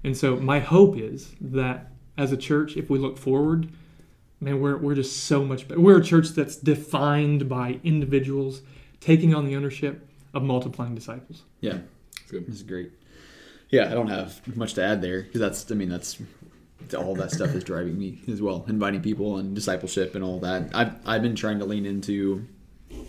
And 0.02 0.16
so 0.16 0.36
my 0.36 0.58
hope 0.58 0.98
is 0.98 1.32
that 1.40 1.91
as 2.16 2.32
a 2.32 2.36
church, 2.36 2.76
if 2.76 2.90
we 2.90 2.98
look 2.98 3.18
forward, 3.18 3.68
man, 4.40 4.60
we're, 4.60 4.76
we're 4.76 4.94
just 4.94 5.24
so 5.24 5.44
much 5.44 5.68
better. 5.68 5.80
We're 5.80 5.98
a 5.98 6.04
church 6.04 6.30
that's 6.30 6.56
defined 6.56 7.48
by 7.48 7.80
individuals 7.82 8.62
taking 9.00 9.34
on 9.34 9.46
the 9.46 9.56
ownership 9.56 10.08
of 10.34 10.42
multiplying 10.42 10.94
disciples. 10.94 11.42
Yeah. 11.60 11.78
good. 12.28 12.46
This 12.46 12.56
is 12.56 12.62
great. 12.62 12.92
Yeah, 13.70 13.90
I 13.90 13.94
don't 13.94 14.08
have 14.08 14.56
much 14.56 14.74
to 14.74 14.84
add 14.84 15.00
there 15.00 15.22
because 15.22 15.40
that's, 15.40 15.70
I 15.70 15.74
mean, 15.74 15.88
that's 15.88 16.20
all 16.96 17.14
that 17.14 17.30
stuff 17.30 17.54
is 17.54 17.64
driving 17.64 17.98
me 17.98 18.20
as 18.28 18.42
well. 18.42 18.64
Inviting 18.68 19.00
people 19.00 19.38
and 19.38 19.54
discipleship 19.54 20.14
and 20.14 20.22
all 20.22 20.40
that. 20.40 20.70
I've, 20.74 20.94
I've 21.06 21.22
been 21.22 21.36
trying 21.36 21.58
to 21.60 21.64
lean 21.64 21.86
into 21.86 22.46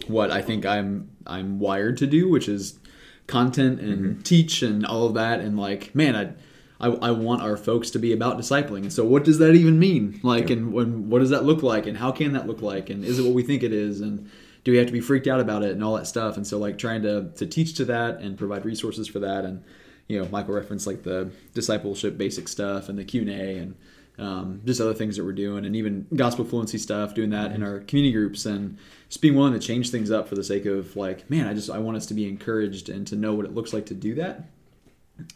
what 0.07 0.31
I 0.31 0.41
think 0.41 0.65
I'm 0.65 1.09
I'm 1.27 1.59
wired 1.59 1.97
to 1.97 2.07
do, 2.07 2.29
which 2.29 2.47
is 2.47 2.79
content 3.27 3.81
and 3.81 4.05
mm-hmm. 4.05 4.21
teach 4.21 4.61
and 4.61 4.85
all 4.85 5.07
of 5.07 5.13
that. 5.15 5.39
And 5.39 5.57
like, 5.57 5.93
man, 5.93 6.15
I. 6.15 6.31
I, 6.79 6.87
I 6.87 7.11
want 7.11 7.41
our 7.41 7.55
folks 7.55 7.91
to 7.91 7.99
be 7.99 8.11
about 8.11 8.37
discipling. 8.37 8.81
And 8.81 8.93
so, 8.93 9.05
what 9.05 9.23
does 9.23 9.37
that 9.39 9.53
even 9.53 9.79
mean? 9.79 10.19
Like, 10.23 10.49
and 10.49 10.73
when, 10.73 11.09
what 11.09 11.19
does 11.19 11.29
that 11.29 11.45
look 11.45 11.63
like? 11.63 11.85
And 11.85 11.97
how 11.97 12.11
can 12.11 12.33
that 12.33 12.47
look 12.47 12.61
like? 12.61 12.89
And 12.89 13.05
is 13.05 13.19
it 13.19 13.23
what 13.23 13.33
we 13.33 13.43
think 13.43 13.63
it 13.63 13.73
is? 13.73 14.01
And 14.01 14.29
do 14.63 14.71
we 14.71 14.77
have 14.77 14.87
to 14.87 14.93
be 14.93 14.99
freaked 14.99 15.27
out 15.27 15.39
about 15.39 15.63
it 15.63 15.71
and 15.71 15.83
all 15.83 15.95
that 15.95 16.07
stuff? 16.07 16.35
And 16.37 16.45
so, 16.45 16.57
like, 16.57 16.77
trying 16.77 17.03
to, 17.03 17.29
to 17.35 17.45
teach 17.45 17.75
to 17.75 17.85
that 17.85 18.19
and 18.19 18.37
provide 18.37 18.65
resources 18.65 19.07
for 19.07 19.19
that. 19.19 19.45
And, 19.45 19.63
you 20.07 20.21
know, 20.21 20.27
Michael 20.29 20.55
referenced 20.55 20.87
like 20.87 21.03
the 21.03 21.31
discipleship 21.53 22.17
basic 22.17 22.47
stuff 22.47 22.89
and 22.89 22.97
the 22.97 23.05
Q&A 23.05 23.57
and 23.57 23.75
um, 24.19 24.61
just 24.65 24.79
other 24.79 24.93
things 24.93 25.17
that 25.17 25.23
we're 25.23 25.31
doing 25.31 25.65
and 25.65 25.75
even 25.75 26.05
gospel 26.15 26.45
fluency 26.45 26.77
stuff, 26.77 27.15
doing 27.15 27.31
that 27.31 27.51
in 27.51 27.63
our 27.63 27.79
community 27.79 28.11
groups 28.11 28.45
and 28.45 28.77
just 29.09 29.21
being 29.21 29.35
willing 29.35 29.53
to 29.53 29.59
change 29.59 29.89
things 29.89 30.11
up 30.11 30.27
for 30.27 30.35
the 30.35 30.43
sake 30.43 30.65
of 30.65 30.95
like, 30.95 31.29
man, 31.29 31.47
I 31.47 31.53
just, 31.53 31.69
I 31.69 31.79
want 31.79 31.97
us 31.97 32.05
to 32.07 32.13
be 32.13 32.27
encouraged 32.27 32.89
and 32.89 33.07
to 33.07 33.15
know 33.15 33.33
what 33.33 33.45
it 33.45 33.55
looks 33.55 33.73
like 33.73 33.87
to 33.87 33.93
do 33.93 34.15
that. 34.15 34.43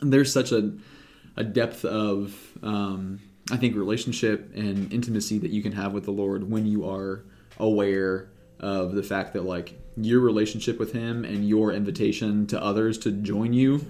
And 0.02 0.12
there's 0.12 0.32
such 0.32 0.52
a, 0.52 0.74
a 1.38 1.44
depth 1.44 1.86
of 1.86 2.36
um, 2.64 3.22
I 3.52 3.58
think 3.58 3.76
relationship 3.76 4.52
and 4.56 4.92
intimacy 4.92 5.38
that 5.40 5.52
you 5.52 5.62
can 5.62 5.72
have 5.72 5.94
with 5.94 6.06
the 6.06 6.12
Lord 6.12 6.50
when 6.50 6.66
you 6.66 6.90
are 6.90 7.24
aware 7.58 8.30
of 8.60 8.94
the 8.94 9.04
fact 9.04 9.34
that 9.34 9.46
like 9.46 9.80
your 9.96 10.20
relationship 10.20 10.80
with 10.80 10.92
Him 10.92 11.24
and 11.24 11.48
your 11.48 11.72
invitation 11.72 12.48
to 12.48 12.62
others 12.62 12.98
to 13.00 13.12
join 13.12 13.54
you 13.54 13.86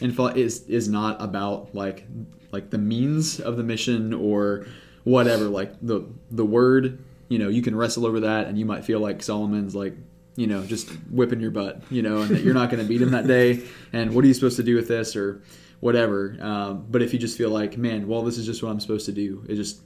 and 0.00 0.18
is 0.36 0.62
is 0.68 0.88
not 0.88 1.20
about 1.20 1.74
like 1.74 2.06
like 2.52 2.70
the 2.70 2.78
means 2.78 3.40
of 3.40 3.56
the 3.56 3.62
mission 3.62 4.12
or 4.14 4.66
whatever. 5.04 5.44
Like 5.44 5.74
the 5.82 6.06
the 6.30 6.44
word 6.44 7.02
you 7.28 7.38
know 7.38 7.48
you 7.48 7.62
can 7.62 7.74
wrestle 7.74 8.06
over 8.06 8.20
that 8.20 8.46
and 8.46 8.58
you 8.58 8.64
might 8.64 8.84
feel 8.84 9.00
like 9.00 9.22
Solomon's 9.22 9.74
like 9.74 9.94
you 10.36 10.46
know 10.46 10.64
just 10.64 10.88
whipping 11.10 11.40
your 11.40 11.50
butt 11.50 11.82
you 11.90 12.02
know 12.02 12.22
and 12.22 12.30
that 12.30 12.42
you're 12.42 12.54
not 12.54 12.70
going 12.70 12.82
to 12.82 12.88
beat 12.88 13.02
him 13.02 13.10
that 13.10 13.26
day. 13.26 13.62
And 13.92 14.14
what 14.14 14.24
are 14.24 14.28
you 14.28 14.34
supposed 14.34 14.56
to 14.56 14.62
do 14.62 14.76
with 14.76 14.88
this? 14.88 15.16
Or 15.16 15.42
whatever. 15.80 16.36
Um, 16.40 16.86
but 16.88 17.02
if 17.02 17.12
you 17.12 17.18
just 17.18 17.36
feel 17.36 17.50
like, 17.50 17.76
man, 17.76 18.06
well, 18.06 18.22
this 18.22 18.38
is 18.38 18.46
just 18.46 18.62
what 18.62 18.70
I'm 18.70 18.80
supposed 18.80 19.06
to 19.06 19.12
do. 19.12 19.44
It 19.48 19.56
just 19.56 19.80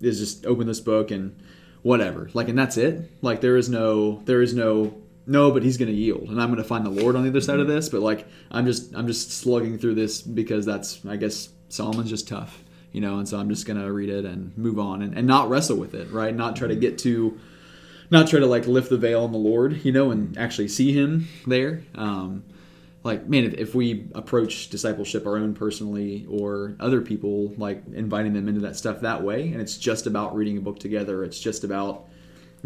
is 0.00 0.18
just 0.18 0.46
open 0.46 0.66
this 0.66 0.80
book 0.80 1.10
and 1.10 1.40
whatever. 1.82 2.30
Like, 2.32 2.48
and 2.48 2.58
that's 2.58 2.76
it. 2.76 3.10
Like, 3.20 3.40
there 3.40 3.56
is 3.56 3.68
no, 3.68 4.22
there 4.24 4.42
is 4.42 4.54
no, 4.54 4.96
no, 5.26 5.50
but 5.50 5.62
he's 5.62 5.76
going 5.76 5.90
to 5.90 5.94
yield, 5.94 6.28
and 6.28 6.40
I'm 6.40 6.48
going 6.48 6.62
to 6.62 6.68
find 6.68 6.84
the 6.84 6.90
Lord 6.90 7.14
on 7.14 7.22
the 7.22 7.28
other 7.28 7.40
side 7.40 7.60
of 7.60 7.68
this. 7.68 7.88
But 7.88 8.00
like, 8.00 8.26
I'm 8.50 8.66
just, 8.66 8.94
I'm 8.94 9.06
just 9.06 9.30
slugging 9.32 9.78
through 9.78 9.94
this 9.94 10.22
because 10.22 10.64
that's, 10.66 11.04
I 11.06 11.16
guess, 11.16 11.50
Solomon's 11.68 12.10
just 12.10 12.26
tough, 12.26 12.64
you 12.92 13.00
know. 13.00 13.18
And 13.18 13.28
so 13.28 13.38
I'm 13.38 13.48
just 13.48 13.66
going 13.66 13.80
to 13.80 13.92
read 13.92 14.08
it 14.08 14.24
and 14.24 14.56
move 14.56 14.78
on 14.78 15.02
and, 15.02 15.16
and 15.16 15.26
not 15.26 15.48
wrestle 15.48 15.76
with 15.76 15.94
it, 15.94 16.10
right? 16.10 16.34
Not 16.34 16.56
try 16.56 16.68
to 16.68 16.76
get 16.76 16.98
to, 17.00 17.38
not 18.10 18.28
try 18.28 18.40
to 18.40 18.46
like 18.46 18.66
lift 18.66 18.90
the 18.90 18.96
veil 18.96 19.24
on 19.24 19.32
the 19.32 19.38
Lord, 19.38 19.84
you 19.84 19.92
know, 19.92 20.10
and 20.10 20.36
actually 20.36 20.68
see 20.68 20.92
Him 20.92 21.28
there. 21.46 21.84
Um, 21.94 22.44
like 23.02 23.26
man 23.26 23.44
if, 23.44 23.54
if 23.54 23.74
we 23.74 24.08
approach 24.14 24.68
discipleship 24.68 25.26
our 25.26 25.36
own 25.36 25.54
personally 25.54 26.26
or 26.28 26.74
other 26.80 27.00
people 27.00 27.52
like 27.56 27.82
inviting 27.94 28.32
them 28.32 28.48
into 28.48 28.60
that 28.60 28.76
stuff 28.76 29.00
that 29.00 29.22
way 29.22 29.48
and 29.52 29.60
it's 29.60 29.76
just 29.76 30.06
about 30.06 30.34
reading 30.34 30.58
a 30.58 30.60
book 30.60 30.78
together 30.78 31.24
it's 31.24 31.40
just 31.40 31.64
about 31.64 32.06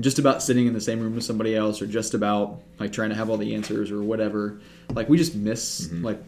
just 0.01 0.19
about 0.19 0.43
sitting 0.43 0.67
in 0.67 0.73
the 0.73 0.81
same 0.81 1.01
room 1.01 1.15
with 1.15 1.23
somebody 1.23 1.55
else 1.55 1.81
or 1.81 1.87
just 1.87 2.15
about 2.15 2.61
like 2.81 2.93
trying 2.93 3.11
to 3.11 3.15
have 3.15 3.31
all 3.31 3.37
the 3.37 3.55
answers 3.55 3.91
or 3.91 4.03
whatever 4.03 4.61
like 4.93 5.09
we 5.09 5.17
just 5.17 5.35
miss 5.35 5.91
like 5.93 6.21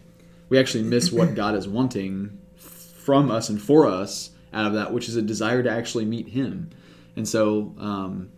we 0.48 0.58
actually 0.58 0.84
miss 0.84 1.10
what 1.10 1.34
god 1.34 1.54
is 1.54 1.66
wanting 1.66 2.38
from 3.06 3.30
us 3.30 3.48
and 3.48 3.62
for 3.62 3.86
us 3.86 4.30
out 4.52 4.66
of 4.66 4.72
that 4.72 4.92
which 4.92 5.08
is 5.08 5.16
a 5.16 5.22
desire 5.22 5.62
to 5.62 5.70
actually 5.70 6.04
meet 6.04 6.28
him. 6.28 6.70
And 7.14 7.28
so 7.28 7.74
um, 7.78 8.30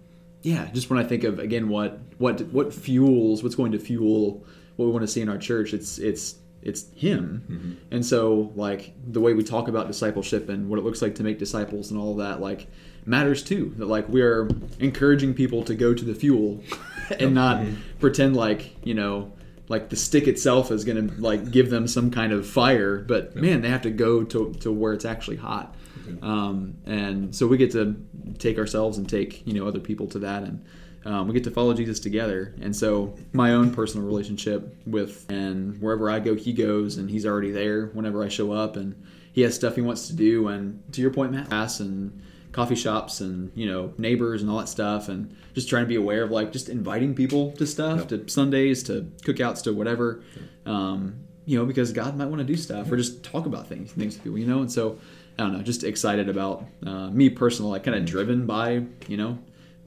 yeah 0.43 0.71
just 0.73 0.89
when 0.89 0.99
i 1.01 1.03
think 1.03 1.25
of 1.25 1.41
again 1.41 1.69
what 1.69 1.99
what 2.19 2.41
what 2.53 2.73
fuels 2.73 3.43
what's 3.43 3.57
going 3.57 3.73
to 3.73 3.79
fuel 3.79 4.45
what 4.79 4.87
we 4.87 4.93
want 4.93 5.03
to 5.03 5.09
see 5.09 5.21
in 5.21 5.29
our 5.29 5.39
church 5.39 5.75
it's 5.75 5.99
it's 5.99 6.37
it's 6.63 6.91
him. 6.95 7.79
And 7.91 8.05
so 8.05 8.53
like 8.57 8.93
the 9.07 9.21
way 9.21 9.33
we 9.33 9.45
talk 9.45 9.69
about 9.69 9.87
discipleship 9.87 10.49
and 10.49 10.69
what 10.69 10.79
it 10.79 10.85
looks 10.85 11.01
like 11.01 11.15
to 11.17 11.23
make 11.23 11.39
disciples 11.39 11.91
and 11.91 12.01
all 12.01 12.17
that 12.17 12.41
like 12.41 12.69
matters 13.05 13.43
too. 13.43 13.75
That 13.77 13.87
like 13.87 14.09
we're 14.09 14.49
encouraging 14.79 15.35
people 15.35 15.63
to 15.65 15.75
go 15.75 15.95
to 15.95 16.05
the 16.05 16.15
fuel 16.15 16.63
and 17.19 17.35
not 17.35 17.65
pretend 18.01 18.37
like 18.37 18.77
you 18.85 18.95
know 18.95 19.33
like 19.69 19.91
the 19.91 19.97
stick 19.97 20.27
itself 20.27 20.71
is 20.71 20.85
going 20.85 21.09
to 21.09 21.21
like 21.21 21.51
give 21.51 21.71
them 21.71 21.87
some 21.87 22.11
kind 22.11 22.33
of 22.33 22.47
fire, 22.47 22.99
but 22.99 23.37
man, 23.37 23.61
they 23.61 23.69
have 23.69 23.83
to 23.83 23.91
go 23.91 24.25
to, 24.25 24.55
to 24.61 24.73
where 24.73 24.95
it's 24.95 25.05
actually 25.05 25.37
hot. 25.37 25.75
Um, 26.23 26.79
and 26.87 27.37
so 27.37 27.47
we 27.47 27.59
get 27.59 27.73
to 27.73 27.95
take 28.39 28.57
ourselves 28.57 28.97
and 28.97 29.07
take 29.07 29.47
you 29.47 29.53
know 29.53 29.69
other 29.69 29.81
people 29.81 30.07
to 30.09 30.21
that, 30.21 30.43
and 30.43 30.65
um, 31.05 31.29
we 31.29 31.35
get 31.35 31.45
to 31.45 31.51
follow 31.51 31.75
Jesus 31.75 32.01
together. 32.01 32.55
And 32.61 32.75
so 32.75 33.15
my 33.33 33.53
own 33.53 33.73
personal 33.73 34.07
relationship 34.07 34.77
with 34.87 35.27
and 35.31 35.81
wherever 35.81 36.11
I 36.11 36.19
go, 36.21 36.35
he 36.35 36.53
goes, 36.53 36.97
and 36.97 37.09
he's 37.09 37.25
already 37.25 37.51
there 37.51 37.87
whenever 37.87 38.25
I 38.25 38.29
show 38.29 38.53
up, 38.53 38.77
and 38.77 39.01
he 39.33 39.43
has 39.43 39.55
stuff 39.55 39.77
he 39.77 39.81
wants 39.81 40.09
to 40.09 40.15
do. 40.15 40.49
And 40.49 40.83
to 40.93 41.01
your 41.01 41.11
point, 41.11 41.33
Matt, 41.33 41.81
and 41.81 42.23
coffee 42.51 42.75
shops 42.75 43.21
and 43.21 43.53
you 43.55 43.67
know 43.67 43.93
neighbors 43.99 44.43
and 44.43 44.51
all 44.51 44.59
that 44.59 44.69
stuff. 44.69 45.09
And 45.09 45.37
just 45.55 45.69
trying 45.69 45.85
to 45.85 45.89
be 45.89 45.97
aware 45.97 46.25
of 46.25 46.31
like 46.31 46.53
just 46.53 46.69
inviting 46.69 47.15
people 47.15 47.53
to 47.53 47.67
stuff 47.67 48.09
to 48.09 48.29
sundays 48.29 48.83
to 48.85 49.11
cookouts 49.23 49.63
to 49.65 49.73
whatever. 49.73 50.23
Um, 50.67 51.25
you 51.49 51.59
know 51.59 51.65
because 51.65 51.93
god 51.93 52.15
might 52.15 52.27
want 52.27 52.41
to 52.41 52.45
do 52.45 52.57
stuff 52.57 52.93
or 52.93 52.97
just 52.99 53.25
talk 53.25 53.47
about 53.47 53.67
things 53.67 53.91
things 53.93 54.15
with 54.15 54.23
people 54.23 54.39
you 54.39 54.47
know? 54.47 54.61
And 54.61 54.71
so 54.71 54.99
i 55.39 55.43
don't 55.43 55.55
know 55.55 55.63
just 55.63 55.83
excited 55.83 56.29
about 56.29 56.67
uh, 56.87 57.09
me 57.09 57.31
personally 57.31 57.73
like 57.73 57.85
kind 57.85 57.97
of 57.97 58.05
driven 58.05 58.45
by 58.45 58.85
you 59.09 59.17
know 59.17 59.39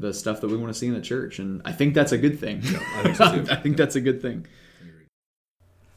the 0.01 0.13
stuff 0.13 0.41
that 0.41 0.49
we 0.49 0.57
want 0.57 0.73
to 0.73 0.77
see 0.77 0.87
in 0.87 0.93
the 0.93 1.01
church 1.01 1.39
and 1.39 1.61
i 1.65 1.71
think 1.71 1.93
that's 1.93 2.11
a 2.11 2.17
good 2.17 2.39
thing 2.39 2.61
I 2.63 3.03
think 3.03 3.15
so 3.15 3.25
i 3.51 3.55
think 3.55 3.77
that's 3.77 3.95
a 3.95 4.01
good 4.01 4.21
thing 4.21 4.47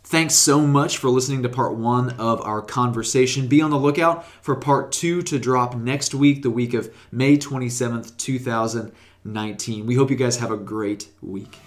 Thanks 0.06 0.34
so 0.34 0.60
much 0.60 0.98
for 0.98 1.08
listening 1.08 1.42
to 1.44 1.48
part 1.48 1.76
one 1.76 2.10
of 2.20 2.42
our 2.42 2.60
conversation. 2.60 3.48
Be 3.48 3.62
on 3.62 3.70
the 3.70 3.78
lookout 3.78 4.26
for 4.42 4.54
part 4.54 4.92
two 4.92 5.22
to 5.22 5.38
drop 5.38 5.74
next 5.74 6.14
week, 6.14 6.42
the 6.42 6.50
week 6.50 6.74
of 6.74 6.94
May 7.10 7.38
27th, 7.38 8.14
2019. 8.18 9.86
We 9.86 9.94
hope 9.94 10.10
you 10.10 10.16
guys 10.16 10.36
have 10.36 10.50
a 10.50 10.58
great 10.58 11.08
week. 11.22 11.58